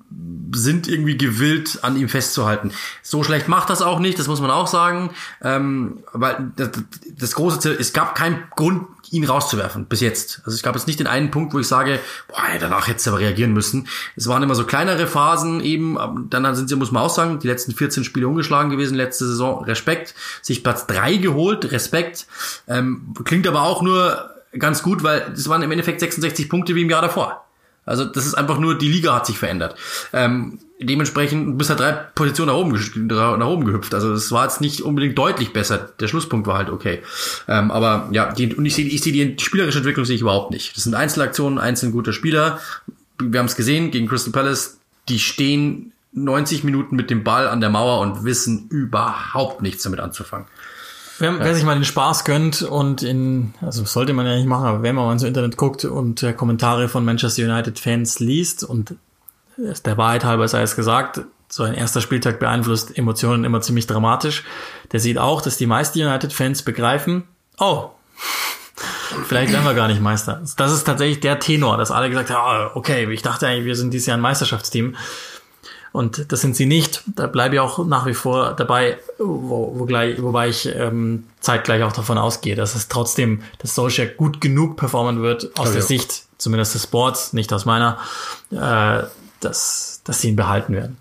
sind 0.52 0.88
irgendwie 0.88 1.16
gewillt, 1.16 1.78
an 1.82 1.96
ihm 1.96 2.08
festzuhalten. 2.08 2.72
So 3.02 3.22
schlecht 3.22 3.46
macht 3.46 3.70
das 3.70 3.82
auch 3.82 4.00
nicht, 4.00 4.18
das 4.18 4.26
muss 4.26 4.40
man 4.40 4.50
auch 4.50 4.66
sagen. 4.66 5.10
Ähm, 5.42 6.00
weil 6.12 6.50
das, 6.56 6.70
das 7.16 7.34
große 7.36 7.60
Ziel, 7.60 7.76
es 7.78 7.92
gab 7.92 8.16
keinen 8.16 8.42
Grund, 8.56 8.88
ihn 9.10 9.24
rauszuwerfen, 9.24 9.86
bis 9.86 10.00
jetzt. 10.00 10.40
Also 10.44 10.54
es 10.54 10.62
gab 10.62 10.74
jetzt 10.76 10.86
nicht 10.86 11.00
den 11.00 11.06
einen 11.06 11.30
Punkt, 11.30 11.52
wo 11.52 11.58
ich 11.58 11.66
sage, 11.66 11.98
boah, 12.28 12.42
danach 12.60 12.86
hätte 12.86 13.10
aber 13.10 13.18
reagieren 13.18 13.52
müssen. 13.52 13.88
Es 14.16 14.28
waren 14.28 14.42
immer 14.42 14.54
so 14.54 14.64
kleinere 14.64 15.06
Phasen 15.06 15.60
eben, 15.60 15.98
dann 16.30 16.54
sind 16.54 16.68
sie, 16.68 16.76
muss 16.76 16.92
man 16.92 17.02
auch 17.02 17.10
sagen, 17.10 17.38
die 17.40 17.48
letzten 17.48 17.72
14 17.72 18.04
Spiele 18.04 18.28
ungeschlagen 18.28 18.70
gewesen, 18.70 18.94
letzte 18.94 19.26
Saison, 19.26 19.64
Respekt, 19.64 20.14
sich 20.42 20.62
Platz 20.62 20.86
drei 20.86 21.16
geholt, 21.16 21.72
Respekt, 21.72 22.26
ähm, 22.68 23.14
klingt 23.24 23.46
aber 23.46 23.62
auch 23.62 23.82
nur 23.82 24.30
ganz 24.58 24.82
gut, 24.82 25.02
weil 25.02 25.30
das 25.30 25.48
waren 25.48 25.62
im 25.62 25.70
Endeffekt 25.70 26.00
66 26.00 26.48
Punkte 26.48 26.74
wie 26.74 26.82
im 26.82 26.90
Jahr 26.90 27.02
davor. 27.02 27.46
Also 27.90 28.04
das 28.04 28.24
ist 28.24 28.34
einfach 28.34 28.58
nur, 28.58 28.78
die 28.78 28.88
Liga 28.88 29.14
hat 29.14 29.26
sich 29.26 29.38
verändert. 29.38 29.74
Ähm, 30.12 30.58
dementsprechend 30.78 31.58
bist 31.58 31.70
halt 31.70 31.80
drei 31.80 31.92
Positionen 31.92 32.50
nach 32.52 32.56
oben, 32.56 33.38
nach 33.38 33.46
oben 33.48 33.64
gehüpft. 33.64 33.92
Also 33.94 34.12
es 34.12 34.30
war 34.32 34.44
jetzt 34.44 34.60
nicht 34.60 34.80
unbedingt 34.80 35.18
deutlich 35.18 35.52
besser. 35.52 35.90
Der 35.98 36.08
Schlusspunkt 36.08 36.46
war 36.46 36.56
halt 36.56 36.70
okay. 36.70 37.00
Ähm, 37.48 37.70
aber 37.70 38.08
ja, 38.12 38.32
die, 38.32 38.54
und 38.54 38.64
ich 38.64 38.74
sehe 38.74 38.86
ich 38.86 39.02
seh 39.02 39.12
die 39.12 39.36
spielerische 39.38 39.78
Entwicklung 39.78 40.06
sehe 40.06 40.14
ich 40.14 40.22
überhaupt 40.22 40.52
nicht. 40.52 40.76
Das 40.76 40.84
sind 40.84 40.94
Einzelaktionen, 40.94 41.58
einzeln 41.58 41.92
guter 41.92 42.12
Spieler. 42.12 42.60
Wir 43.18 43.40
haben 43.40 43.46
es 43.46 43.56
gesehen 43.56 43.90
gegen 43.90 44.06
Crystal 44.06 44.32
Palace. 44.32 44.78
Die 45.08 45.18
stehen 45.18 45.92
90 46.12 46.64
Minuten 46.64 46.96
mit 46.96 47.10
dem 47.10 47.24
Ball 47.24 47.48
an 47.48 47.60
der 47.60 47.70
Mauer 47.70 48.00
und 48.00 48.24
wissen 48.24 48.68
überhaupt 48.68 49.62
nichts 49.62 49.82
damit 49.82 50.00
anzufangen. 50.00 50.46
Wer, 51.20 51.38
wer 51.38 51.54
sich 51.54 51.64
mal 51.64 51.74
den 51.74 51.84
Spaß 51.84 52.24
gönnt 52.24 52.62
und 52.62 53.02
in, 53.02 53.52
also 53.60 53.84
sollte 53.84 54.14
man 54.14 54.26
ja 54.26 54.36
nicht 54.36 54.46
machen, 54.46 54.64
aber 54.64 54.82
wenn 54.82 54.94
man 54.94 55.04
mal 55.04 55.12
ins 55.12 55.22
Internet 55.22 55.56
guckt 55.58 55.84
und 55.84 56.22
äh, 56.22 56.32
Kommentare 56.32 56.88
von 56.88 57.04
Manchester 57.04 57.42
United 57.42 57.78
Fans 57.78 58.20
liest 58.20 58.64
und 58.64 58.94
der 59.56 59.98
Wahrheit 59.98 60.24
halber 60.24 60.48
sei 60.48 60.62
es 60.62 60.76
gesagt, 60.76 61.20
so 61.48 61.64
ein 61.64 61.74
erster 61.74 62.00
Spieltag 62.00 62.38
beeinflusst 62.38 62.96
Emotionen 62.96 63.44
immer 63.44 63.60
ziemlich 63.60 63.86
dramatisch. 63.86 64.44
Der 64.92 65.00
sieht 65.00 65.18
auch, 65.18 65.42
dass 65.42 65.56
die 65.56 65.66
meisten 65.66 66.00
United-Fans 66.00 66.62
begreifen, 66.62 67.24
oh, 67.58 67.90
vielleicht 69.26 69.52
werden 69.52 69.64
wir 69.64 69.74
gar 69.74 69.88
nicht 69.88 70.00
Meister. 70.00 70.40
Das 70.56 70.72
ist 70.72 70.84
tatsächlich 70.84 71.20
der 71.20 71.38
Tenor, 71.38 71.76
dass 71.76 71.90
alle 71.90 72.08
gesagt 72.08 72.30
haben, 72.30 72.70
oh, 72.72 72.78
okay, 72.78 73.10
ich 73.12 73.22
dachte 73.22 73.46
eigentlich, 73.46 73.66
wir 73.66 73.76
sind 73.76 73.92
dieses 73.92 74.06
Jahr 74.06 74.16
ein 74.16 74.22
Meisterschaftsteam. 74.22 74.96
Und 75.92 76.30
das 76.30 76.40
sind 76.40 76.54
sie 76.54 76.66
nicht. 76.66 77.02
Da 77.06 77.26
bleibe 77.26 77.56
ich 77.56 77.60
auch 77.60 77.84
nach 77.84 78.06
wie 78.06 78.14
vor 78.14 78.54
dabei, 78.54 78.98
wo, 79.18 79.72
wo 79.76 79.84
gleich, 79.86 80.22
wobei 80.22 80.48
ich 80.48 80.66
ähm, 80.66 81.24
zeitgleich 81.40 81.82
auch 81.82 81.92
davon 81.92 82.16
ausgehe, 82.16 82.54
dass 82.54 82.76
es 82.76 82.88
trotzdem, 82.88 83.42
dass 83.58 83.74
Solskjaer 83.74 84.06
gut 84.06 84.40
genug 84.40 84.76
performen 84.76 85.20
wird, 85.22 85.58
aus 85.58 85.68
okay. 85.68 85.72
der 85.72 85.82
Sicht 85.82 86.24
zumindest 86.38 86.74
des 86.74 86.84
Sports, 86.84 87.32
nicht 87.32 87.52
aus 87.52 87.64
meiner, 87.64 87.98
äh, 88.50 89.02
dass, 89.40 90.00
dass 90.04 90.20
sie 90.20 90.28
ihn 90.28 90.36
behalten 90.36 90.74
werden. 90.74 90.96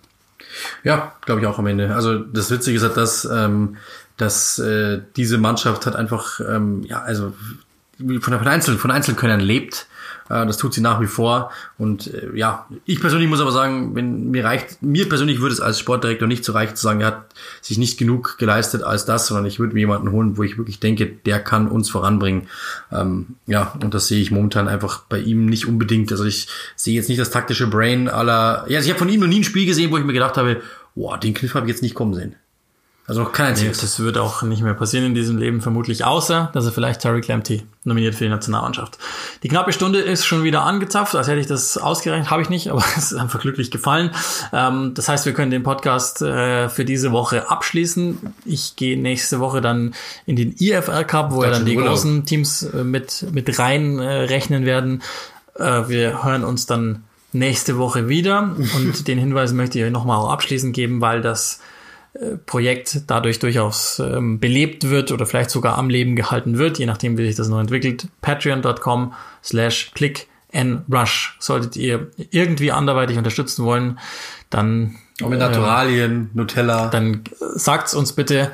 Ja, 0.83 1.13
glaube 1.21 1.41
ich 1.41 1.47
auch 1.47 1.59
am 1.59 1.67
Ende. 1.67 1.93
Also 1.93 2.17
das 2.17 2.49
Witzige 2.49 2.77
ist 2.77 2.83
halt, 2.83 2.97
dass, 2.97 3.25
ähm, 3.25 3.77
dass 4.17 4.59
äh, 4.59 5.01
diese 5.15 5.37
Mannschaft 5.37 5.85
hat 5.85 5.95
einfach, 5.95 6.39
ähm, 6.39 6.83
ja, 6.83 7.01
also 7.01 7.33
von, 7.97 8.21
von, 8.21 8.47
Einzel 8.47 8.77
von 8.77 8.91
Einzelkönnern 8.91 9.39
lebt 9.39 9.87
das 10.29 10.57
tut 10.57 10.73
sie 10.73 10.81
nach 10.81 11.01
wie 11.01 11.07
vor. 11.07 11.51
Und 11.77 12.13
äh, 12.13 12.29
ja, 12.35 12.67
ich 12.85 13.01
persönlich 13.01 13.27
muss 13.27 13.41
aber 13.41 13.51
sagen, 13.51 13.95
wenn 13.95 14.29
mir 14.29 14.45
reicht, 14.45 14.81
mir 14.81 15.09
persönlich 15.09 15.41
würde 15.41 15.53
es 15.53 15.59
als 15.59 15.79
Sportdirektor 15.79 16.27
nicht 16.27 16.45
so 16.45 16.53
reichen 16.53 16.75
zu 16.75 16.83
sagen, 16.83 17.01
er 17.01 17.07
hat 17.07 17.25
sich 17.61 17.77
nicht 17.77 17.97
genug 17.97 18.37
geleistet 18.37 18.83
als 18.83 19.05
das, 19.05 19.27
sondern 19.27 19.45
ich 19.47 19.59
würde 19.59 19.73
mir 19.73 19.81
jemanden 19.81 20.11
holen, 20.11 20.37
wo 20.37 20.43
ich 20.43 20.57
wirklich 20.57 20.79
denke, 20.79 21.07
der 21.07 21.39
kann 21.39 21.67
uns 21.67 21.89
voranbringen. 21.89 22.47
Ähm, 22.91 23.35
ja, 23.47 23.73
und 23.81 23.93
das 23.93 24.07
sehe 24.07 24.21
ich 24.21 24.31
momentan 24.31 24.67
einfach 24.67 25.01
bei 25.09 25.19
ihm 25.19 25.47
nicht 25.47 25.67
unbedingt. 25.67 26.11
Also 26.11 26.25
ich 26.25 26.47
sehe 26.75 26.95
jetzt 26.95 27.09
nicht 27.09 27.19
das 27.19 27.31
taktische 27.31 27.67
Brain 27.67 28.07
aller. 28.07 28.65
Ja, 28.67 28.77
also 28.77 28.87
ich 28.87 28.89
habe 28.89 28.99
von 28.99 29.09
ihm 29.09 29.21
noch 29.21 29.27
nie 29.27 29.39
ein 29.39 29.43
Spiel 29.43 29.65
gesehen, 29.65 29.91
wo 29.91 29.97
ich 29.97 30.05
mir 30.05 30.13
gedacht 30.13 30.37
habe, 30.37 30.61
boah, 30.95 31.17
den 31.17 31.33
Kniff 31.33 31.55
habe 31.55 31.65
ich 31.65 31.71
jetzt 31.71 31.81
nicht 31.81 31.95
kommen 31.95 32.13
sehen. 32.13 32.35
Also 33.09 33.23
noch 33.23 33.31
kein 33.31 33.47
einziges. 33.47 33.77
Nee, 33.77 33.81
das 33.81 33.99
wird 34.01 34.19
auch 34.19 34.43
nicht 34.43 34.61
mehr 34.61 34.75
passieren 34.75 35.07
in 35.07 35.15
diesem 35.15 35.39
Leben, 35.39 35.61
vermutlich, 35.61 36.05
außer, 36.05 36.51
dass 36.53 36.65
er 36.65 36.71
vielleicht 36.71 37.01
Tariq 37.01 37.27
Lamptey 37.27 37.63
nominiert 37.83 38.13
für 38.13 38.25
die 38.25 38.29
Nationalmannschaft. 38.29 38.99
Die 39.41 39.47
knappe 39.47 39.73
Stunde 39.73 39.99
ist 39.99 40.25
schon 40.25 40.43
wieder 40.43 40.61
angezapft, 40.61 41.15
als 41.15 41.27
hätte 41.27 41.39
ich 41.39 41.47
das 41.47 41.79
ausgerechnet, 41.79 42.29
habe 42.29 42.43
ich 42.43 42.49
nicht, 42.49 42.69
aber 42.69 42.83
es 42.97 43.11
ist 43.11 43.15
einfach 43.15 43.41
glücklich 43.41 43.71
gefallen. 43.71 44.11
Ähm, 44.53 44.91
das 44.93 45.09
heißt, 45.09 45.25
wir 45.25 45.33
können 45.33 45.49
den 45.49 45.63
Podcast 45.63 46.21
äh, 46.21 46.69
für 46.69 46.85
diese 46.85 47.11
Woche 47.11 47.49
abschließen. 47.49 48.19
Ich 48.45 48.75
gehe 48.75 48.95
nächste 48.95 49.39
Woche 49.39 49.59
dann 49.59 49.95
in 50.27 50.35
den 50.35 50.55
IFL 50.59 51.03
Cup, 51.05 51.31
wo 51.31 51.43
ja 51.43 51.49
dann 51.49 51.65
die 51.65 51.77
Urlaub. 51.77 51.93
großen 51.93 52.27
Teams 52.27 52.61
äh, 52.61 52.83
mit, 52.83 53.25
mit 53.31 53.57
rein 53.57 53.97
äh, 53.97 54.07
rechnen 54.07 54.67
werden. 54.67 55.01
Äh, 55.55 55.89
wir 55.89 56.23
hören 56.23 56.43
uns 56.43 56.67
dann 56.67 57.05
nächste 57.31 57.79
Woche 57.79 58.07
wieder 58.07 58.55
und 58.75 59.07
den 59.07 59.17
Hinweis 59.17 59.53
möchte 59.53 59.79
ich 59.79 59.85
euch 59.85 59.91
nochmal 59.91 60.17
auch 60.17 60.29
abschließend 60.29 60.75
geben, 60.75 61.01
weil 61.01 61.21
das 61.21 61.59
Projekt 62.45 63.03
dadurch 63.07 63.39
durchaus 63.39 63.99
ähm, 63.99 64.39
belebt 64.39 64.89
wird 64.89 65.11
oder 65.11 65.25
vielleicht 65.25 65.51
sogar 65.51 65.77
am 65.77 65.89
Leben 65.89 66.15
gehalten 66.15 66.57
wird, 66.57 66.79
je 66.79 66.85
nachdem, 66.85 67.17
wie 67.17 67.25
sich 67.27 67.35
das 67.35 67.49
noch 67.49 67.59
entwickelt. 67.59 68.07
Patreon.com 68.21 69.13
slash 69.43 69.91
click 69.93 70.27
and 70.51 70.81
rush. 70.91 71.37
Solltet 71.39 71.75
ihr 71.75 72.07
irgendwie 72.31 72.71
anderweitig 72.71 73.17
unterstützen 73.17 73.63
wollen, 73.63 73.99
dann 74.49 74.95
auch 75.21 75.29
mit 75.29 75.39
Naturalien, 75.39 76.31
äh, 76.33 76.37
Nutella. 76.37 76.87
Dann 76.87 77.23
sagt's 77.39 77.93
uns 77.93 78.13
bitte, 78.13 78.51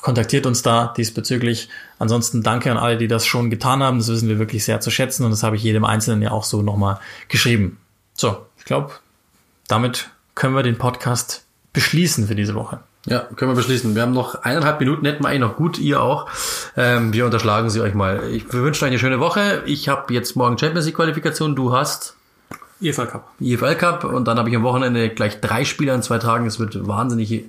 kontaktiert 0.00 0.46
uns 0.46 0.62
da 0.62 0.92
diesbezüglich. 0.96 1.68
Ansonsten 1.98 2.42
danke 2.42 2.70
an 2.70 2.76
alle, 2.76 2.96
die 2.96 3.08
das 3.08 3.26
schon 3.26 3.50
getan 3.50 3.82
haben. 3.82 3.98
Das 3.98 4.08
wissen 4.08 4.28
wir 4.28 4.38
wirklich 4.38 4.64
sehr 4.64 4.80
zu 4.80 4.90
schätzen 4.90 5.24
und 5.24 5.30
das 5.30 5.42
habe 5.42 5.56
ich 5.56 5.62
jedem 5.62 5.84
Einzelnen 5.84 6.22
ja 6.22 6.30
auch 6.32 6.44
so 6.44 6.62
nochmal 6.62 6.98
geschrieben. 7.28 7.78
So, 8.14 8.46
ich 8.56 8.64
glaube, 8.64 8.94
damit 9.68 10.10
können 10.34 10.54
wir 10.54 10.62
den 10.62 10.78
Podcast 10.78 11.44
beschließen 11.78 12.26
für 12.26 12.34
diese 12.34 12.56
Woche. 12.56 12.80
Ja, 13.06 13.20
können 13.36 13.52
wir 13.52 13.54
beschließen. 13.54 13.94
Wir 13.94 14.02
haben 14.02 14.12
noch 14.12 14.42
eineinhalb 14.42 14.80
Minuten, 14.80 15.06
hätten 15.06 15.22
wir 15.22 15.28
eigentlich 15.28 15.42
noch 15.42 15.54
gut, 15.54 15.78
ihr 15.78 16.02
auch. 16.02 16.26
Ähm, 16.76 17.12
wir 17.12 17.24
unterschlagen 17.24 17.70
sie 17.70 17.80
euch 17.80 17.94
mal. 17.94 18.24
Ich 18.32 18.52
wünsche 18.52 18.84
euch 18.84 18.90
eine 18.90 18.98
schöne 18.98 19.20
Woche. 19.20 19.62
Ich 19.64 19.88
habe 19.88 20.12
jetzt 20.12 20.34
morgen 20.34 20.58
Champions 20.58 20.86
League 20.86 20.96
Qualifikation, 20.96 21.54
du 21.54 21.72
hast 21.72 22.16
EFL 22.82 23.06
Cup. 23.06 23.30
EFL 23.40 23.76
Cup 23.76 24.02
und 24.02 24.26
dann 24.26 24.38
habe 24.38 24.50
ich 24.50 24.56
am 24.56 24.64
Wochenende 24.64 25.08
gleich 25.08 25.40
drei 25.40 25.64
Spiele 25.64 25.94
in 25.94 26.02
zwei 26.02 26.18
Tagen. 26.18 26.46
Es 26.46 26.58
wird 26.58 26.88
wahnsinnig, 26.88 27.44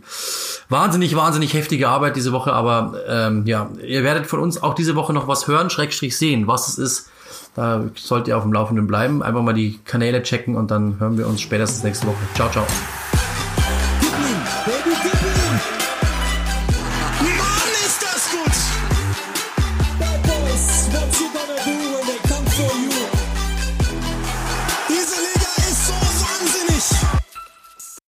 wahnsinnig, 0.70 1.16
wahnsinnig 1.16 1.56
heftige 1.56 1.90
Arbeit 1.90 2.16
diese 2.16 2.32
Woche. 2.32 2.54
Aber 2.54 2.94
ähm, 3.08 3.48
ja, 3.48 3.72
ihr 3.84 4.04
werdet 4.04 4.28
von 4.28 4.42
uns 4.42 4.62
auch 4.62 4.76
diese 4.76 4.96
Woche 4.96 5.12
noch 5.12 5.28
was 5.28 5.48
hören, 5.48 5.72
Schrägstrich 5.72 6.16
sehen, 6.16 6.46
was 6.46 6.68
es 6.68 6.78
ist. 6.78 7.10
Da 7.56 7.84
sollt 7.96 8.28
ihr 8.28 8.38
auf 8.38 8.44
dem 8.44 8.54
Laufenden 8.54 8.86
bleiben. 8.86 9.24
Einfach 9.24 9.42
mal 9.42 9.54
die 9.54 9.80
Kanäle 9.86 10.22
checken 10.22 10.56
und 10.56 10.70
dann 10.70 11.00
hören 11.00 11.18
wir 11.18 11.26
uns 11.26 11.42
spätestens 11.42 11.84
nächste 11.84 12.06
Woche. 12.06 12.22
Ciao, 12.36 12.52
ciao. 12.52 12.66